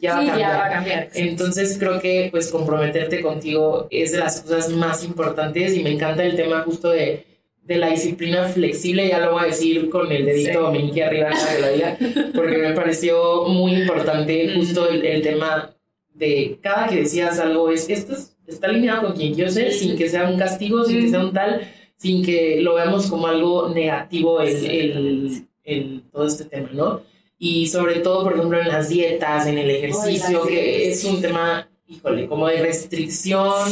ya, 0.00 0.14
va 0.14 0.20
a 0.20 0.26
cambiar. 0.26 0.38
ya 0.38 0.48
va 0.56 0.66
a 0.66 0.70
cambiar. 0.70 1.08
Entonces 1.14 1.76
creo 1.76 2.00
que 2.00 2.28
pues 2.30 2.52
comprometerte 2.52 3.20
contigo 3.20 3.88
es 3.90 4.12
de 4.12 4.18
las 4.18 4.40
cosas 4.42 4.70
más 4.70 5.02
importantes 5.02 5.76
y 5.76 5.82
me 5.82 5.90
encanta 5.90 6.22
el 6.24 6.36
tema 6.36 6.60
justo 6.60 6.90
de, 6.90 7.24
de 7.64 7.76
la 7.76 7.90
disciplina 7.90 8.44
flexible, 8.44 9.08
ya 9.08 9.18
lo 9.18 9.32
voy 9.32 9.42
a 9.42 9.46
decir 9.46 9.90
con 9.90 10.12
el 10.12 10.24
dedito 10.24 10.72
sí. 10.72 11.00
arriba 11.00 11.30
de 11.30 11.60
la 11.60 11.70
vida, 11.70 11.98
porque 12.36 12.58
me 12.58 12.70
pareció 12.72 13.46
muy 13.46 13.74
importante 13.74 14.54
justo 14.54 14.88
el, 14.88 15.04
el, 15.04 15.22
tema 15.22 15.74
de 16.14 16.56
cada 16.62 16.86
que 16.86 17.00
decías 17.00 17.40
algo 17.40 17.72
es, 17.72 17.90
esto 17.90 18.14
está 18.46 18.68
alineado 18.68 19.08
con 19.08 19.16
quien 19.16 19.34
quiero 19.34 19.50
ser, 19.50 19.72
sin 19.72 19.96
que 19.98 20.08
sea 20.08 20.28
un 20.28 20.38
castigo, 20.38 20.84
sin 20.84 21.00
que 21.00 21.08
sea 21.08 21.18
un 21.18 21.32
tal 21.32 21.62
sin 21.96 22.24
que 22.24 22.60
lo 22.60 22.74
veamos 22.74 23.08
como 23.08 23.26
algo 23.26 23.68
negativo 23.68 24.40
el, 24.40 25.46
el, 25.64 26.02
todo 26.12 26.26
este 26.26 26.44
tema, 26.44 26.70
¿no? 26.72 27.02
Y 27.38 27.66
sobre 27.66 28.00
todo, 28.00 28.24
por 28.24 28.34
ejemplo, 28.34 28.60
en 28.60 28.68
las 28.68 28.88
dietas, 28.88 29.46
en 29.46 29.58
el 29.58 29.70
ejercicio, 29.70 30.46
que 30.46 30.88
es 30.88 31.04
un 31.04 31.20
tema, 31.20 31.68
híjole, 31.86 32.26
como 32.26 32.48
de 32.48 32.62
restricción, 32.62 33.70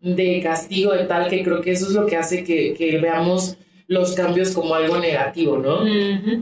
de 0.00 0.40
castigo, 0.42 0.92
de 0.92 1.04
tal, 1.04 1.28
que 1.28 1.42
creo 1.42 1.60
que 1.60 1.72
eso 1.72 1.86
es 1.86 1.92
lo 1.92 2.06
que 2.06 2.16
hace 2.16 2.44
que, 2.44 2.74
que 2.74 2.98
veamos 2.98 3.56
los 3.90 4.12
cambios 4.12 4.52
como 4.52 4.72
algo 4.76 4.98
negativo, 4.98 5.58
¿no? 5.58 5.84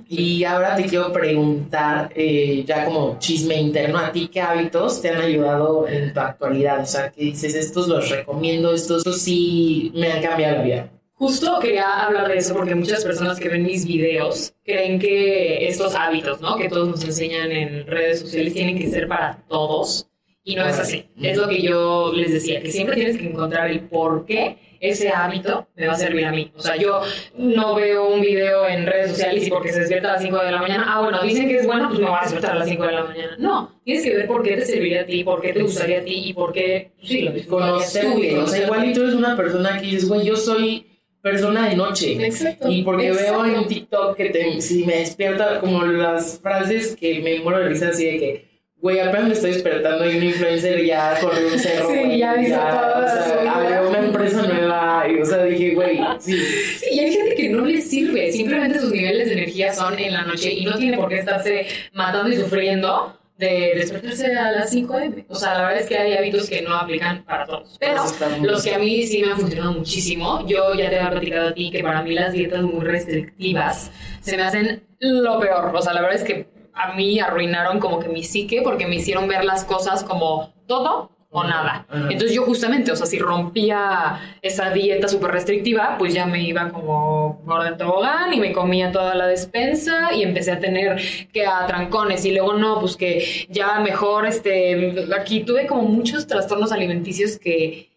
Y 0.06 0.44
ahora 0.44 0.76
te 0.76 0.84
quiero 0.84 1.10
preguntar, 1.10 2.12
eh, 2.14 2.62
ya 2.66 2.84
como 2.84 3.16
chisme 3.18 3.58
interno, 3.58 3.96
¿a 3.96 4.12
ti 4.12 4.28
qué 4.28 4.42
hábitos 4.42 5.00
te 5.00 5.08
han 5.08 5.22
ayudado 5.22 5.88
en 5.88 6.12
tu 6.12 6.20
actualidad? 6.20 6.82
O 6.82 6.86
sea, 6.86 7.10
que 7.10 7.24
dices, 7.24 7.54
estos 7.54 7.88
los 7.88 8.10
recomiendo, 8.10 8.74
estos 8.74 9.02
sí 9.18 9.90
me 9.94 10.12
han 10.12 10.22
cambiado 10.22 10.56
la 10.56 10.62
vida. 10.62 10.90
Justo 11.18 11.58
quería 11.58 12.04
hablar 12.04 12.28
de 12.28 12.36
eso 12.36 12.54
porque 12.54 12.76
muchas 12.76 13.04
personas 13.04 13.40
que 13.40 13.48
ven 13.48 13.64
mis 13.64 13.84
videos 13.84 14.54
creen 14.64 15.00
que 15.00 15.66
estos 15.66 15.96
hábitos, 15.96 16.40
¿no? 16.40 16.56
Que 16.56 16.68
todos 16.68 16.88
nos 16.88 17.04
enseñan 17.04 17.50
en 17.50 17.86
redes 17.88 18.20
sociales 18.20 18.54
tienen 18.54 18.78
que 18.78 18.88
ser 18.88 19.08
para 19.08 19.42
todos 19.48 20.08
y 20.44 20.54
no 20.54 20.64
es 20.64 20.78
así. 20.78 21.06
Es 21.20 21.36
lo 21.36 21.48
que 21.48 21.60
yo 21.60 22.12
les 22.14 22.32
decía, 22.32 22.60
que 22.60 22.70
siempre 22.70 22.94
tienes 22.94 23.18
que 23.18 23.26
encontrar 23.26 23.68
el 23.68 23.80
por 23.80 24.24
qué 24.26 24.58
ese 24.80 25.08
hábito 25.10 25.66
me 25.74 25.88
va 25.88 25.94
a 25.94 25.98
servir 25.98 26.24
a 26.24 26.30
mí. 26.30 26.52
O 26.56 26.62
sea, 26.62 26.76
yo 26.76 27.00
no 27.36 27.74
veo 27.74 28.08
un 28.08 28.20
video 28.20 28.66
en 28.68 28.86
redes 28.86 29.10
sociales 29.10 29.46
y 29.46 29.50
porque 29.50 29.72
se 29.72 29.80
despierta 29.80 30.10
a 30.10 30.12
las 30.12 30.22
5 30.22 30.38
de 30.38 30.52
la 30.52 30.62
mañana, 30.62 30.84
ah, 30.86 31.00
bueno, 31.02 31.20
dicen 31.22 31.48
que 31.48 31.58
es 31.58 31.66
bueno, 31.66 31.88
pues 31.88 32.00
me 32.00 32.06
voy 32.06 32.16
a 32.16 32.22
despertar 32.22 32.52
a 32.52 32.58
las 32.60 32.68
5 32.68 32.82
de 32.86 32.92
la 32.92 33.04
mañana. 33.04 33.36
No, 33.38 33.80
tienes 33.84 34.04
que 34.04 34.14
ver 34.14 34.26
por 34.26 34.42
qué 34.42 34.56
te 34.56 34.64
serviría 34.64 35.02
a 35.02 35.04
ti, 35.04 35.24
por 35.24 35.40
qué 35.40 35.52
te 35.52 35.62
gustaría 35.62 35.98
a 35.98 36.04
ti 36.04 36.22
y 36.26 36.32
por 36.32 36.52
qué, 36.52 36.92
pues 36.96 37.08
sí, 37.08 37.22
lo 37.22 37.32
Conocerte. 37.48 38.38
O 38.38 38.46
sea, 38.46 38.64
igual 38.64 38.92
tú 38.92 39.02
eres 39.02 39.14
una 39.14 39.36
persona 39.36 39.80
que 39.80 39.86
dices, 39.86 40.08
güey, 40.08 40.24
yo 40.24 40.36
soy 40.36 40.87
persona 41.22 41.68
de 41.68 41.76
noche. 41.76 42.24
Exacto. 42.24 42.70
Y 42.70 42.82
porque 42.82 43.10
veo 43.12 43.44
en 43.44 43.66
TikTok 43.66 44.16
que 44.16 44.30
te, 44.30 44.60
si 44.60 44.84
me 44.84 44.98
despierta 44.98 45.60
como 45.60 45.84
las 45.84 46.38
frases 46.40 46.96
que 46.96 47.20
me 47.20 47.40
muero 47.40 47.60
de 47.60 47.68
risa 47.68 47.88
así 47.88 48.04
de 48.04 48.18
que, 48.18 48.48
güey, 48.76 49.00
apenas 49.00 49.28
me 49.28 49.34
estoy 49.34 49.52
despertando 49.52 50.10
y 50.10 50.16
un 50.16 50.24
influencer 50.24 50.84
ya 50.84 51.18
corrió 51.20 51.48
un 51.48 51.58
cerro. 51.58 51.90
Sí, 51.90 52.18
ya 52.18 52.40
hizo 52.40 52.56
todo. 52.56 53.04
O 53.04 53.08
sea, 53.08 53.84
una 53.88 53.98
empresa 53.98 54.42
nueva 54.42 55.06
y, 55.10 55.20
o 55.20 55.26
sea, 55.26 55.44
dije, 55.44 55.74
güey, 55.74 56.00
sí. 56.20 56.38
Sí, 56.78 56.86
y 56.92 57.00
hay 57.00 57.12
gente 57.12 57.34
que 57.34 57.48
no 57.48 57.64
le 57.64 57.80
sirve, 57.80 58.30
simplemente 58.32 58.78
sus 58.78 58.92
niveles 58.92 59.28
de 59.28 59.34
energía 59.34 59.72
son 59.72 59.98
en 59.98 60.12
la 60.12 60.22
noche 60.22 60.52
y 60.52 60.64
no 60.64 60.76
tiene 60.78 60.96
por 60.96 61.08
qué 61.08 61.18
estarse 61.18 61.66
matando 61.92 62.30
y 62.30 62.36
sufriendo 62.36 63.18
de 63.38 63.72
despertarse 63.76 64.36
a 64.36 64.50
las 64.50 64.70
5 64.70 64.98
m. 64.98 65.26
O 65.28 65.36
sea, 65.36 65.54
la 65.54 65.62
verdad 65.62 65.78
es 65.78 65.88
que 65.88 65.96
hay 65.96 66.14
hábitos 66.14 66.50
que 66.50 66.60
no 66.60 66.74
aplican 66.74 67.24
para 67.24 67.46
todos. 67.46 67.76
Pero 67.78 68.02
los 68.42 68.64
que 68.64 68.74
a 68.74 68.78
mí 68.78 69.06
sí 69.06 69.22
me 69.22 69.30
han 69.30 69.38
funcionado 69.38 69.72
muchísimo, 69.72 70.46
yo 70.46 70.74
ya 70.74 70.90
te 70.90 70.98
había 70.98 71.10
platicado 71.12 71.48
a 71.48 71.54
ti 71.54 71.70
que 71.70 71.82
para 71.82 72.02
mí 72.02 72.14
las 72.14 72.32
dietas 72.32 72.62
muy 72.62 72.84
restrictivas 72.84 73.92
se 74.20 74.36
me 74.36 74.42
hacen 74.42 74.82
lo 74.98 75.38
peor. 75.38 75.74
O 75.74 75.80
sea, 75.80 75.94
la 75.94 76.02
verdad 76.02 76.16
es 76.16 76.24
que 76.24 76.48
a 76.74 76.94
mí 76.94 77.20
arruinaron 77.20 77.78
como 77.78 78.00
que 78.00 78.08
mi 78.08 78.24
psique 78.24 78.60
porque 78.62 78.86
me 78.86 78.96
hicieron 78.96 79.28
ver 79.28 79.44
las 79.44 79.64
cosas 79.64 80.02
como 80.02 80.52
todo 80.66 81.10
o 81.30 81.44
nada. 81.44 81.86
Entonces 82.08 82.34
yo 82.34 82.42
justamente, 82.44 82.90
o 82.90 82.96
sea, 82.96 83.06
si 83.06 83.18
rompía 83.18 84.18
esa 84.40 84.70
dieta 84.70 85.08
súper 85.08 85.30
restrictiva, 85.32 85.96
pues 85.98 86.14
ya 86.14 86.24
me 86.24 86.42
iba 86.42 86.70
como 86.70 87.42
por 87.44 87.64
de 87.64 87.72
tobogán 87.76 88.32
y 88.32 88.40
me 88.40 88.52
comía 88.52 88.90
toda 88.90 89.14
la 89.14 89.26
despensa 89.26 90.14
y 90.14 90.22
empecé 90.22 90.52
a 90.52 90.58
tener 90.58 91.00
que 91.32 91.44
a 91.44 91.66
trancones 91.66 92.24
y 92.24 92.32
luego 92.32 92.54
no, 92.54 92.80
pues 92.80 92.96
que 92.96 93.46
ya 93.50 93.78
mejor, 93.80 94.26
este, 94.26 95.06
aquí 95.18 95.40
tuve 95.40 95.66
como 95.66 95.82
muchos 95.82 96.26
trastornos 96.26 96.72
alimenticios 96.72 97.38
que 97.38 97.90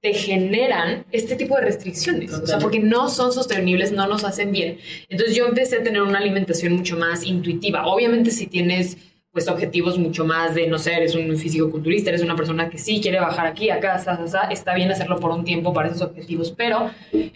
te 0.00 0.14
generan 0.14 1.04
este 1.10 1.34
tipo 1.34 1.56
de 1.56 1.62
restricciones, 1.62 2.32
o 2.32 2.46
sea, 2.46 2.58
porque 2.58 2.78
no 2.78 3.08
son 3.08 3.32
sostenibles, 3.32 3.90
no 3.90 4.06
nos 4.06 4.22
hacen 4.22 4.52
bien. 4.52 4.78
Entonces 5.08 5.34
yo 5.34 5.46
empecé 5.46 5.78
a 5.78 5.82
tener 5.82 6.02
una 6.02 6.18
alimentación 6.18 6.74
mucho 6.74 6.96
más 6.96 7.24
intuitiva. 7.24 7.86
Obviamente 7.86 8.30
si 8.30 8.46
tienes 8.46 8.98
pues 9.36 9.48
objetivos 9.48 9.98
mucho 9.98 10.24
más 10.24 10.54
de, 10.54 10.66
no 10.66 10.78
sé, 10.78 10.94
eres 10.94 11.14
un 11.14 11.36
físico 11.36 11.70
culturista, 11.70 12.08
eres 12.08 12.22
una 12.22 12.34
persona 12.34 12.70
que 12.70 12.78
sí 12.78 13.02
quiere 13.02 13.20
bajar 13.20 13.46
aquí, 13.46 13.68
acá, 13.68 14.02
está 14.50 14.74
bien 14.74 14.90
hacerlo 14.90 15.20
por 15.20 15.30
un 15.30 15.44
tiempo 15.44 15.74
para 15.74 15.90
esos 15.90 16.00
objetivos, 16.00 16.54
pero 16.56 16.90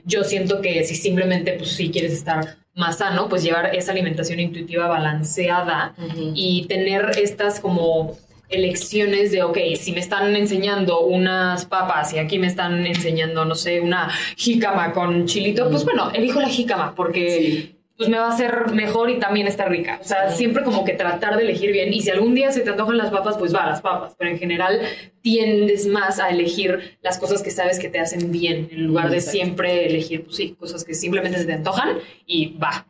yo 0.06 0.24
siento 0.24 0.62
que 0.62 0.82
si 0.84 0.94
simplemente, 0.94 1.52
pues 1.58 1.72
sí 1.72 1.90
quieres 1.90 2.14
estar 2.14 2.56
más 2.74 2.96
sano, 2.96 3.28
pues 3.28 3.42
llevar 3.42 3.74
esa 3.74 3.92
alimentación 3.92 4.40
intuitiva 4.40 4.88
balanceada 4.88 5.94
y 6.34 6.64
tener 6.68 7.10
estas 7.22 7.60
como 7.60 8.16
elecciones 8.48 9.30
de, 9.30 9.42
ok, 9.42 9.58
si 9.78 9.92
me 9.92 10.00
están 10.00 10.34
enseñando 10.34 11.00
unas 11.00 11.66
papas 11.66 12.14
y 12.14 12.18
aquí 12.18 12.38
me 12.38 12.46
están 12.46 12.86
enseñando, 12.86 13.44
no 13.44 13.54
sé, 13.54 13.82
una 13.82 14.08
jícama 14.38 14.92
con 14.92 15.26
chilito, 15.26 15.68
pues 15.68 15.84
bueno, 15.84 16.10
elijo 16.14 16.40
la 16.40 16.48
jícama 16.48 16.94
porque 16.94 17.78
pues 18.00 18.08
me 18.08 18.16
va 18.16 18.28
a 18.28 18.32
hacer 18.32 18.70
mejor 18.72 19.10
y 19.10 19.18
también 19.18 19.46
está 19.46 19.66
rica. 19.66 19.98
O 20.00 20.04
sea, 20.04 20.30
siempre 20.30 20.64
como 20.64 20.86
que 20.86 20.94
tratar 20.94 21.36
de 21.36 21.42
elegir 21.42 21.70
bien. 21.70 21.92
Y 21.92 22.00
si 22.00 22.08
algún 22.08 22.34
día 22.34 22.50
se 22.50 22.62
te 22.62 22.70
antojan 22.70 22.96
las 22.96 23.10
papas, 23.10 23.36
pues 23.36 23.54
va, 23.54 23.66
las 23.66 23.82
papas. 23.82 24.14
Pero 24.16 24.30
en 24.30 24.38
general 24.38 24.80
tiendes 25.20 25.86
más 25.86 26.18
a 26.18 26.30
elegir 26.30 26.96
las 27.02 27.18
cosas 27.18 27.42
que 27.42 27.50
sabes 27.50 27.78
que 27.78 27.90
te 27.90 27.98
hacen 27.98 28.32
bien, 28.32 28.70
en 28.72 28.86
lugar 28.86 29.10
de 29.10 29.20
siempre 29.20 29.86
elegir, 29.86 30.24
pues 30.24 30.36
sí, 30.36 30.56
cosas 30.58 30.82
que 30.82 30.94
simplemente 30.94 31.40
se 31.40 31.44
te 31.44 31.52
antojan 31.52 31.98
y 32.24 32.56
va. 32.56 32.86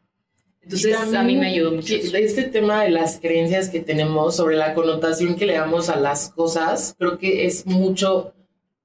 Entonces 0.63 0.97
a 0.97 1.25
mí 1.25 1.35
me 1.35 1.49
ayudó 1.49 1.73
mucho. 1.73 1.93
Este 1.93 2.45
tema 2.45 2.85
de 2.85 2.91
las 2.91 3.19
creencias 3.19 3.69
que 3.69 3.81
tenemos 3.81 4.37
sobre 4.37 4.55
la 4.55 4.75
connotación 4.75 5.35
que 5.35 5.45
le 5.45 5.55
damos 5.55 5.89
a 5.89 5.97
las 5.99 6.31
cosas, 6.31 6.95
creo 6.97 7.19
que 7.19 7.47
es 7.47 7.67
mucho, 7.67 8.33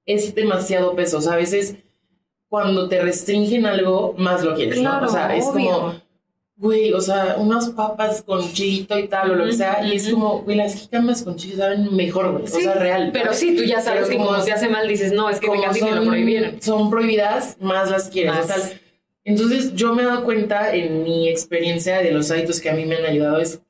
es 0.08 0.34
demasiado 0.34 0.96
peso. 0.96 1.20
O 1.20 1.22
sea, 1.22 1.34
a 1.34 1.38
veces 1.38 1.76
cuando 2.50 2.90
te 2.90 3.00
restringen 3.00 3.68
algo, 3.68 4.16
más 4.18 4.44
lo 4.44 4.56
quieres, 4.56 4.82
¿no? 4.82 5.04
O 5.04 5.08
sea, 5.08 5.36
es 5.36 5.46
como 5.46 6.04
güey, 6.58 6.94
o 6.94 7.02
sea, 7.02 7.36
unas 7.38 7.70
papas 7.70 8.22
con 8.22 8.52
chilito 8.54 8.98
y 8.98 9.08
tal, 9.08 9.32
o 9.32 9.36
lo 9.36 9.46
que 9.46 9.54
sea, 9.54 9.86
y 9.86 9.96
es 9.96 10.10
como, 10.10 10.42
güey, 10.42 10.56
las 10.56 10.76
jicamas 10.76 11.22
con 11.24 11.36
chile 11.36 11.58
saben 11.58 11.94
mejor, 11.96 12.32
güey, 12.32 12.46
o 12.46 12.48
sea, 12.48 12.76
real. 12.76 13.10
Pero 13.12 13.34
sí, 13.34 13.56
tú 13.56 13.64
ya 13.64 13.82
sabes 13.82 14.08
que 14.08 14.18
como 14.18 14.40
se 14.42 14.54
hace 14.54 14.70
mal, 14.70 14.88
dices, 14.88 15.12
no, 15.12 15.30
es 15.30 15.40
que 15.40 15.50
me 15.50 15.62
casi 15.62 15.84
me 15.84 15.92
lo 15.92 16.06
prohibieron. 16.06 16.62
Son 16.62 16.90
prohibidas, 16.90 17.58
más 17.60 17.92
las 17.92 18.10
quieres, 18.10 18.34
más. 18.34 18.74
Entonces, 19.26 19.74
yo 19.74 19.94
me 19.94 20.04
he 20.04 20.06
dado 20.06 20.24
cuenta 20.24 20.74
en 20.74 21.04
mi 21.04 21.28
experiencia 21.28 21.98
de 21.98 22.12
los 22.12 22.30
hábitos 22.32 22.62
que 22.62 22.70
a 22.70 22.74
mí 22.74 22.86
me 22.86 22.96
han 22.96 23.06
ayudado, 23.06 23.40
es, 23.40 23.62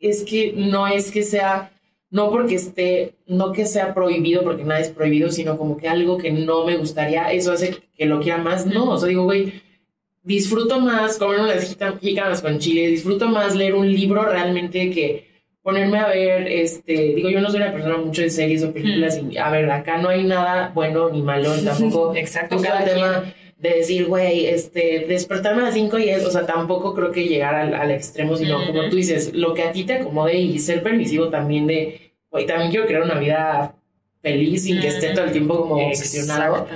es 0.00 0.24
que 0.24 0.54
no 0.56 0.86
es 0.88 1.12
que 1.12 1.22
sea, 1.22 1.70
no 2.10 2.30
porque 2.30 2.56
esté, 2.56 3.14
no 3.26 3.52
que 3.52 3.66
sea 3.66 3.94
prohibido, 3.94 4.42
porque 4.42 4.64
nada 4.64 4.80
es 4.80 4.88
prohibido, 4.88 5.30
sino 5.30 5.56
como 5.56 5.76
que 5.76 5.88
algo 5.88 6.18
que 6.18 6.32
no 6.32 6.64
me 6.64 6.76
gustaría, 6.78 7.30
eso 7.32 7.52
hace 7.52 7.76
que 7.96 8.06
lo 8.06 8.20
quiera 8.20 8.38
más, 8.38 8.66
no, 8.66 8.90
o 8.90 8.98
sea, 8.98 9.08
digo, 9.08 9.24
güey, 9.24 9.63
disfruto 10.24 10.80
más 10.80 11.18
comer 11.18 11.40
unas 11.40 11.76
jícamas 12.00 12.42
con 12.42 12.58
chile, 12.58 12.88
disfruto 12.88 13.28
más 13.28 13.54
leer 13.54 13.74
un 13.74 13.90
libro 13.90 14.24
realmente 14.24 14.90
que 14.90 15.34
ponerme 15.62 15.98
a 15.98 16.08
ver, 16.08 16.46
este, 16.48 17.14
digo, 17.14 17.30
yo 17.30 17.40
no 17.40 17.50
soy 17.50 17.60
una 17.60 17.72
persona 17.72 17.96
mucho 17.96 18.20
de 18.20 18.30
series 18.30 18.62
o 18.64 18.72
películas, 18.72 19.18
y 19.30 19.38
a 19.38 19.48
ver, 19.50 19.70
acá 19.70 19.98
no 19.98 20.08
hay 20.08 20.24
nada 20.24 20.72
bueno 20.74 21.08
ni 21.08 21.22
malo, 21.22 21.50
tampoco 21.64 22.14
Exacto, 22.16 22.60
cada 22.60 22.84
tema 22.84 23.32
de 23.56 23.70
decir, 23.70 24.06
güey, 24.06 24.46
este, 24.46 25.06
despertarme 25.08 25.62
a 25.62 25.66
las 25.66 25.74
5 25.74 25.98
y 25.98 26.10
es, 26.10 26.24
o 26.24 26.30
sea, 26.30 26.44
tampoco 26.44 26.94
creo 26.94 27.12
que 27.12 27.26
llegar 27.26 27.54
al, 27.54 27.90
extremo, 27.90 28.36
sino 28.36 28.66
como 28.66 28.90
tú 28.90 28.96
dices, 28.96 29.32
lo 29.32 29.54
que 29.54 29.62
a 29.62 29.72
ti 29.72 29.84
te 29.84 29.94
acomode 29.94 30.36
y 30.36 30.58
ser 30.58 30.82
permisivo 30.82 31.28
también 31.28 31.66
de, 31.66 32.12
güey, 32.30 32.44
también 32.44 32.70
quiero 32.70 32.86
crear 32.86 33.02
una 33.02 33.18
vida 33.18 33.74
feliz 34.20 34.64
sin 34.64 34.80
que 34.80 34.88
esté 34.88 35.14
todo 35.14 35.24
el 35.24 35.32
tiempo 35.32 35.56
como 35.62 35.86
obsesionado, 35.86 36.66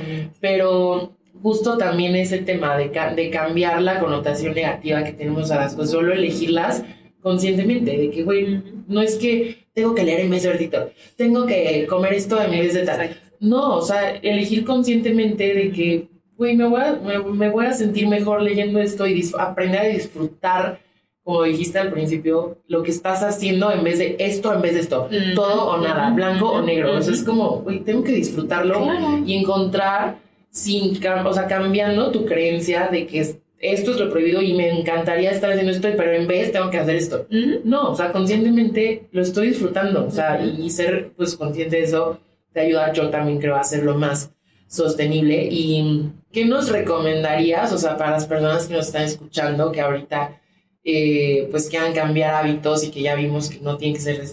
pero 0.41 1.18
justo 1.43 1.77
también 1.77 2.17
ese 2.17 2.39
tema 2.39 2.77
de, 2.77 2.91
de 3.15 3.31
cambiar 3.31 3.83
la 3.83 4.01
connotación 4.01 4.55
negativa 4.55 5.05
que 5.05 5.13
tenemos 5.13 5.51
a 5.51 5.57
las 5.57 5.75
cosas, 5.75 5.93
solo 5.93 6.13
elegirlas 6.13 6.85
conscientemente, 7.21 7.97
de 7.97 8.11
que, 8.11 8.23
güey, 8.23 8.63
no 8.87 9.03
es 9.03 9.17
que 9.17 9.69
tengo 9.75 9.95
que 9.95 10.05
leer 10.05 10.21
en 10.21 10.31
mes 10.31 10.45
verdito, 10.45 10.91
tengo 11.17 11.47
que 11.47 11.87
comer 11.89 12.15
esto 12.15 12.41
en 12.41 12.51
vez 12.51 12.75
de 12.75 12.85
tal. 12.85 13.17
No, 13.41 13.77
o 13.77 13.83
sea, 13.83 14.17
elegir 14.17 14.65
conscientemente 14.65 15.55
de 15.55 15.71
que, 15.71 16.09
güey, 16.37 16.57
me, 16.57 16.67
voy 16.67 16.81
a, 16.81 16.93
me, 16.93 17.51
voy 17.51 17.67
a 17.67 17.73
sentir 17.73 18.09
mejor 18.09 18.43
leyendo 18.43 18.81
esto 18.81 19.07
y 19.07 19.23
aprender 19.39 19.81
a 19.81 19.89
disfrutar, 19.89 20.81
como 21.23 21.45
dijiste 21.45 21.79
al 21.79 21.93
principio, 21.93 22.59
lo 22.67 22.83
que 22.83 22.91
estás 22.91 23.23
haciendo 23.23 23.71
en 23.71 23.85
vez 23.85 23.99
de 23.99 24.17
esto, 24.19 24.53
en 24.53 24.63
vez 24.63 24.75
de 24.75 24.81
esto, 24.81 25.09
todo 25.35 25.67
o 25.67 25.79
nada, 25.79 26.11
blanco 26.11 26.51
o 26.51 26.63
negro. 26.63 26.97
O 26.97 27.03
sea, 27.03 27.15
es 27.15 27.23
como, 27.23 27.61
güey, 27.61 27.81
tengo 27.81 28.03
que 28.03 28.13
disfrutarlo 28.13 28.81
y 29.25 29.35
encontrar 29.35 30.17
sin, 30.51 30.99
o 31.07 31.33
sea, 31.33 31.47
cambiando 31.47 32.11
tu 32.11 32.25
creencia 32.25 32.89
de 32.89 33.07
que 33.07 33.21
esto 33.61 33.91
es 33.91 33.97
lo 33.99 34.11
prohibido 34.11 34.41
y 34.41 34.55
me 34.55 34.71
encantaría 34.71 35.31
estar 35.31 35.51
haciendo 35.51 35.73
esto, 35.73 35.89
pero 35.97 36.13
en 36.13 36.27
vez 36.27 36.53
tengo 36.53 36.71
que 36.71 36.79
hacer 36.79 36.97
esto. 36.97 37.27
No, 37.65 37.91
o 37.91 37.97
sea, 37.97 38.13
conscientemente 38.13 39.09
lo 39.11 39.23
estoy 39.23 39.49
disfrutando, 39.49 40.07
o 40.07 40.11
sea, 40.11 40.41
y 40.41 40.71
ser 40.71 41.13
pues 41.17 41.37
consciente 41.37 41.77
de 41.77 41.83
eso 41.83 42.21
te 42.53 42.61
ayuda, 42.61 42.93
yo 42.93 43.11
también 43.11 43.39
creo, 43.39 43.57
a 43.57 43.61
hacerlo 43.61 43.97
más 43.97 44.33
sostenible. 44.69 45.49
¿Y 45.51 46.11
qué 46.33 46.45
nos 46.45 46.71
recomendarías, 46.71 47.73
o 47.73 47.79
sea, 47.79 47.97
para 47.97 48.13
las 48.13 48.27
personas 48.27 48.67
que 48.67 48.75
nos 48.75 48.87
están 48.87 49.03
escuchando, 49.03 49.73
que 49.73 49.81
ahorita 49.81 50.41
eh, 50.91 51.49
pues 51.51 51.69
quieran 51.69 51.93
cambiar 51.93 52.33
hábitos 52.33 52.83
y 52.83 52.91
que 52.91 53.03
ya 53.03 53.15
vimos 53.15 53.51
que 53.51 53.61
no 53.61 53.77
tiene 53.77 53.93
que 53.93 54.01
ser 54.01 54.25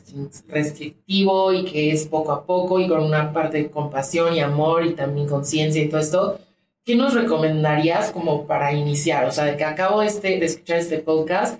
restrictivo 0.47 1.51
y 1.51 1.65
que 1.65 1.91
es 1.91 2.05
poco 2.05 2.31
a 2.31 2.45
poco 2.45 2.79
y 2.79 2.87
con 2.87 3.03
una 3.03 3.33
parte 3.33 3.57
de 3.57 3.69
compasión 3.69 4.33
y 4.33 4.39
amor 4.39 4.85
y 4.85 4.93
también 4.93 5.27
conciencia 5.27 5.83
y 5.83 5.89
todo 5.89 5.99
esto, 5.99 6.39
¿qué 6.85 6.95
nos 6.95 7.13
recomendarías 7.13 8.09
como 8.11 8.47
para 8.47 8.71
iniciar? 8.71 9.25
O 9.25 9.33
sea, 9.33 9.43
de 9.43 9.57
que 9.57 9.65
acabo 9.65 10.01
este, 10.01 10.39
de 10.39 10.45
escuchar 10.45 10.77
este 10.77 10.99
podcast, 10.99 11.59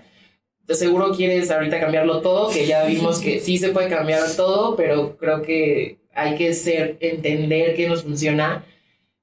de 0.66 0.74
seguro 0.74 1.12
quieres 1.12 1.50
ahorita 1.50 1.78
cambiarlo 1.78 2.22
todo, 2.22 2.48
que 2.48 2.66
ya 2.66 2.84
vimos 2.84 3.18
que 3.20 3.40
sí 3.40 3.58
se 3.58 3.68
puede 3.68 3.90
cambiar 3.90 4.22
todo, 4.34 4.76
pero 4.76 5.18
creo 5.18 5.42
que 5.42 5.98
hay 6.14 6.36
que 6.36 6.54
ser, 6.54 6.96
entender 7.00 7.76
qué 7.76 7.86
nos 7.86 8.02
funciona. 8.02 8.64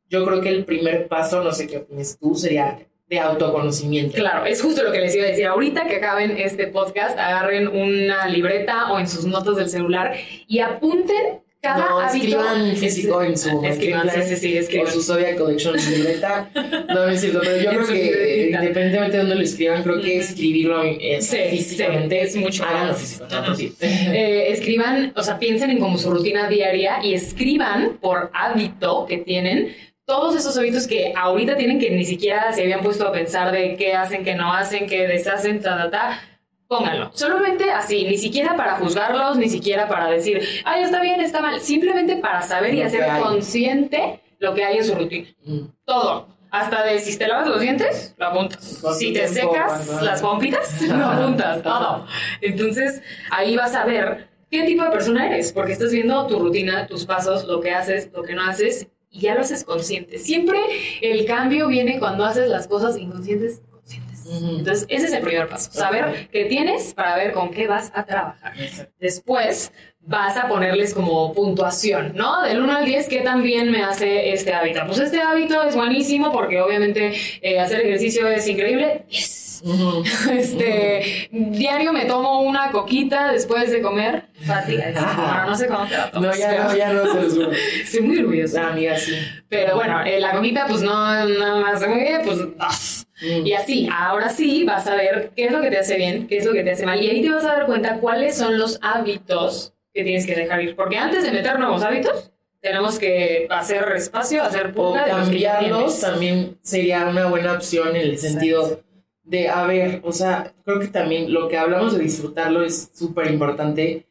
Yo 0.08 0.24
creo 0.24 0.40
que 0.40 0.50
el 0.50 0.66
primer 0.66 1.08
paso, 1.08 1.44
no 1.44 1.52
sé 1.52 1.66
qué 1.66 1.78
opinas 1.78 2.16
tú, 2.20 2.36
sería 2.36 2.86
de 3.14 3.20
autoconocimiento. 3.20 4.16
Claro, 4.16 4.46
es 4.46 4.62
justo 4.62 4.84
lo 4.84 4.92
que 4.92 5.00
les 5.00 5.16
iba 5.16 5.26
a 5.26 5.30
decir. 5.30 5.46
Ahorita 5.46 5.86
que 5.86 5.98
acaben 5.98 6.36
este 6.38 6.68
podcast, 6.68 7.18
agarren 7.18 7.68
una 7.68 8.28
libreta 8.28 8.92
o 8.92 9.00
en 9.00 9.08
sus 9.08 9.26
notas 9.26 9.56
del 9.56 9.70
celular 9.70 10.16
y 10.48 10.60
apunten 10.60 11.42
cada 11.62 11.90
no, 11.90 12.00
hábito. 12.00 12.26
escriban 12.26 12.76
físico 12.76 13.24
en 13.24 13.38
su 13.38 13.64
escriban, 13.64 14.10
sí, 14.10 14.36
sí, 14.36 14.64
sí, 14.64 14.80
o 14.80 14.88
su 14.88 15.02
Zodiac 15.02 15.38
Collection 15.38 15.76
libreta. 15.78 16.50
No, 16.90 17.08
es 17.08 17.22
cierto, 17.22 17.40
pero 17.42 17.58
yo 17.64 17.70
creo 17.70 17.88
que 17.88 18.50
independientemente 18.52 19.12
de 19.12 19.18
dónde 19.20 19.36
lo 19.36 19.42
escriban, 19.44 19.82
creo 19.82 20.02
que 20.02 20.18
escribirlo 20.18 20.84
es, 20.84 21.30
físicamente 21.30 22.22
es 22.22 22.36
mucho 22.36 22.66
más. 22.66 23.24
eh, 23.80 24.48
escriban, 24.50 25.14
o 25.16 25.24
sea, 25.24 25.40
piensen 25.40 25.70
en 25.70 25.80
como 25.80 25.98
su 25.98 26.12
rutina 26.12 26.50
diaria 26.50 27.00
y 27.02 27.14
escriban 27.14 27.98
por 28.02 28.30
hábito 28.34 29.06
que 29.06 29.20
tienen 29.20 29.74
todos 30.06 30.36
esos 30.36 30.58
hábitos 30.58 30.88
que 30.88 31.14
ahorita 31.16 31.56
tienen 31.56 31.80
que 31.80 31.90
ni 31.90 32.04
siquiera 32.04 32.52
se 32.52 32.64
habían 32.64 32.82
puesto 32.82 33.08
a 33.08 33.12
pensar 33.12 33.52
de 33.52 33.76
qué 33.76 33.94
hacen, 33.94 34.24
qué 34.24 34.36
no 34.36 34.52
hacen, 34.54 34.88
qué 34.88 35.08
deshacen, 35.08 35.62
ta, 35.62 35.78
ta, 35.78 35.90
ta, 35.90 36.22
pónganlo. 36.68 37.12
Solamente 37.14 37.72
así, 37.72 38.04
ni 38.06 38.18
siquiera 38.18 38.56
para 38.56 38.76
juzgarlos, 38.78 39.38
ni 39.38 39.50
siquiera 39.50 39.88
para 39.88 40.10
decir, 40.10 40.42
ay, 40.66 40.84
está 40.84 41.02
bien, 41.02 41.22
está 41.22 41.42
mal, 41.42 41.60
simplemente 41.62 42.18
para 42.18 42.42
saber 42.42 42.74
y 42.74 42.82
hacer 42.82 43.06
consciente 43.22 44.22
lo 44.40 44.54
que 44.54 44.66
hay 44.66 44.78
en 44.78 44.84
su 44.84 44.96
rutina. 44.96 45.30
Mm. 45.46 45.62
Todo. 45.86 46.28
Hasta 46.52 46.84
de 46.84 47.00
si 47.00 47.18
te 47.18 47.28
lavas 47.28 47.48
los 47.48 47.62
dientes, 47.62 48.14
lo 48.18 48.28
apuntas. 48.28 48.84
Si 49.00 49.12
te 49.12 49.28
secas 49.28 50.04
las 50.04 50.22
pompitas, 50.22 50.82
lo 50.88 51.06
apuntas, 51.06 51.64
todo. 51.64 52.06
Entonces, 52.42 53.02
ahí 53.32 53.56
vas 53.56 53.74
a 53.74 53.86
ver 53.86 54.28
qué 54.52 54.62
tipo 54.64 54.84
de 54.84 54.92
persona 54.92 55.26
eres, 55.26 55.52
porque 55.52 55.72
estás 55.72 55.92
viendo 55.92 56.28
tu 56.28 56.38
rutina, 56.38 56.86
tus 56.86 57.06
pasos, 57.06 57.46
lo 57.46 57.60
que 57.60 57.72
haces, 57.72 58.12
lo 58.14 58.22
que 58.22 58.36
no 58.36 58.44
haces, 58.44 58.88
y 59.14 59.22
ya 59.22 59.36
lo 59.36 59.42
haces 59.42 59.64
consciente. 59.64 60.18
Siempre 60.18 60.60
el 61.02 61.26
cambio 61.26 61.68
viene 61.68 62.00
cuando 62.00 62.26
haces 62.26 62.50
las 62.50 62.68
cosas 62.68 62.98
inconscientes 62.98 63.62
conscientes. 63.70 64.26
Entonces, 64.26 64.86
ese 64.90 65.06
es 65.06 65.14
el 65.14 65.22
primer 65.22 65.48
paso. 65.48 65.72
Saber 65.72 66.28
qué 66.32 66.46
tienes 66.46 66.94
para 66.96 67.16
ver 67.16 67.32
con 67.32 67.52
qué 67.52 67.68
vas 67.68 67.92
a 67.94 68.06
trabajar. 68.06 68.54
Después, 69.00 69.72
vas 70.06 70.38
a 70.38 70.48
ponerles 70.48 70.94
como 70.94 71.34
puntuación, 71.34 72.14
¿no? 72.16 72.42
Del 72.44 72.62
1 72.62 72.78
al 72.78 72.86
10, 72.86 73.08
¿qué 73.08 73.22
tan 73.22 73.42
bien 73.42 73.72
me 73.72 73.84
hace 73.84 74.34
este 74.34 74.54
hábito? 74.54 74.82
Pues 74.86 75.00
este 75.00 75.22
hábito 75.22 75.64
es 75.64 75.76
buenísimo 75.76 76.32
porque 76.32 76.62
obviamente 76.62 77.14
eh, 77.42 77.60
hacer 77.60 77.82
ejercicio 77.82 78.28
es 78.28 78.48
increíble. 78.48 79.06
Yes. 79.10 79.44
Este, 80.30 81.30
diario 81.32 81.94
me 81.94 82.04
tomo 82.04 82.42
una 82.42 82.72
coquita 82.72 83.32
después 83.32 83.72
de 83.72 83.82
comer. 83.82 84.26
Fatiga. 84.46 84.92
Bueno, 84.92 85.46
no 85.46 85.56
sé 85.56 85.68
cómo 85.68 85.86
te 85.86 85.98
la 85.98 86.12
tomas. 86.12 86.38
No, 86.38 86.42
ya 86.42 86.64
no, 86.64 86.76
ya 86.76 86.92
no 86.92 87.30
se. 87.30 87.82
Estoy 87.84 88.02
muy 88.02 88.20
orgullosa. 88.20 88.68
Ah, 88.68 88.72
amiga, 88.72 88.98
sí. 88.98 89.14
Pero 89.48 89.76
bueno, 89.76 90.04
eh, 90.04 90.20
la 90.20 90.34
coquita, 90.34 90.66
pues 90.68 90.82
no, 90.82 90.94
nada 90.94 91.62
más 91.62 91.88
muy 91.88 92.00
bien, 92.00 92.22
pues 92.26 92.40
dos. 92.40 93.08
Y 93.22 93.54
así, 93.54 93.88
ahora 93.90 94.28
sí 94.28 94.66
vas 94.66 94.86
a 94.88 94.96
ver 94.96 95.32
qué 95.34 95.46
es 95.46 95.52
lo 95.54 95.62
que 95.62 95.70
te 95.70 95.80
hace 95.80 95.96
bien, 95.96 96.28
qué 96.28 96.40
es 96.40 96.46
lo 96.46 96.52
que 96.52 96.64
te 96.64 96.72
hace 96.72 96.86
mal. 96.86 97.02
Y 97.02 97.10
ahí 97.10 97.22
te 97.22 97.30
vas 97.30 97.46
a 97.46 97.54
dar 97.54 97.66
cuenta 97.66 98.00
cuáles 98.00 98.36
son 98.36 98.58
los 98.58 98.80
hábitos 98.82 99.74
que 99.94 100.04
tienes 100.04 100.26
que 100.26 100.36
dejar 100.36 100.62
ir. 100.62 100.76
Porque 100.76 100.98
antes 100.98 101.24
de 101.24 101.32
meter 101.32 101.60
nuevos 101.60 101.84
hábitos, 101.84 102.32
tenemos 102.62 102.98
que 102.98 103.46
hacer 103.50 103.84
espacio, 103.96 104.42
hacer 104.42 104.74
purga 104.74 105.06
de 105.06 105.12
cambiarlos 105.12 106.00
también 106.00 106.58
sería 106.62 107.06
una 107.08 107.28
buena 107.28 107.54
opción 107.54 107.90
en 107.90 108.02
el 108.02 108.18
sentido 108.18 108.82
de, 109.24 109.50
a 109.50 109.66
ver, 109.66 110.02
o 110.04 110.12
sea, 110.12 110.54
creo 110.66 110.80
que 110.80 110.88
también 110.88 111.34
lo 111.34 111.48
que 111.48 111.58
hablamos 111.58 111.98
de 111.98 112.04
disfrutarlo 112.04 112.64
es 112.64 112.90
súper 112.94 113.32
importante. 113.32 114.06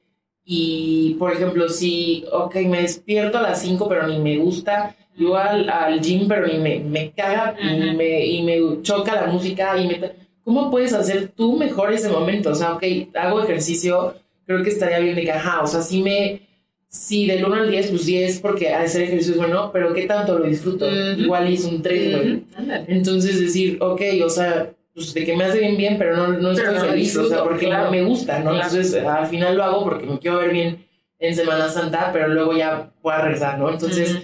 Y, 0.44 1.14
por 1.18 1.32
ejemplo, 1.32 1.68
si, 1.68 2.24
ok, 2.32 2.56
me 2.66 2.82
despierto 2.82 3.38
a 3.38 3.42
las 3.42 3.62
5, 3.62 3.88
pero 3.88 4.06
ni 4.06 4.18
me 4.18 4.36
gusta, 4.38 4.96
yo 5.16 5.36
al, 5.36 5.68
al 5.70 6.00
gym, 6.00 6.26
pero 6.26 6.46
ni 6.46 6.58
me, 6.58 6.80
me 6.80 7.12
caga 7.12 7.54
y, 7.60 7.88
Ujú. 7.88 7.96
me, 7.96 8.26
y 8.26 8.42
me 8.42 8.82
choca 8.82 9.14
la 9.14 9.26
música 9.26 9.76
y 9.78 9.86
me... 9.86 10.00
¿Cómo 10.44 10.70
puedes 10.72 10.92
hacer 10.92 11.28
tú 11.28 11.56
mejor 11.56 11.92
ese 11.92 12.08
momento? 12.08 12.50
O 12.50 12.54
sea, 12.54 12.72
ok, 12.72 12.82
hago 13.14 13.42
ejercicio, 13.42 14.14
creo 14.46 14.62
que 14.62 14.70
estaría 14.70 14.98
bien 14.98 15.14
de 15.14 15.22
que, 15.22 15.32
ajá, 15.32 15.62
o 15.62 15.66
sea, 15.66 15.82
sí 15.82 16.02
me... 16.02 16.52
Sí, 16.88 17.26
del 17.26 17.42
1 17.42 17.54
al 17.54 17.70
10, 17.70 17.88
pues 17.88 18.04
10 18.04 18.40
porque 18.40 18.68
hacer 18.68 19.04
ejercicio 19.04 19.32
es 19.32 19.38
bueno, 19.38 19.70
pero 19.72 19.94
¿qué 19.94 20.02
tanto 20.04 20.38
lo 20.38 20.44
disfruto? 20.44 20.86
Ujú. 20.86 21.22
Igual 21.22 21.50
hice 21.50 21.68
un 21.68 21.80
3, 21.80 22.10
güey. 22.10 22.32
Ujú, 22.34 22.44
ándale. 22.54 22.84
Entonces 22.88 23.40
decir, 23.40 23.78
ok, 23.80 24.02
o 24.22 24.28
sea, 24.28 24.74
pues 24.92 25.14
de 25.14 25.24
que 25.24 25.34
me 25.34 25.44
hace 25.44 25.60
bien, 25.60 25.78
bien, 25.78 25.96
pero 25.96 26.18
no, 26.18 26.28
no 26.28 26.50
estoy 26.50 26.66
Pero 26.66 26.78
no 26.78 26.84
feliz, 26.84 27.16
o 27.16 27.20
sea, 27.20 27.22
disfruto, 27.22 27.44
porque 27.48 27.64
claro. 27.64 27.84
no 27.86 27.90
me 27.92 28.02
gusta, 28.02 28.40
¿no? 28.40 28.50
Claro. 28.50 28.66
Entonces 28.68 28.94
al 29.02 29.26
final 29.26 29.56
lo 29.56 29.64
hago 29.64 29.84
porque 29.84 30.04
me 30.06 30.18
quiero 30.18 30.36
ver 30.36 30.52
bien 30.52 30.84
en 31.18 31.34
Semana 31.34 31.70
Santa, 31.70 32.10
pero 32.12 32.28
luego 32.28 32.54
ya 32.54 32.92
voy 33.02 33.14
a 33.14 33.22
regresar, 33.22 33.58
¿no? 33.58 33.70
Entonces 33.70 34.10
Ujú. 34.10 34.22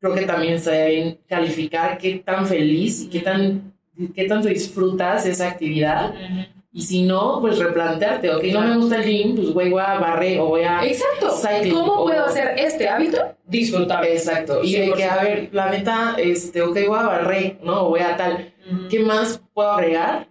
creo 0.00 0.14
que 0.14 0.22
también 0.24 0.54
estaría 0.54 0.84
bien 0.84 1.18
calificar 1.28 1.98
qué 1.98 2.22
tan 2.24 2.46
feliz 2.46 3.02
y 3.02 3.08
qué, 3.08 3.18
tan, 3.18 3.74
qué 4.14 4.24
tanto 4.26 4.46
disfrutas 4.46 5.26
esa 5.26 5.48
actividad. 5.48 6.10
Ujú. 6.14 6.57
Y 6.70 6.82
si 6.82 7.02
no, 7.02 7.38
pues 7.40 7.58
replantearte, 7.58 8.30
ok, 8.34 8.44
no 8.52 8.60
me 8.60 8.76
gusta 8.76 8.96
el 8.96 9.04
gym, 9.04 9.34
pues 9.36 9.48
güey, 9.54 9.70
voy 9.70 9.82
a 9.84 9.94
barrer 9.98 10.38
o 10.40 10.46
voy 10.48 10.62
a... 10.62 10.84
Exacto. 10.84 11.30
Cycling, 11.30 11.72
¿Cómo 11.74 12.04
puedo 12.04 12.26
hacer 12.26 12.54
este 12.58 12.88
hábito? 12.88 13.18
Disfrutar. 13.46 14.04
Exacto. 14.04 14.62
Y 14.62 14.74
de 14.74 14.92
que, 14.92 15.04
a 15.04 15.22
ver, 15.22 15.48
la 15.52 15.70
neta, 15.70 16.14
este, 16.18 16.60
ok, 16.62 16.76
voy 16.86 16.98
a 16.98 17.02
barrer, 17.06 17.58
¿no? 17.62 17.84
O 17.86 17.88
voy 17.90 18.00
a 18.00 18.16
tal. 18.16 18.52
¿Qué 18.90 19.00
más 19.00 19.40
puedo 19.54 19.72
agregar? 19.72 20.28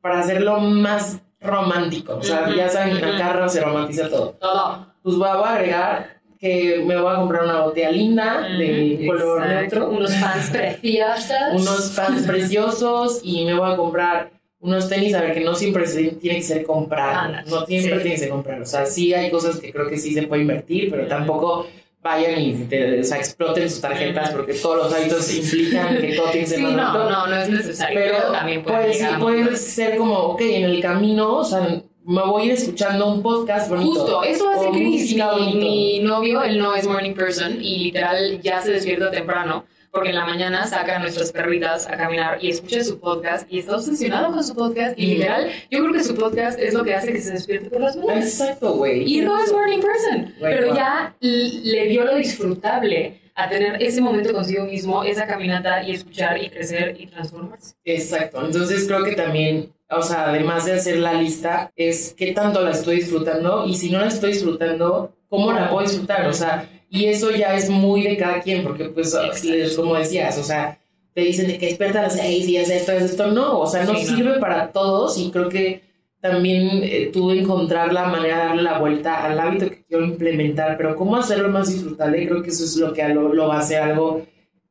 Para 0.00 0.20
hacerlo 0.20 0.60
más 0.60 1.20
romántico. 1.40 2.14
O 2.16 2.22
sea, 2.22 2.48
ya 2.54 2.68
saben 2.68 2.98
carro 3.18 3.48
se 3.48 3.60
romantiza 3.60 4.08
todo. 4.08 4.36
Todo. 4.40 4.86
Pues 5.02 5.16
voy 5.16 5.28
a, 5.28 5.34
voy 5.34 5.48
a 5.48 5.54
agregar 5.54 6.22
que 6.38 6.82
me 6.86 6.96
voy 6.96 7.12
a 7.12 7.16
comprar 7.16 7.44
una 7.44 7.60
botella 7.62 7.90
linda 7.90 8.42
de 8.48 9.04
color 9.06 9.42
Exacto. 9.42 9.78
neutro, 9.78 9.90
Unos 9.98 10.14
fans 10.16 10.50
preciosos. 10.52 11.36
unos 11.54 11.90
pants 11.96 12.26
preciosos 12.26 13.20
y 13.24 13.44
me 13.44 13.54
voy 13.54 13.72
a 13.72 13.76
comprar 13.76 14.30
unos 14.62 14.88
tenis, 14.88 15.12
a 15.14 15.20
ver, 15.20 15.34
que 15.34 15.40
no 15.40 15.54
siempre 15.54 15.86
se 15.86 16.04
tiene 16.12 16.38
que 16.38 16.44
ser 16.44 16.62
comprar, 16.64 17.26
Ándale, 17.26 17.50
no 17.50 17.66
siempre 17.66 17.96
sí. 17.96 18.02
tiene 18.02 18.14
que 18.14 18.18
ser 18.18 18.28
comprar. 18.30 18.62
O 18.62 18.66
sea, 18.66 18.86
sí 18.86 19.12
hay 19.12 19.30
cosas 19.30 19.58
que 19.58 19.72
creo 19.72 19.88
que 19.88 19.98
sí 19.98 20.14
se 20.14 20.22
puede 20.22 20.42
invertir, 20.42 20.88
pero 20.90 21.06
tampoco 21.06 21.66
vayan 22.02 22.40
y 22.40 22.54
te- 22.64 23.00
o 23.00 23.04
sea, 23.04 23.18
exploten 23.18 23.68
sus 23.70 23.80
tarjetas 23.80 24.30
porque 24.30 24.54
todos 24.54 24.76
los 24.84 24.92
hábitos 24.94 25.32
implican 25.36 25.98
que 25.98 26.14
todo 26.14 26.26
tiene 26.30 26.40
que 26.40 26.46
ser 26.46 26.58
Sí, 26.58 26.64
no, 26.64 27.08
no, 27.10 27.26
no 27.26 27.36
es 27.36 27.48
necesario. 27.48 28.00
Pero 28.00 28.32
también 28.32 28.62
puede 28.62 28.78
puede, 28.78 28.94
sí, 28.94 29.04
puede 29.20 29.56
ser 29.56 29.96
como, 29.96 30.14
ok, 30.18 30.40
en 30.40 30.64
el 30.64 30.80
camino, 30.80 31.36
o 31.38 31.44
sea, 31.44 31.82
me 32.04 32.22
voy 32.22 32.42
a 32.42 32.44
ir 32.46 32.52
escuchando 32.52 33.06
un 33.12 33.22
podcast 33.22 33.68
bonito. 33.68 33.90
Justo, 33.94 34.22
eso 34.24 34.48
hace 34.50 34.70
música 34.70 35.32
Mi, 35.36 35.54
mi 35.54 35.98
novio, 36.00 36.42
él 36.42 36.58
no 36.58 36.74
es 36.74 36.86
morning 36.88 37.14
person 37.14 37.58
y 37.62 37.78
literal 37.78 38.40
ya 38.42 38.60
se 38.60 38.72
despierta 38.72 39.10
temprano 39.10 39.64
porque 39.92 40.08
en 40.08 40.14
la 40.14 40.24
mañana 40.24 40.66
saca 40.66 40.96
a 40.96 40.98
nuestras 40.98 41.30
perritas 41.32 41.86
a 41.86 41.98
caminar 41.98 42.38
y 42.42 42.48
escucha 42.48 42.82
su 42.82 42.98
podcast 42.98 43.46
y 43.52 43.58
está 43.58 43.76
obsesionado 43.76 44.32
con 44.32 44.42
su 44.42 44.54
podcast 44.54 44.98
y 44.98 45.06
literal, 45.06 45.50
yo 45.70 45.80
creo 45.80 45.92
que 45.92 46.02
su 46.02 46.14
podcast 46.14 46.58
es 46.58 46.72
lo 46.72 46.82
que 46.82 46.94
hace 46.94 47.12
que 47.12 47.20
se 47.20 47.34
despierte 47.34 47.68
por 47.68 47.82
las 47.82 47.94
mañanas. 47.96 48.40
Exacto, 48.40 48.72
güey. 48.72 49.04
Y 49.06 49.20
no 49.20 49.38
es 49.38 49.52
morning 49.52 49.80
person, 49.80 50.34
pero 50.40 50.68
wow. 50.68 50.76
ya 50.76 51.14
le 51.20 51.88
dio 51.88 52.04
lo 52.06 52.16
disfrutable 52.16 53.20
a 53.34 53.50
tener 53.50 53.82
ese 53.82 54.00
momento 54.00 54.32
consigo 54.32 54.64
mismo, 54.64 55.04
esa 55.04 55.26
caminata 55.26 55.82
y 55.82 55.92
escuchar 55.92 56.42
y 56.42 56.48
crecer 56.48 56.96
y 56.98 57.06
transformarse. 57.06 57.74
Exacto. 57.84 58.46
Entonces 58.46 58.86
creo 58.86 59.04
que 59.04 59.12
también, 59.12 59.74
o 59.90 60.02
sea, 60.02 60.30
además 60.30 60.64
de 60.64 60.72
hacer 60.72 60.98
la 61.00 61.12
lista, 61.12 61.70
es 61.76 62.14
qué 62.16 62.32
tanto 62.32 62.62
la 62.62 62.70
estoy 62.70 62.96
disfrutando 62.96 63.66
y 63.66 63.74
si 63.74 63.90
no 63.90 63.98
la 63.98 64.08
estoy 64.08 64.32
disfrutando, 64.32 65.14
¿cómo 65.28 65.52
la 65.52 65.68
puedo 65.68 65.86
disfrutar? 65.86 66.26
O 66.26 66.32
sea, 66.32 66.66
y 66.92 67.06
eso 67.06 67.30
ya 67.32 67.56
es 67.56 67.68
muy 67.70 68.02
de 68.02 68.16
cada 68.16 68.40
quien, 68.42 68.62
porque 68.62 68.84
pues, 68.84 69.16
les- 69.42 69.74
como 69.74 69.96
decías, 69.96 70.36
o 70.38 70.44
sea, 70.44 70.78
te 71.14 71.22
dicen 71.22 71.46
de 71.48 71.58
que 71.58 71.66
despierta 71.66 71.98
a 72.00 72.02
las 72.02 72.16
seis 72.16 72.46
y 72.48 72.56
haz 72.58 72.70
esto, 72.70 72.92
esto. 72.92 73.26
No, 73.32 73.58
o 73.60 73.66
sea, 73.66 73.84
no 73.84 73.94
Sí, 73.96 74.06
no. 74.10 74.16
sirve 74.16 74.38
para 74.38 74.70
todos 74.72 75.18
y 75.18 75.30
creo 75.30 75.48
que 75.48 75.82
también 76.20 76.80
eh, 76.84 77.10
que 77.12 77.18
encontrar 77.38 77.92
la 77.92 78.04
manera 78.04 78.38
de 78.40 78.46
darle 78.46 78.62
la 78.62 78.78
vuelta 78.78 79.24
al 79.24 79.38
hábito 79.40 79.68
que 79.68 79.82
quiero 79.84 80.04
implementar, 80.04 80.76
pero 80.76 80.94
cómo 80.94 81.16
hacerlo 81.16 81.48
más 81.48 81.72
disfrutable, 81.72 82.28
creo 82.28 82.42
que 82.42 82.50
eso 82.50 82.64
es 82.64 82.76
lo 82.76 82.92
que 82.92 83.06
lo, 83.08 83.32
lo 83.34 83.48
va 83.48 83.56
a 83.56 83.60
hacer 83.60 83.82
algo 83.82 84.24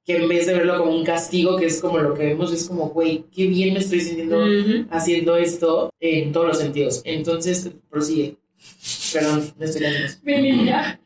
que 0.06 0.18
en 0.18 0.28
vez 0.30 0.48
de 0.48 0.54
verlo 0.54 0.78
como 0.80 0.96
un 0.96 1.04
castigo, 1.04 1.58
que 1.58 1.66
es 1.68 1.80
como 1.82 2.00
lo 2.00 2.14
que 2.16 2.26
vemos, 2.28 2.52
es 2.54 2.68
como, 2.68 2.90
güey, 2.90 3.26
qué 3.36 3.46
bien 3.48 3.74
me 3.74 3.80
estoy 3.80 4.00
sintiendo 4.00 4.38
Ujú. 4.40 4.86
haciendo 4.90 5.36
esto 5.36 5.92
en 6.00 6.32
todos 6.32 6.48
los 6.48 6.58
sentidos. 6.60 7.02
Entonces, 7.06 7.70
prosigue. 7.90 8.38
Perdón, 9.14 9.54
me 9.60 9.66
estoy 9.66 9.82
dando. 9.84 10.00
Mi 10.24 10.42
niña. 10.42 11.00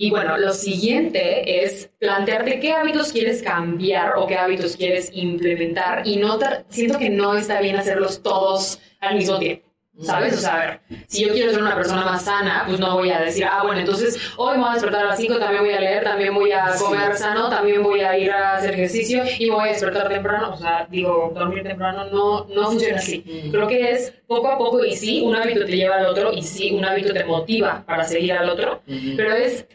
Y 0.00 0.10
bueno, 0.10 0.38
lo 0.38 0.52
siguiente 0.52 1.64
es 1.64 1.90
plantearte 1.98 2.60
qué 2.60 2.72
hábitos 2.72 3.10
quieres 3.10 3.42
cambiar 3.42 4.12
o 4.16 4.28
qué 4.28 4.36
hábitos 4.36 4.76
quieres 4.76 5.10
implementar 5.12 6.06
y 6.06 6.18
no 6.18 6.38
siento 6.68 6.98
que 7.00 7.10
no 7.10 7.34
está 7.34 7.60
bien 7.60 7.74
hacerlos 7.74 8.22
todos 8.22 8.78
al 9.00 9.16
mismo 9.16 9.40
tiempo. 9.40 9.66
¿Sabes? 10.00 10.34
O 10.34 10.36
sea, 10.36 10.54
a 10.54 10.58
ver, 10.60 10.80
si 11.08 11.26
yo 11.26 11.32
quiero 11.32 11.50
ser 11.50 11.60
una 11.60 11.74
persona 11.74 12.04
más 12.04 12.24
sana, 12.24 12.62
pues 12.68 12.78
no 12.78 12.94
voy 12.94 13.10
a 13.10 13.18
decir, 13.18 13.44
ah, 13.50 13.64
bueno, 13.64 13.80
entonces 13.80 14.16
hoy 14.36 14.56
me 14.56 14.62
voy 14.62 14.70
a 14.70 14.74
despertar 14.74 15.02
a 15.02 15.08
las 15.08 15.18
5, 15.18 15.38
también 15.40 15.64
voy 15.64 15.74
a 15.74 15.80
leer, 15.80 16.04
también 16.04 16.32
voy 16.32 16.52
a 16.52 16.68
Sí. 16.74 16.84
comer 16.84 17.16
sano, 17.16 17.50
también 17.50 17.82
voy 17.82 18.02
a 18.02 18.16
ir 18.16 18.30
a 18.30 18.54
hacer 18.54 18.74
ejercicio 18.74 19.24
y 19.40 19.46
me 19.50 19.56
voy 19.56 19.68
a 19.70 19.72
despertar 19.72 20.08
temprano. 20.08 20.52
O 20.52 20.56
sea, 20.56 20.86
digo, 20.88 21.32
dormir 21.34 21.64
temprano 21.64 22.04
no, 22.12 22.44
no 22.44 22.66
funciona 22.68 22.98
así. 22.98 23.24
Mm. 23.46 23.50
Creo 23.50 23.66
que 23.66 23.90
es 23.90 24.14
poco 24.28 24.46
a 24.46 24.56
poco 24.56 24.84
y 24.84 24.94
sí, 24.94 25.20
un 25.22 25.34
hábito 25.34 25.64
te 25.64 25.72
lleva 25.76 25.96
al 25.96 26.06
otro 26.06 26.32
y 26.32 26.44
sí, 26.44 26.70
un 26.70 26.84
hábito 26.84 27.12
te 27.12 27.24
motiva 27.24 27.82
para 27.84 28.04
seguir 28.04 28.34
al 28.34 28.48
otro, 28.48 28.82
Ujú. 28.86 29.16
pero 29.16 29.32
es 29.34 29.66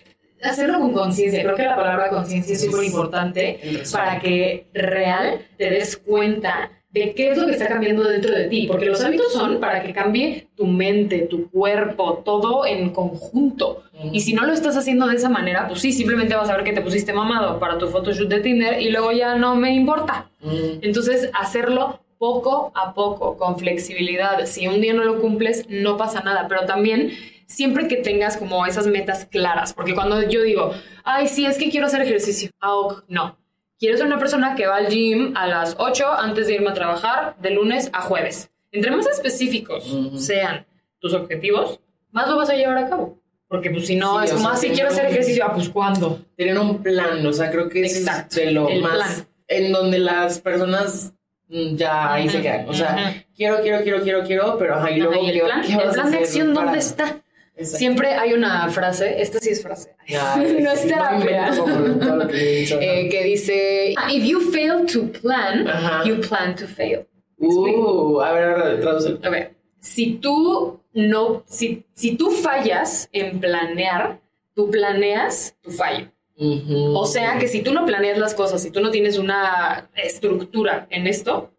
hacerlo 0.49 0.79
con 0.79 0.93
conciencia. 0.93 1.43
Creo 1.43 1.55
que 1.55 1.63
la 1.63 1.75
palabra 1.75 2.09
conciencia 2.09 2.53
es 2.53 2.65
súper 2.65 2.83
importante 2.83 3.59
para 3.91 4.19
que 4.19 4.67
real 4.73 5.39
te 5.57 5.69
des 5.69 5.97
cuenta 5.97 6.71
de 6.93 7.15
qué 7.15 7.31
es 7.31 7.37
lo 7.37 7.47
que 7.47 7.53
está 7.53 7.67
cambiando 7.67 8.03
dentro 8.03 8.31
de 8.31 8.47
ti, 8.47 8.67
porque 8.67 8.85
los 8.85 9.03
hábitos 9.03 9.33
son 9.33 9.59
para 9.59 9.81
que 9.81 9.93
cambie 9.93 10.47
tu 10.55 10.67
mente, 10.67 11.21
tu 11.21 11.49
cuerpo, 11.49 12.21
todo 12.23 12.67
en 12.67 12.91
conjunto. 12.91 13.83
Y 14.11 14.21
si 14.21 14.33
no 14.33 14.45
lo 14.45 14.53
estás 14.53 14.77
haciendo 14.77 15.07
de 15.07 15.15
esa 15.15 15.29
manera, 15.29 15.67
pues 15.67 15.81
sí, 15.81 15.91
simplemente 15.91 16.35
vas 16.35 16.49
a 16.49 16.55
ver 16.55 16.63
que 16.63 16.73
te 16.73 16.81
pusiste 16.81 17.11
mamado 17.11 17.59
para 17.59 17.79
tu 17.79 17.87
photoshoot 17.87 18.29
de 18.29 18.41
Tinder 18.41 18.79
y 18.79 18.91
luego 18.91 19.11
ya 19.11 19.35
no 19.35 19.55
me 19.55 19.73
importa. 19.73 20.29
Mm. 20.41 20.83
Entonces, 20.83 21.31
hacerlo 21.33 21.99
poco 22.19 22.71
a 22.75 22.93
poco, 22.93 23.37
con 23.37 23.57
flexibilidad. 23.57 24.45
Si 24.45 24.67
un 24.67 24.79
día 24.79 24.93
no 24.93 25.03
lo 25.03 25.19
cumples, 25.19 25.65
no 25.69 25.97
pasa 25.97 26.21
nada, 26.21 26.47
pero 26.47 26.65
también 26.65 27.11
siempre 27.47 27.87
que 27.87 27.97
tengas 27.97 28.37
como 28.37 28.65
esas 28.65 28.87
metas 28.87 29.25
claras, 29.25 29.73
porque 29.73 29.93
cuando 29.93 30.21
yo 30.23 30.41
digo, 30.43 30.73
ay, 31.03 31.27
sí, 31.27 31.45
es 31.45 31.57
que 31.57 31.69
quiero 31.69 31.87
hacer 31.87 32.01
ejercicio, 32.01 32.49
ah, 32.59 32.73
ok, 32.75 33.03
no. 33.07 33.37
Quiero 33.79 33.97
ser 33.97 34.05
una 34.05 34.19
persona 34.19 34.55
que 34.55 34.65
va 34.67 34.77
al 34.77 34.87
gym 34.87 35.35
a 35.35 35.45
las 35.47 35.75
8 35.77 36.05
antes 36.13 36.47
de 36.47 36.53
irme 36.55 36.69
a 36.69 36.73
trabajar, 36.73 37.35
de 37.41 37.49
lunes 37.51 37.89
a 37.93 38.01
jueves. 38.01 38.49
Entre 38.71 38.89
más 38.91 39.05
específicos 39.07 39.83
sean 40.17 40.65
tus 40.99 41.13
objetivos, 41.13 41.79
más 42.11 42.29
lo 42.29 42.37
vas 42.37 42.49
a 42.49 42.55
llevar 42.55 42.77
a 42.77 42.89
cabo. 42.89 43.19
Porque 43.47 43.69
pues 43.69 43.85
si 43.85 43.95
no, 43.95 44.19
Sí, 44.19 44.25
es 44.25 44.31
como, 44.31 44.45
sea, 44.45 44.53
ah, 44.53 44.57
si 44.57 44.69
quiero 44.69 44.89
hacer 44.89 45.05
ejercicio, 45.05 45.43
ah, 45.45 45.53
pues 45.53 45.69
¿cuándo? 45.69 46.19
Tener 46.37 46.57
un 46.57 46.81
plan, 46.81 47.23
o 47.25 47.33
sea, 47.33 47.51
creo 47.51 47.67
que 47.69 47.85
Exacto, 47.85 48.39
es 48.39 48.45
de 48.47 48.51
lo 48.51 48.67
el 48.69 48.81
más. 48.81 48.93
plan. 48.93 49.27
En 49.47 49.71
donde 49.71 49.99
las 49.99 50.39
personas 50.39 51.13
ya 51.49 52.13
ahí 52.13 52.29
se 52.29 52.41
quedan. 52.41 52.67
O 52.69 52.73
sea, 52.73 53.23
quiero, 53.35 53.61
quiero, 53.61 53.83
quiero, 53.83 54.01
quiero, 54.01 54.23
quiero, 54.23 54.57
pero 54.57 54.89
y 54.89 54.95
luego. 54.97 55.23
Y 55.23 55.29
el 55.29 55.33
¿qué- 55.39 55.45
plan, 55.45 55.61
qué 55.61 55.73
el 55.73 55.89
plan 55.91 56.11
de 56.11 56.17
acción, 56.17 56.53
¿dónde 56.53 56.79
está? 56.79 57.17
Exacto. 57.55 57.77
Siempre 57.77 58.07
hay 58.15 58.33
una 58.33 58.67
frase, 58.69 59.21
esta 59.21 59.39
sí 59.39 59.49
es 59.49 59.61
frase, 59.61 59.95
no 60.07 60.71
es 60.71 60.87
terapia. 60.87 61.49
eh, 62.33 63.09
que 63.09 63.23
dice, 63.23 63.95
if 64.09 64.23
you 64.25 64.39
fail 64.51 64.85
to 64.85 65.11
plan, 65.21 65.67
Ajá. 65.67 66.03
you 66.03 66.19
plan 66.21 66.55
to 66.55 66.65
fail. 66.65 67.05
Uh, 67.37 68.21
a 68.21 68.31
ver, 68.31 68.43
a 68.43 68.63
ver, 68.63 68.81
traduce. 68.81 69.19
A 69.21 69.29
ver, 69.29 69.55
si 69.79 70.15
tú 70.15 70.79
no, 70.93 71.43
si, 71.45 71.85
si 71.93 72.15
tú 72.15 72.31
fallas 72.31 73.09
en 73.11 73.39
planear, 73.39 74.19
tú 74.55 74.71
planeas 74.71 75.55
tu 75.61 75.71
fallo. 75.71 76.07
O 76.35 77.05
sea 77.05 77.37
que 77.37 77.47
si 77.47 77.61
tú 77.61 77.73
no 77.73 77.85
planeas 77.85 78.17
las 78.17 78.33
cosas, 78.33 78.61
si 78.61 78.71
tú 78.71 78.81
no 78.81 78.89
tienes 78.89 79.17
una 79.17 79.89
estructura 79.95 80.87
en 80.89 81.07
esto, 81.07 81.51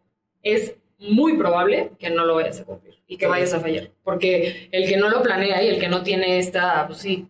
es 0.42 0.74
muy 1.08 1.36
probable 1.36 1.92
que 1.98 2.10
no 2.10 2.24
lo 2.24 2.34
vayas 2.36 2.60
a 2.60 2.64
cumplir 2.64 2.94
y 3.06 3.16
que 3.16 3.26
vayas 3.26 3.52
a 3.52 3.60
fallar. 3.60 3.90
Porque 4.02 4.68
el 4.72 4.88
que 4.88 4.96
no 4.96 5.08
lo 5.08 5.22
planea 5.22 5.62
y 5.62 5.68
el 5.68 5.78
que 5.78 5.88
no 5.88 6.02
tiene 6.02 6.38
esta, 6.38 6.86
pues 6.86 7.00
sí, 7.00 7.28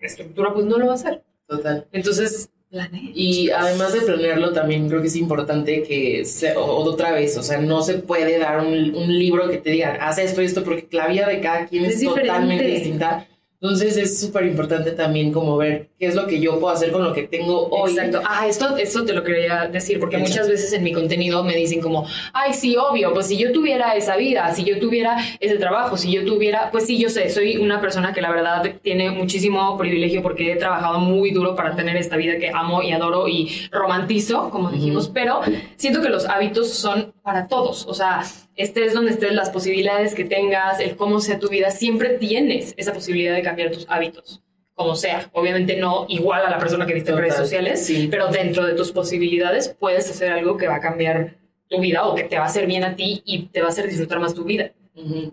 estructura, 0.00 0.52
pues 0.52 0.66
no 0.66 0.78
lo 0.78 0.86
va 0.86 0.92
a 0.92 0.96
hacer. 0.96 1.22
Total. 1.46 1.86
Entonces, 1.92 2.50
planea. 2.70 3.10
Y 3.14 3.50
además 3.50 3.92
de 3.92 4.00
planearlo, 4.00 4.52
también 4.52 4.88
creo 4.88 5.00
que 5.00 5.08
es 5.08 5.16
importante 5.16 5.82
que, 5.82 6.24
se, 6.24 6.56
o, 6.56 6.64
otra 6.64 7.12
vez, 7.12 7.36
o 7.36 7.42
sea, 7.42 7.58
no 7.58 7.82
se 7.82 7.94
puede 7.94 8.38
dar 8.38 8.60
un, 8.60 8.94
un 8.94 9.18
libro 9.18 9.48
que 9.48 9.58
te 9.58 9.70
diga, 9.70 9.96
haz 10.00 10.18
esto 10.18 10.42
y 10.42 10.46
esto, 10.46 10.64
porque 10.64 10.88
la 10.92 11.08
vida 11.08 11.28
de 11.28 11.40
cada 11.40 11.66
quien 11.66 11.84
es, 11.84 11.96
Es 11.96 12.04
totalmente 12.04 12.64
distinta. 12.64 13.26
Entonces 13.60 13.96
es 13.96 14.20
súper 14.20 14.44
importante 14.44 14.92
también 14.92 15.32
como 15.32 15.56
ver 15.56 15.88
qué 15.98 16.06
es 16.06 16.14
lo 16.14 16.26
que 16.26 16.40
yo 16.40 16.60
puedo 16.60 16.74
hacer 16.74 16.92
con 16.92 17.02
lo 17.02 17.12
que 17.14 17.22
tengo 17.22 17.68
hoy. 17.68 17.92
Exacto. 17.92 18.20
Ah, 18.28 18.46
esto, 18.46 18.76
esto 18.76 19.04
te 19.04 19.14
lo 19.14 19.24
quería 19.24 19.66
decir, 19.66 19.98
porque 19.98 20.16
Exacto. 20.16 20.32
muchas 20.32 20.48
veces 20.48 20.72
en 20.74 20.82
mi 20.82 20.92
contenido 20.92 21.42
me 21.42 21.56
dicen 21.56 21.80
como, 21.80 22.06
ay, 22.34 22.52
sí, 22.52 22.76
obvio, 22.76 23.14
pues 23.14 23.26
si 23.26 23.38
yo 23.38 23.52
tuviera 23.52 23.94
esa 23.94 24.16
vida, 24.16 24.52
si 24.52 24.64
yo 24.64 24.78
tuviera 24.78 25.16
ese 25.40 25.56
trabajo, 25.56 25.96
si 25.96 26.12
yo 26.12 26.24
tuviera, 26.24 26.70
pues 26.70 26.86
sí, 26.86 26.98
yo 26.98 27.08
sé, 27.08 27.30
soy 27.30 27.56
una 27.56 27.80
persona 27.80 28.12
que 28.12 28.20
la 28.20 28.30
verdad 28.30 28.74
tiene 28.82 29.10
muchísimo 29.10 29.78
privilegio 29.78 30.22
porque 30.22 30.52
he 30.52 30.56
trabajado 30.56 30.98
muy 30.98 31.30
duro 31.30 31.56
para 31.56 31.74
tener 31.74 31.96
esta 31.96 32.16
vida 32.16 32.38
que 32.38 32.50
amo 32.50 32.82
y 32.82 32.92
adoro 32.92 33.26
y 33.26 33.50
romantizo, 33.70 34.50
como 34.50 34.70
dijimos, 34.70 35.08
pero 35.12 35.40
siento 35.76 36.02
que 36.02 36.10
los 36.10 36.26
hábitos 36.26 36.70
son 36.72 37.14
para 37.26 37.48
todos, 37.48 37.84
o 37.88 37.92
sea, 37.92 38.22
estés 38.54 38.94
donde 38.94 39.10
estés, 39.10 39.32
las 39.32 39.50
posibilidades 39.50 40.14
que 40.14 40.24
tengas, 40.24 40.78
el 40.78 40.94
cómo 40.94 41.18
sea 41.18 41.40
tu 41.40 41.48
vida, 41.48 41.72
siempre 41.72 42.10
tienes 42.10 42.72
esa 42.76 42.92
posibilidad 42.92 43.34
de 43.34 43.42
cambiar 43.42 43.72
tus 43.72 43.84
hábitos 43.88 44.44
como 44.74 44.94
sea. 44.94 45.28
Obviamente 45.32 45.76
no 45.76 46.06
igual 46.08 46.46
a 46.46 46.50
la 46.50 46.58
persona 46.60 46.86
que 46.86 46.94
viste 46.94 47.10
en 47.10 47.16
Total, 47.16 47.28
redes 47.28 47.42
sociales, 47.42 47.84
sí. 47.84 48.06
pero 48.08 48.28
dentro 48.28 48.64
de 48.64 48.74
tus 48.74 48.92
posibilidades 48.92 49.74
puedes 49.76 50.08
hacer 50.08 50.30
algo 50.30 50.56
que 50.56 50.68
va 50.68 50.76
a 50.76 50.80
cambiar 50.80 51.34
tu 51.68 51.80
vida 51.80 52.06
o 52.06 52.14
que 52.14 52.22
te 52.22 52.36
va 52.36 52.44
a 52.44 52.46
hacer 52.46 52.68
bien 52.68 52.84
a 52.84 52.94
ti 52.94 53.22
y 53.24 53.46
te 53.46 53.60
va 53.60 53.66
a 53.66 53.70
hacer 53.70 53.88
disfrutar 53.88 54.20
más 54.20 54.32
tu 54.32 54.44
vida. 54.44 54.70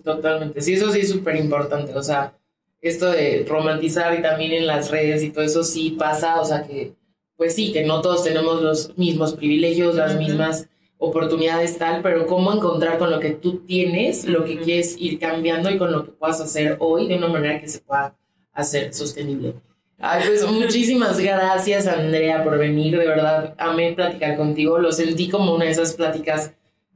Totalmente. 0.04 0.62
Sí, 0.62 0.74
eso 0.74 0.92
sí 0.92 1.02
es 1.02 1.10
súper 1.12 1.36
importante. 1.36 1.94
O 1.94 2.02
sea, 2.02 2.34
esto 2.82 3.12
de 3.12 3.46
romantizar 3.48 4.18
y 4.18 4.24
también 4.24 4.52
en 4.54 4.66
las 4.66 4.90
redes 4.90 5.22
y 5.22 5.30
todo 5.30 5.44
eso 5.44 5.64
sí 5.64 5.92
pasa. 5.92 6.42
O 6.42 6.46
sea, 6.46 6.64
que 6.64 6.94
pues 7.38 7.54
sí, 7.54 7.72
que 7.72 7.84
no 7.84 8.02
todos 8.02 8.24
tenemos 8.24 8.64
los 8.64 8.98
mismos 8.98 9.34
privilegios, 9.36 9.94
las 9.94 10.14
Ujú. 10.16 10.24
mismas 10.24 10.70
oportunidades 11.04 11.78
tal, 11.78 12.02
pero 12.02 12.26
cómo 12.28 12.54
encontrar 12.54 12.98
con 12.98 13.12
lo 13.12 13.20
que 13.20 13.32
tú 13.32 13.60
tienes, 13.60 14.26
lo 14.26 14.46
que 14.46 14.58
quieres 14.60 14.96
ir 14.98 15.20
cambiando 15.20 15.70
y 15.70 15.78
con 15.78 15.92
lo 15.92 16.06
que 16.06 16.12
puedas 16.12 16.40
hacer 16.42 16.78
hoy 16.80 17.08
de 17.08 17.18
una 17.18 17.28
manera 17.28 17.60
que 17.60 17.68
se 17.68 17.80
pueda 17.80 18.16
hacer 18.54 18.94
sostenible. 18.94 19.56
Ay, 20.00 20.24
pues 20.28 20.46
muchísimas 20.52 21.20
gracias 21.20 21.88
Andrea 21.88 22.44
por 22.44 22.58
venir, 22.58 22.98
de 22.98 23.08
verdad 23.08 23.54
amé 23.58 23.94
platicar 23.94 24.38
contigo, 24.38 24.80
lo 24.80 24.92
sentí 24.92 25.30
como 25.30 25.56
una 25.56 25.66
de 25.66 25.72
esas 25.72 25.94
pláticas 25.94 26.54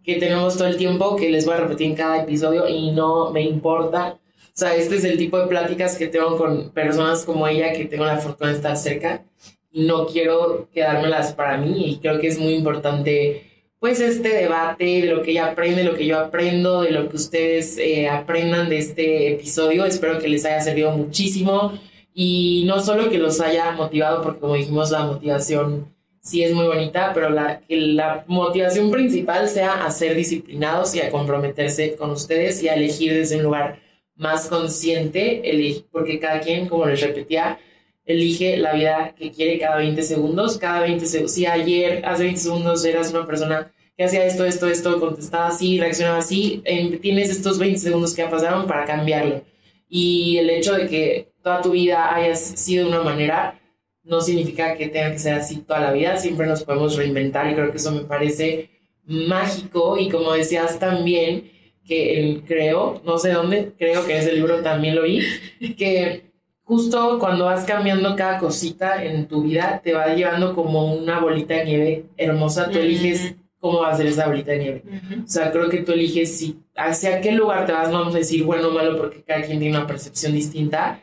que 0.07 0.15
tenemos 0.15 0.57
todo 0.57 0.69
el 0.69 0.77
tiempo, 0.77 1.17
que 1.17 1.29
les 1.29 1.45
voy 1.45 1.55
a 1.55 1.57
repetir 1.57 1.87
en 1.87 1.95
cada 1.95 2.23
episodio 2.23 2.65
y 2.65 2.91
no 2.91 3.29
me 3.31 3.41
importa. 3.41 4.17
O 4.37 4.59
sea, 4.59 4.73
este 4.73 4.95
es 4.95 5.03
el 5.03 5.17
tipo 5.17 5.37
de 5.37 5.47
pláticas 5.47 5.97
que 5.97 6.07
tengo 6.07 6.37
con 6.37 6.71
personas 6.71 7.25
como 7.25 7.45
ella, 7.45 7.73
que 7.73 7.85
tengo 7.85 8.05
la 8.05 8.17
fortuna 8.17 8.51
de 8.51 8.55
estar 8.55 8.77
cerca. 8.77 9.25
No 9.73 10.07
quiero 10.07 10.69
quedármelas 10.71 11.33
para 11.33 11.57
mí 11.57 11.91
y 11.91 11.97
creo 11.97 12.21
que 12.21 12.27
es 12.27 12.39
muy 12.39 12.53
importante, 12.53 13.56
pues, 13.79 13.99
este 13.99 14.29
debate 14.29 14.85
de 15.01 15.07
lo 15.07 15.21
que 15.23 15.31
ella 15.31 15.47
aprende, 15.47 15.83
lo 15.83 15.95
que 15.95 16.05
yo 16.05 16.19
aprendo, 16.19 16.81
de 16.81 16.91
lo 16.91 17.09
que 17.09 17.15
ustedes 17.15 17.77
eh, 17.77 18.09
aprendan 18.09 18.69
de 18.69 18.77
este 18.77 19.33
episodio. 19.33 19.85
Espero 19.85 20.19
que 20.19 20.27
les 20.27 20.45
haya 20.45 20.61
servido 20.61 20.91
muchísimo 20.91 21.73
y 22.13 22.63
no 22.65 22.79
solo 22.79 23.09
que 23.09 23.19
los 23.19 23.39
haya 23.41 23.71
motivado, 23.73 24.23
porque 24.23 24.39
como 24.39 24.55
dijimos, 24.55 24.89
la 24.89 25.05
motivación 25.05 25.93
sí 26.19 26.43
es 26.43 26.53
muy 26.53 26.65
bonita, 26.65 27.11
pero 27.13 27.29
la, 27.29 27.61
que 27.61 27.77
la 27.77 28.25
motivación 28.27 28.91
principal 28.91 29.47
sea 29.47 29.85
a 29.85 29.91
ser 29.91 30.15
disciplinados 30.15 30.93
y 30.95 30.99
a 30.99 31.11
comprometerse 31.11 31.95
con 31.95 32.11
ustedes 32.11 32.61
y 32.63 32.69
a 32.69 32.73
elegir 32.73 33.13
desde 33.13 33.37
un 33.37 33.43
lugar 33.43 33.79
más 34.15 34.47
consciente, 34.47 35.43
porque 35.91 36.19
cada 36.19 36.39
quien, 36.39 36.67
como 36.67 36.85
les 36.87 37.01
repetía, 37.01 37.59
elige 38.07 38.57
la 38.57 38.73
vida 38.73 39.13
que 39.15 39.31
quiere 39.31 39.59
cada 39.59 39.77
20 39.77 40.01
segundos. 40.01 40.57
Cada 40.57 40.81
20 40.81 41.05
segundos, 41.05 41.33
si 41.33 41.45
ayer, 41.45 42.03
hace 42.05 42.23
20 42.23 42.39
segundos, 42.39 42.85
eras 42.85 43.11
una 43.11 43.27
persona 43.27 43.71
que 43.95 44.03
hacía 44.03 44.25
esto, 44.25 44.45
esto, 44.45 44.67
esto, 44.67 44.99
contestaba 44.99 45.47
así, 45.47 45.79
reaccionaba 45.79 46.19
así, 46.19 46.61
em, 46.65 46.99
tienes 46.99 47.29
estos 47.29 47.57
20 47.59 47.79
segundos 47.79 48.15
que 48.15 48.23
pasaron 48.25 48.67
para 48.67 48.85
cambiarlo. 48.85 49.43
Y 49.89 50.37
el 50.37 50.49
hecho 50.49 50.73
de 50.73 50.87
que 50.87 51.29
toda 51.41 51.61
tu 51.61 51.71
vida 51.71 52.13
hayas 52.13 52.39
sido 52.39 52.85
de 52.85 52.91
una 52.91 53.03
manera 53.03 53.59
no 54.03 54.21
significa 54.21 54.75
que 54.75 54.87
tenga 54.87 55.11
que 55.11 55.19
ser 55.19 55.33
así 55.33 55.57
toda 55.57 55.81
la 55.81 55.91
vida, 55.91 56.17
siempre 56.17 56.47
nos 56.47 56.63
podemos 56.63 56.95
reinventar 56.95 57.51
y 57.51 57.55
creo 57.55 57.71
que 57.71 57.77
eso 57.77 57.91
me 57.91 58.01
parece 58.01 58.69
mágico 59.05 59.97
y 59.97 60.09
como 60.09 60.33
decías 60.33 60.79
también, 60.79 61.51
que 61.85 62.19
el 62.19 62.43
creo, 62.43 63.01
no 63.05 63.17
sé 63.17 63.31
dónde, 63.31 63.71
creo 63.77 64.05
que 64.05 64.17
ese 64.17 64.33
libro 64.33 64.61
también 64.61 64.95
lo 64.95 65.03
vi, 65.03 65.21
que 65.77 66.26
justo 66.67 67.17
cuando 67.17 67.45
vas 67.45 67.63
cambiando 67.63 68.13
cada 68.15 68.39
cosita 68.39 69.01
en 69.01 69.25
tu 69.27 69.43
vida, 69.43 69.79
te 69.81 69.93
va 69.93 70.13
llevando 70.13 70.53
como 70.53 70.93
una 70.93 71.19
bolita 71.19 71.53
de 71.53 71.65
nieve 71.65 72.05
hermosa, 72.17 72.69
tú 72.69 72.77
eliges 72.77 73.35
cómo 73.57 73.79
va 73.79 73.91
a 73.91 73.97
ser 73.97 74.07
esa 74.07 74.27
bolita 74.27 74.51
de 74.51 74.59
nieve. 74.59 74.83
O 75.23 75.27
sea, 75.27 75.49
creo 75.51 75.69
que 75.69 75.77
tú 75.77 75.93
eliges 75.93 76.37
si, 76.37 76.57
hacia 76.75 77.21
qué 77.21 77.31
lugar 77.31 77.65
te 77.65 77.71
vas, 77.71 77.89
no 77.89 77.99
vamos 77.99 78.15
a 78.15 78.17
decir 78.17 78.43
bueno 78.43 78.67
o 78.67 78.71
malo 78.71 78.97
porque 78.97 79.23
cada 79.23 79.43
quien 79.43 79.59
tiene 79.59 79.77
una 79.77 79.87
percepción 79.87 80.33
distinta, 80.33 80.99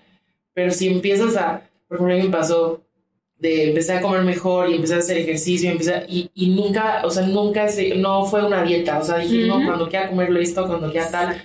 pero 0.52 0.70
si 0.70 0.88
empiezas 0.88 1.34
a, 1.36 1.62
por 1.88 1.96
ejemplo, 1.96 2.14
a 2.14 2.18
mí 2.18 2.24
me 2.24 2.30
pasó 2.30 2.82
de 3.38 3.70
empezar 3.70 3.96
a 3.96 4.02
comer 4.02 4.22
mejor 4.22 4.68
y 4.68 4.74
empezar 4.74 4.98
a 4.98 5.00
hacer 5.00 5.16
ejercicio 5.16 5.70
y, 5.70 5.72
empezar, 5.72 6.04
y, 6.08 6.30
y 6.34 6.50
nunca, 6.50 7.00
o 7.04 7.10
sea, 7.10 7.26
nunca, 7.26 7.68
se, 7.68 7.94
no 7.94 8.26
fue 8.26 8.44
una 8.44 8.62
dieta, 8.62 8.98
o 8.98 9.02
sea, 9.02 9.16
dije, 9.16 9.46
no, 9.46 9.56
Ujú. 9.56 9.64
cuando 9.64 9.88
quiera 9.88 10.10
comerlo 10.10 10.40
esto, 10.40 10.66
cuando 10.66 10.90
quiera 10.90 11.10
tal, 11.10 11.42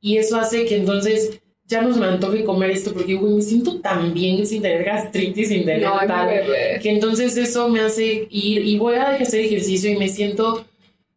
y 0.00 0.16
eso 0.16 0.36
hace 0.38 0.66
que 0.66 0.76
entonces 0.76 1.40
ya 1.70 1.82
no 1.82 1.94
se 1.94 2.00
me 2.00 2.06
antoje 2.06 2.42
comer 2.42 2.72
esto 2.72 2.92
porque, 2.92 3.14
güey, 3.14 3.34
me 3.34 3.42
siento 3.42 3.80
tan 3.80 4.12
bien 4.12 4.44
sin 4.44 4.60
tener 4.60 4.82
gastritis, 4.82 5.48
sin 5.48 5.64
tener 5.64 5.82
No, 5.82 6.00
tal, 6.04 6.28
que 6.82 6.90
entonces 6.90 7.36
eso 7.36 7.68
me 7.68 7.80
hace 7.80 8.26
ir 8.28 8.66
y 8.66 8.76
voy 8.76 8.96
a 8.96 9.10
hacer 9.10 9.44
ejercicio 9.44 9.88
y 9.88 9.96
me 9.96 10.08
siento 10.08 10.66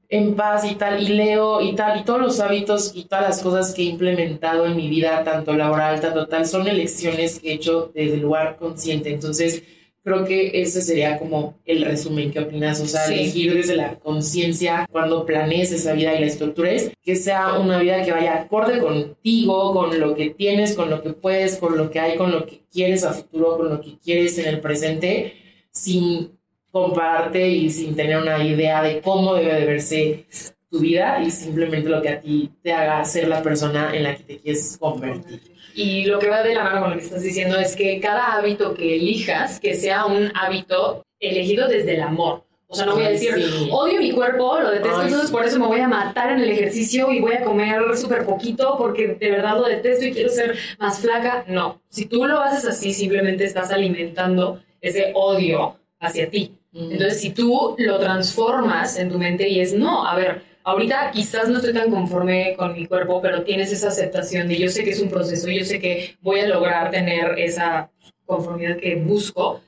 en 0.10 0.36
paz 0.36 0.64
y 0.70 0.76
tal, 0.76 1.02
y 1.02 1.08
leo 1.08 1.60
y 1.60 1.74
tal, 1.74 2.00
y 2.00 2.04
todos 2.04 2.22
los 2.22 2.40
hábitos 2.40 2.92
y 2.94 3.06
todas 3.06 3.24
las 3.30 3.42
cosas 3.42 3.74
que 3.74 3.82
he 3.82 3.86
implementado 3.86 4.68
en 4.68 4.76
mi 4.76 4.88
vida, 4.88 5.24
tanto 5.24 5.54
laboral, 5.54 6.00
tanto 6.00 6.28
tal, 6.28 6.46
son 6.46 6.68
elecciones 6.68 7.40
que 7.40 7.50
he 7.50 7.54
hecho 7.56 7.92
desde 7.96 8.14
el 8.14 8.22
lugar 8.22 8.58
consciente. 8.58 9.12
Entonces, 9.12 9.64
creo 10.04 10.26
que 10.26 10.62
ese 10.62 10.82
sería 10.82 11.18
como 11.18 11.56
el 11.66 11.84
resumen. 11.86 12.32
¿Qué 12.32 12.40
opinas? 12.40 12.82
O 12.82 12.86
sea, 12.86 13.06
Sí. 13.08 13.14
elegir 13.14 13.54
desde 13.54 13.76
la 13.76 13.96
conciencia 14.00 14.88
cuando 14.92 15.26
planees 15.26 15.72
esa 15.72 15.94
vida 15.94 16.14
y 16.16 16.20
la 16.20 16.26
estructures, 16.28 16.92
que 17.02 17.16
sea 17.16 17.58
una 17.60 17.80
vida 17.80 18.04
que 18.04 18.12
vaya 18.12 18.36
acorde 18.42 18.80
contigo, 18.80 19.74
con 19.74 19.98
lo 20.00 20.14
que 20.16 20.32
tienes, 20.32 20.76
con 20.76 20.90
lo 20.90 21.02
que 21.02 21.14
puedes, 21.14 21.58
con 21.58 21.78
lo 21.78 21.90
que 21.90 22.00
hay, 22.00 22.18
con 22.18 22.32
lo 22.32 22.46
que 22.46 22.62
quieres 22.72 23.04
a 23.04 23.14
futuro, 23.14 23.58
con 23.58 23.70
lo 23.70 23.82
que 23.82 23.98
quieres 24.04 24.38
en 24.40 24.48
el 24.48 24.60
presente, 24.60 25.34
sin 25.72 26.32
compararte 26.72 27.48
y 27.50 27.70
sin 27.70 27.96
tener 27.96 28.18
una 28.18 28.44
idea 28.44 28.82
de 28.82 29.00
cómo 29.00 29.36
debe 29.36 29.54
de 29.54 29.66
verse 29.66 30.26
tu 30.74 30.80
vida 30.80 31.22
y 31.24 31.30
simplemente 31.30 31.88
lo 31.88 32.02
que 32.02 32.10
a 32.10 32.20
ti 32.20 32.50
te 32.64 32.74
haga 32.74 33.06
ser 33.06 33.28
la 33.28 33.44
persona 33.44 33.96
en 33.96 34.02
la 34.02 34.16
que 34.16 34.24
te 34.24 34.38
quieres 34.40 34.76
convertir. 34.80 35.40
Y 35.76 36.06
lo 36.06 36.18
que 36.18 36.30
va 36.30 36.42
de 36.42 36.56
la 36.56 36.64
mano 36.64 36.82
con 36.82 36.90
lo 36.90 36.98
que 36.98 37.04
estás 37.04 37.22
diciendo 37.22 37.60
es 37.60 37.76
que 37.76 38.00
cada 38.00 38.34
hábito 38.34 38.74
que 38.74 38.96
elijas, 38.96 39.60
que 39.60 39.76
sea 39.76 40.08
un 40.08 40.32
hábito 40.36 41.06
elegido 41.20 41.68
desde 41.68 41.94
el 41.94 42.02
amor. 42.02 42.44
O 42.66 42.74
sea, 42.74 42.88
no 42.88 42.96
voy 42.96 43.04
a 43.04 43.10
decir, 43.12 43.36
sí. 43.36 43.70
odio 43.72 44.00
mi 44.00 44.14
cuerpo, 44.14 44.60
lo 44.60 44.72
detesto, 44.72 44.98
Ay, 44.98 45.06
entonces 45.06 45.30
sí. 45.30 45.36
por 45.36 45.46
eso 45.46 45.60
me 45.60 45.68
voy 45.68 45.80
a 45.80 45.88
matar 45.88 46.32
en 46.32 46.40
el 46.40 46.50
ejercicio 46.50 47.12
y 47.12 47.22
voy 47.22 47.34
a 47.34 47.44
comer 47.44 47.96
súper 47.96 48.26
poquito 48.26 48.76
porque 48.80 49.10
de 49.10 49.30
verdad 49.30 49.56
lo 49.58 49.68
detesto 49.68 50.06
y 50.06 50.12
quiero 50.12 50.30
ser 50.30 50.58
más 50.80 51.02
flaca. 51.02 51.46
No, 51.48 51.84
si 51.88 52.06
tú 52.06 52.26
lo 52.26 52.42
haces 52.42 52.68
así, 52.68 52.94
simplemente 52.94 53.44
estás 53.44 53.72
alimentando 53.72 54.60
ese 54.82 55.12
odio 55.14 55.78
hacia 56.00 56.32
ti. 56.32 56.56
Entonces, 56.74 57.22
si 57.22 57.30
tú 57.30 57.76
lo 57.78 58.00
transformas 58.00 58.98
en 58.98 59.10
tu 59.12 59.20
mente 59.20 59.48
y 59.48 59.60
es, 59.60 59.76
no, 59.76 60.08
a 60.08 60.16
ver, 60.16 60.53
ahorita 60.64 61.12
quizás 61.12 61.50
no 61.50 61.58
estoy 61.58 61.74
tan 61.74 61.92
conforme 61.92 62.56
con 62.58 62.74
mi 62.74 62.86
cuerpo, 62.86 63.22
pero 63.22 63.44
tienes 63.44 63.72
esa 63.72 63.90
aceptación 63.90 64.48
de 64.48 64.58
yo 64.58 64.70
sé 64.70 64.84
que 64.84 64.92
es 64.92 65.02
un 65.02 65.10
proceso, 65.10 65.50
yo 65.50 65.66
sé 65.66 65.80
que 65.80 66.18
voy 66.22 66.40
a 66.40 66.48
lograr 66.48 66.92
tener 66.92 67.38
esa 67.38 67.92
conformidad 68.26 68.78
que 68.78 68.96
busco, 68.96 69.62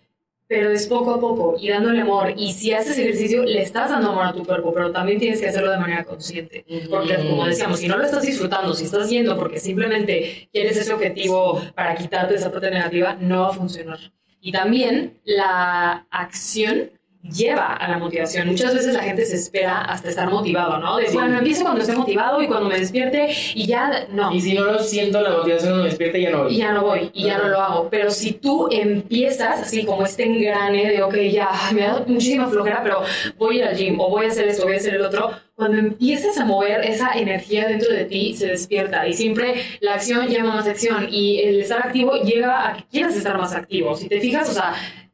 pero 0.47 0.69
es 0.69 0.87
poco 0.87 1.15
a 1.15 1.19
poco 1.19 1.55
y 1.59 1.69
dándole 1.69 2.01
amor. 2.01 2.33
Y 2.37 2.53
si 2.53 2.71
haces 2.71 2.97
ejercicio, 2.97 3.43
le 3.43 3.61
estás 3.61 3.89
dando 3.89 4.11
amor 4.11 4.25
a 4.27 4.33
tu 4.33 4.45
cuerpo, 4.45 4.73
pero 4.73 4.91
también 4.91 5.19
tienes 5.19 5.41
que 5.41 5.47
hacerlo 5.47 5.71
de 5.71 5.79
manera 5.79 6.03
consciente. 6.03 6.65
Porque 6.89 7.15
como 7.15 7.45
decíamos, 7.45 7.79
si 7.79 7.87
no 7.87 7.97
lo 7.97 8.03
estás 8.05 8.23
disfrutando, 8.23 8.73
si 8.73 8.85
estás 8.85 9.09
yendo 9.09 9.37
porque 9.37 9.59
simplemente 9.59 10.49
quieres 10.51 10.77
ese 10.77 10.93
objetivo 10.93 11.61
para 11.73 11.95
quitarte 11.95 12.35
esa 12.35 12.51
parte 12.51 12.69
negativa, 12.69 13.17
no 13.19 13.41
va 13.41 13.49
a 13.49 13.53
funcionar. 13.53 13.99
Y 14.39 14.51
también 14.51 15.19
la 15.23 16.05
acción 16.11 16.91
lleva 17.31 17.73
a 17.73 17.87
la 17.87 17.97
motivación. 17.97 18.47
Muchas 18.47 18.73
veces 18.73 18.93
la 18.93 19.03
gente 19.03 19.25
se 19.25 19.35
espera 19.35 19.81
hasta 19.81 20.09
estar 20.09 20.29
motivado, 20.29 20.77
¿no? 20.79 20.97
De, 20.97 21.09
bueno, 21.11 21.37
empiezo 21.37 21.63
cuando 21.63 21.81
esté 21.81 21.95
motivado 21.95 22.41
y 22.41 22.47
cuando 22.47 22.69
me 22.69 22.79
despierte 22.79 23.29
y 23.53 23.65
ya 23.65 24.07
no. 24.11 24.33
Y 24.33 24.41
si 24.41 24.53
no 24.53 24.65
lo 24.65 24.79
siento, 24.79 25.21
la 25.21 25.31
motivación 25.31 25.71
cuando 25.71 25.83
me 25.83 25.89
despierte, 25.89 26.21
ya 26.21 26.31
no 26.31 26.43
voy. 26.43 26.53
Y 26.53 26.57
ya 26.57 26.71
no 26.71 26.83
voy, 26.83 27.11
y 27.13 27.25
ya 27.25 27.37
no 27.37 27.47
lo 27.47 27.61
hago. 27.61 27.89
Pero 27.89 28.11
si 28.11 28.33
tú 28.33 28.67
empiezas 28.71 29.61
así 29.61 29.85
como 29.85 30.03
este 30.03 30.25
engrane 30.25 30.91
de, 30.91 31.03
ok, 31.03 31.15
ya, 31.31 31.49
me 31.73 31.81
da 31.81 32.03
muchísima 32.07 32.47
flojera, 32.47 32.81
pero 32.83 33.01
voy 33.37 33.57
a 33.57 33.59
ir 33.59 33.65
al 33.65 33.75
gym 33.75 33.99
o 33.99 34.09
voy 34.09 34.25
a 34.25 34.29
hacer 34.29 34.47
esto, 34.47 34.63
voy 34.63 34.73
a 34.73 34.77
hacer 34.77 34.95
el 34.95 35.01
otro, 35.01 35.31
cuando 35.55 35.77
empiezas 35.77 36.37
a 36.37 36.45
mover 36.45 36.81
esa 36.81 37.13
energía 37.13 37.67
dentro 37.67 37.91
de 37.91 38.05
ti, 38.05 38.35
se 38.35 38.47
despierta. 38.47 39.07
Y 39.07 39.13
siempre 39.13 39.55
la 39.79 39.95
acción 39.95 40.27
llama 40.27 40.55
más 40.55 40.67
acción 40.67 41.07
y 41.09 41.39
el 41.39 41.61
estar 41.61 41.79
activo 41.85 42.15
lleva 42.21 42.69
a 42.69 42.77
que 42.77 42.83
quieras 42.91 43.15
estar 43.15 43.37
más 43.37 43.55
activo. 43.55 43.95
Si 43.95 44.09
te 44.09 44.19
fijas, 44.19 44.49
o 44.49 44.53
sea, 44.53 44.73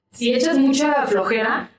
si 0.09 0.33
echas 0.33 0.57
mucha 0.57 1.05
flojera, 1.05 1.69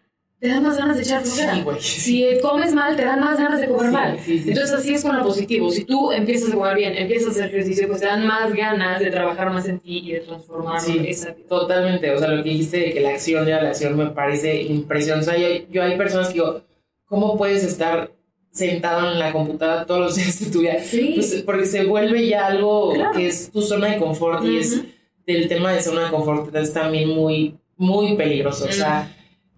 te 0.43 0.49
dan 0.49 0.61
más 0.65 0.77
ganas 0.77 0.97
de 0.97 1.05
echar 1.05 1.23
flojera. 1.23 1.65
Si 1.79 2.27
comes 2.41 2.75
mal, 2.75 2.97
te 2.97 3.05
dan 3.05 3.21
más 3.21 3.39
ganas 3.39 3.61
de 3.61 3.69
comer 3.69 3.93
mal. 3.93 4.19
Entonces 4.27 4.73
así 4.73 4.93
es 4.93 5.05
con 5.05 5.17
lo 5.17 5.23
positivo. 5.23 5.71
Si 5.71 5.85
tú 5.85 6.11
empiezas 6.11 6.51
a 6.51 6.57
comer 6.57 6.75
bien, 6.75 6.97
empiezas 6.97 7.29
a 7.29 7.31
hacer 7.31 7.45
ejercicio, 7.45 7.87
pues 7.87 8.01
te 8.01 8.07
dan 8.07 8.27
más 8.27 8.53
ganas 8.53 8.99
de 8.99 9.13
trabajar 9.13 9.53
más 9.53 9.69
en 9.69 9.79
ti 9.79 9.99
y 9.99 10.13
de 10.15 10.21
transformar 10.21 10.81
esa 11.07 11.33
Totalmente. 11.49 12.11
O 12.11 12.19
sea, 12.19 12.27
lo 12.27 12.43
que 12.43 12.51
dijiste 12.51 12.77
de 12.77 12.93
que 12.93 13.01
la 13.03 13.11
acción 13.11 13.45
de 13.45 13.53
la 13.53 13.69
acción 13.69 13.97
me 13.97 14.07
parece 14.07 14.63
impresionante. 14.63 15.31
O 15.31 15.33
sea, 15.33 15.41
yo, 15.41 15.65
yo 15.71 15.85
hay 15.85 15.97
personas 15.97 16.27
que 16.27 16.35
digo, 16.35 16.61
¿cómo 17.05 17.39
puedes 17.39 17.63
estar 17.63 18.11
sentado 18.51 19.13
en 19.13 19.21
la 19.21 19.31
computadora 19.31 19.87
todos 19.87 20.01
los 20.01 20.17
días 20.17 20.41
de 20.41 20.51
tu 20.51 20.63
vida? 20.63 20.81
Sí. 20.81 21.13
Pues, 21.15 21.41
porque 21.47 21.67
se 21.67 21.85
vuelve 21.85 22.27
ya 22.27 22.47
algo 22.47 22.93
que 23.15 23.29
es 23.29 23.49
tu 23.53 23.63
zona 23.63 23.93
de 23.93 23.99
confort 23.99 24.45
y 24.45 24.59
es 24.59 24.83
del 25.25 25.47
tema 25.47 25.73
de 25.73 25.81
zona 25.81 26.07
de 26.07 26.11
confort 26.11 26.53
es 26.57 26.73
también 26.73 27.11
muy, 27.11 27.55
muy 27.77 28.17
peligroso. 28.17 28.65
O 28.65 28.73
sea 28.73 29.09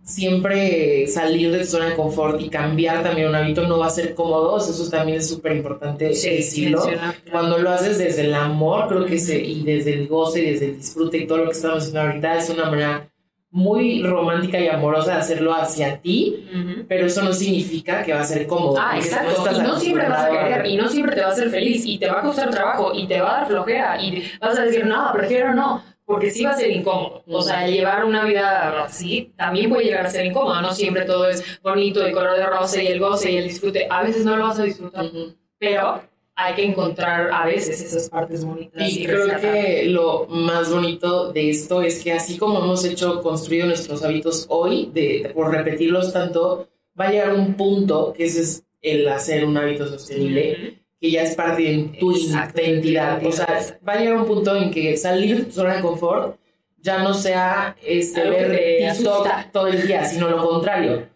siempre 0.04 1.06
salir 1.08 1.50
de 1.50 1.60
tu 1.60 1.64
zona 1.64 1.86
de 1.86 1.96
confort 1.96 2.38
y 2.40 2.50
cambiar 2.50 3.02
también 3.02 3.28
un 3.28 3.34
hábito 3.34 3.66
no 3.66 3.78
va 3.78 3.86
a 3.86 3.90
ser 3.90 4.14
cómodo, 4.14 4.58
eso 4.58 4.90
también 4.90 5.18
es 5.18 5.28
súper 5.28 5.56
importante 5.56 6.04
decirlo. 6.04 6.82
Cuando 7.30 7.58
lo 7.58 7.70
haces 7.70 7.98
desde 7.98 8.26
el 8.26 8.34
amor, 8.34 8.86
creo 8.88 9.06
que 9.06 9.18
se, 9.18 9.38
y 9.38 9.62
desde 9.62 9.94
el 9.94 10.06
goce 10.06 10.42
y 10.42 10.50
desde 10.52 10.66
el 10.66 10.76
disfrute 10.76 11.16
y 11.16 11.26
todo 11.26 11.38
lo 11.38 11.44
que 11.46 11.52
estamos 11.52 11.78
haciendo 11.78 12.02
ahorita 12.02 12.36
es 12.36 12.50
una 12.50 12.66
manera 12.66 13.10
muy 13.50 14.02
romántica 14.02 14.58
y 14.58 14.66
amorosa 14.66 15.12
de 15.12 15.18
hacerlo 15.18 15.54
hacia 15.54 15.98
ti, 16.00 16.44
pero 16.88 17.06
eso 17.06 17.22
no 17.22 17.32
significa 17.32 18.02
que 18.02 18.12
va 18.12 18.20
a 18.20 18.24
ser 18.24 18.46
cómodo. 18.46 18.76
Ah, 18.78 18.96
exacto. 18.96 19.48
y 19.54 19.58
no 19.58 19.78
siempre 19.78 20.08
vas 20.08 20.24
a 20.24 20.30
querer, 20.30 20.66
y 20.66 20.76
no 20.76 20.88
siempre 20.88 21.14
te 21.14 21.22
va 21.22 21.28
a 21.28 21.30
hacer 21.30 21.50
feliz, 21.50 21.86
y 21.86 21.96
te 21.96 22.08
va 22.08 22.18
a 22.18 22.22
costar 22.22 22.50
trabajo, 22.50 22.92
y 22.92 23.06
te 23.06 23.20
va 23.20 23.30
a 23.30 23.40
dar 23.40 23.46
flojera, 23.46 24.02
y 24.02 24.24
vas 24.40 24.58
a 24.58 24.64
decir, 24.64 24.84
no, 24.84 25.10
prefiero 25.14 25.54
no 25.54 25.93
porque 26.04 26.30
sí 26.30 26.44
va 26.44 26.50
a 26.50 26.56
ser 26.56 26.70
incómodo. 26.70 27.22
O 27.26 27.42
sea, 27.42 27.66
llevar 27.66 28.04
una 28.04 28.24
vida 28.24 28.84
así 28.84 29.32
también 29.36 29.70
puede 29.70 29.84
llegar 29.84 30.06
a 30.06 30.10
ser 30.10 30.26
incómodo. 30.26 30.60
No 30.60 30.74
siempre 30.74 31.04
todo 31.04 31.28
es 31.28 31.42
bonito, 31.62 32.04
el 32.04 32.12
color 32.12 32.36
de 32.36 32.46
rosa 32.46 32.82
y 32.82 32.88
el 32.88 33.00
goce 33.00 33.32
y 33.32 33.36
el 33.36 33.48
disfrute. 33.48 33.86
A 33.90 34.02
veces 34.02 34.24
no 34.24 34.36
lo 34.36 34.44
vas 34.44 34.58
a 34.58 34.64
disfrutar, 34.64 35.10
pero 35.58 36.02
hay 36.36 36.54
que 36.54 36.64
encontrar 36.64 37.30
a 37.32 37.46
veces 37.46 37.80
esas 37.80 38.10
partes 38.10 38.44
bonitas. 38.44 38.82
Y, 38.90 39.04
creo 39.06 39.40
que 39.40 39.84
lo 39.86 40.26
más 40.26 40.70
bonito 40.70 41.32
de 41.32 41.50
esto 41.50 41.80
es 41.80 42.02
que 42.02 42.12
así 42.12 42.36
como 42.36 42.58
hemos 42.58 42.84
hecho, 42.84 43.22
construido 43.22 43.66
nuestros 43.66 44.02
hábitos 44.02 44.46
hoy, 44.48 44.90
de, 44.92 45.30
por 45.34 45.52
repetirlos 45.52 46.12
tanto, 46.12 46.68
va 46.98 47.06
a 47.06 47.10
llegar 47.10 47.34
un 47.34 47.54
punto 47.54 48.12
que 48.12 48.24
ese 48.24 48.40
es 48.40 48.64
el 48.82 49.08
hacer 49.08 49.44
un 49.44 49.56
hábito 49.56 49.88
sostenible 49.88 50.83
que 51.00 51.10
ya 51.10 51.22
es 51.22 51.34
parte 51.34 51.62
de 51.62 51.98
tu 51.98 52.12
identidad. 52.12 53.24
O 53.24 53.32
sea, 53.32 53.46
va 53.86 53.94
a 53.94 53.98
llegar 53.98 54.16
un 54.16 54.26
punto 54.26 54.56
en 54.56 54.70
que 54.70 54.96
salir 54.96 55.38
de 55.38 55.44
tu 55.44 55.52
zona 55.52 55.76
de 55.76 55.82
confort 55.82 56.38
ya 56.84 57.02
no 57.02 57.14
sea 57.14 57.76
este, 57.82 58.28
ver 58.28 58.92
TikTok 58.92 59.26
todo 59.52 59.68
el 59.68 59.86
día, 59.86 60.04
sino 60.04 60.28
lo 60.28 60.46
contrario. 60.46 61.08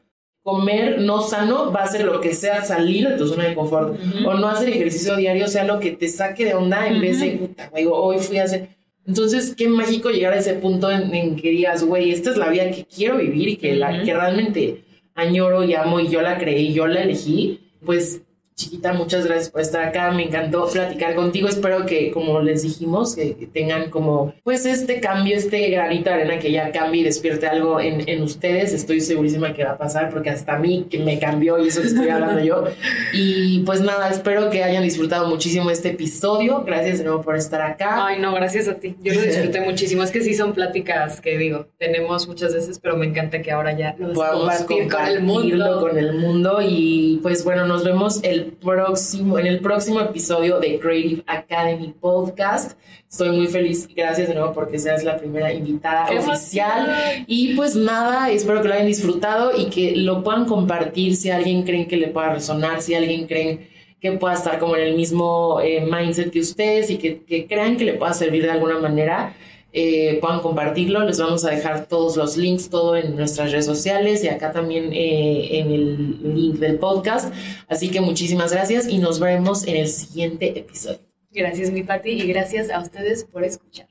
Comer 0.42 0.98
no 1.02 1.20
sano 1.20 1.70
va 1.70 1.82
a 1.82 1.86
ser 1.86 2.06
lo 2.06 2.22
que 2.22 2.34
sea 2.34 2.64
salir 2.64 3.06
de 3.06 3.18
tu 3.18 3.28
zona 3.28 3.44
de 3.44 3.54
confort. 3.54 3.98
O 4.26 4.32
no 4.34 4.48
hacer 4.48 4.70
ejercicio 4.70 5.14
diario 5.16 5.46
sea 5.46 5.64
lo 5.64 5.78
que 5.78 5.90
te 5.90 6.08
saque 6.08 6.46
de 6.46 6.54
onda 6.54 6.88
en 6.88 7.02
vez 7.02 7.20
de, 7.20 7.32
puta, 7.32 7.68
güey, 7.68 7.86
hoy 7.86 8.18
fui 8.18 8.38
a 8.38 8.44
hacer... 8.44 8.70
Entonces, 9.06 9.54
qué 9.54 9.68
mágico 9.68 10.10
llegar 10.10 10.32
a 10.32 10.38
ese 10.38 10.54
punto 10.54 10.90
en, 10.90 11.36
que 11.36 11.50
digas, 11.50 11.84
güey, 11.84 12.12
esta 12.12 12.30
es 12.30 12.38
la 12.38 12.48
vida 12.48 12.70
que 12.70 12.84
quiero 12.84 13.18
vivir 13.18 13.48
y 13.48 13.56
que, 13.56 13.74
la, 13.74 14.02
que 14.02 14.14
realmente 14.14 14.84
añoro 15.14 15.64
y 15.64 15.74
amo 15.74 16.00
y 16.00 16.08
yo 16.08 16.22
la 16.22 16.38
creí, 16.38 16.72
yo 16.72 16.86
la 16.86 17.02
elegí. 17.02 17.60
Pues 17.84 18.22
Chiquita, 18.58 18.92
muchas 18.92 19.24
gracias 19.24 19.50
por 19.50 19.60
estar 19.60 19.84
acá. 19.84 20.10
Me 20.10 20.24
encantó 20.24 20.66
platicar 20.66 21.14
contigo. 21.14 21.46
Espero 21.48 21.86
que, 21.86 22.10
como 22.10 22.40
les 22.40 22.62
dijimos, 22.64 23.14
que 23.14 23.48
tengan 23.52 23.88
como, 23.88 24.34
pues, 24.42 24.66
este 24.66 24.98
cambio, 24.98 25.36
este 25.36 25.70
granito 25.70 26.10
de 26.10 26.16
arena 26.16 26.40
que 26.40 26.50
ya 26.50 26.72
cambie 26.72 27.02
y 27.02 27.04
despierte 27.04 27.46
algo 27.46 27.78
en, 27.78 28.08
en 28.08 28.20
ustedes. 28.20 28.72
Estoy 28.72 29.00
segurísima 29.00 29.54
que 29.54 29.62
va 29.62 29.70
a 29.70 29.78
pasar 29.78 30.10
porque 30.10 30.30
hasta 30.30 30.56
a 30.56 30.58
mí 30.58 30.88
que 30.90 30.98
me 30.98 31.20
cambió 31.20 31.56
y 31.60 31.68
eso 31.68 31.82
que 31.82 31.86
estoy 31.86 32.08
hablando 32.08 32.42
yo. 32.42 32.64
Y 33.12 33.60
pues 33.60 33.80
nada, 33.80 34.10
espero 34.10 34.50
que 34.50 34.64
hayan 34.64 34.82
disfrutado 34.82 35.28
muchísimo 35.28 35.70
este 35.70 35.90
episodio. 35.90 36.64
Gracias 36.64 36.98
de 36.98 37.04
nuevo 37.04 37.22
por 37.22 37.36
estar 37.36 37.62
acá. 37.62 38.06
Ay, 38.06 38.18
no, 38.18 38.34
gracias 38.34 38.66
a 38.66 38.74
ti. 38.74 38.96
Yo 39.04 39.14
lo 39.14 39.22
disfruté 39.22 39.60
muchísimo. 39.60 40.02
Es 40.02 40.10
que 40.10 40.20
sí 40.20 40.34
son 40.34 40.52
pláticas 40.52 41.20
que 41.20 41.38
digo, 41.38 41.68
tenemos 41.78 42.26
muchas 42.26 42.52
veces, 42.54 42.80
pero 42.80 42.96
me 42.96 43.06
encanta 43.06 43.40
que 43.40 43.52
ahora 43.52 43.78
ya 43.78 43.94
lo 43.96 44.12
podamos 44.14 44.62
compartir 44.62 44.90
con 44.90 45.06
el 45.06 45.22
mundo. 45.22 45.80
Con 45.80 45.96
el 45.96 46.14
mundo. 46.14 46.58
Y 46.60 47.20
pues 47.22 47.44
bueno, 47.44 47.64
nos 47.64 47.84
vemos 47.84 48.18
el 48.24 48.47
próximo, 48.52 49.38
en 49.38 49.46
el 49.46 49.60
próximo 49.60 50.00
episodio 50.00 50.58
de 50.60 50.78
Creative 50.78 51.22
Academy 51.26 51.94
Podcast. 52.00 52.78
Estoy 53.10 53.30
muy 53.30 53.46
feliz, 53.46 53.88
gracias 53.94 54.28
de 54.28 54.34
nuevo 54.34 54.52
porque 54.52 54.78
seas 54.78 55.04
la 55.04 55.16
primera 55.16 55.52
invitada 55.52 56.06
oficial. 56.18 57.24
Y 57.26 57.54
pues 57.54 57.76
nada, 57.76 58.30
espero 58.30 58.60
que 58.60 58.68
lo 58.68 58.74
hayan 58.74 58.86
disfrutado 58.86 59.56
y 59.56 59.66
que 59.70 59.96
lo 59.96 60.22
puedan 60.22 60.44
compartir 60.44 61.16
si 61.16 61.30
alguien 61.30 61.62
creen 61.62 61.86
que 61.86 61.96
le 61.96 62.08
pueda 62.08 62.34
resonar, 62.34 62.82
si 62.82 62.94
alguien 62.94 63.26
creen 63.26 63.68
que 64.00 64.12
pueda 64.12 64.34
estar 64.34 64.58
como 64.58 64.76
en 64.76 64.88
el 64.88 64.94
mismo 64.94 65.60
eh, 65.62 65.80
mindset 65.80 66.30
que 66.30 66.40
ustedes 66.40 66.90
y 66.90 66.98
que, 66.98 67.22
que 67.22 67.46
crean 67.46 67.76
que 67.76 67.84
le 67.84 67.94
pueda 67.94 68.12
servir 68.12 68.42
de 68.42 68.50
alguna 68.50 68.78
manera. 68.78 69.34
Eh, 69.80 70.18
puedan 70.20 70.40
compartirlo. 70.40 71.04
Les 71.04 71.20
vamos 71.20 71.44
a 71.44 71.50
dejar 71.50 71.86
todos 71.86 72.16
los 72.16 72.36
links, 72.36 72.68
todo 72.68 72.96
en 72.96 73.14
nuestras 73.14 73.52
redes 73.52 73.64
sociales 73.64 74.24
y 74.24 74.28
acá 74.28 74.50
también 74.50 74.92
eh, 74.92 75.60
en 75.60 75.70
el 75.70 76.34
link 76.34 76.56
del 76.56 76.80
podcast. 76.80 77.32
Así 77.68 77.88
que 77.88 78.00
muchísimas 78.00 78.50
gracias 78.50 78.88
y 78.88 78.98
nos 78.98 79.20
vemos 79.20 79.68
en 79.68 79.76
el 79.76 79.86
siguiente 79.86 80.58
episodio. 80.58 80.98
Gracias, 81.30 81.70
mi 81.70 81.84
Pati, 81.84 82.10
y 82.10 82.26
gracias 82.26 82.70
a 82.70 82.80
ustedes 82.80 83.22
por 83.22 83.44
escuchar. 83.44 83.88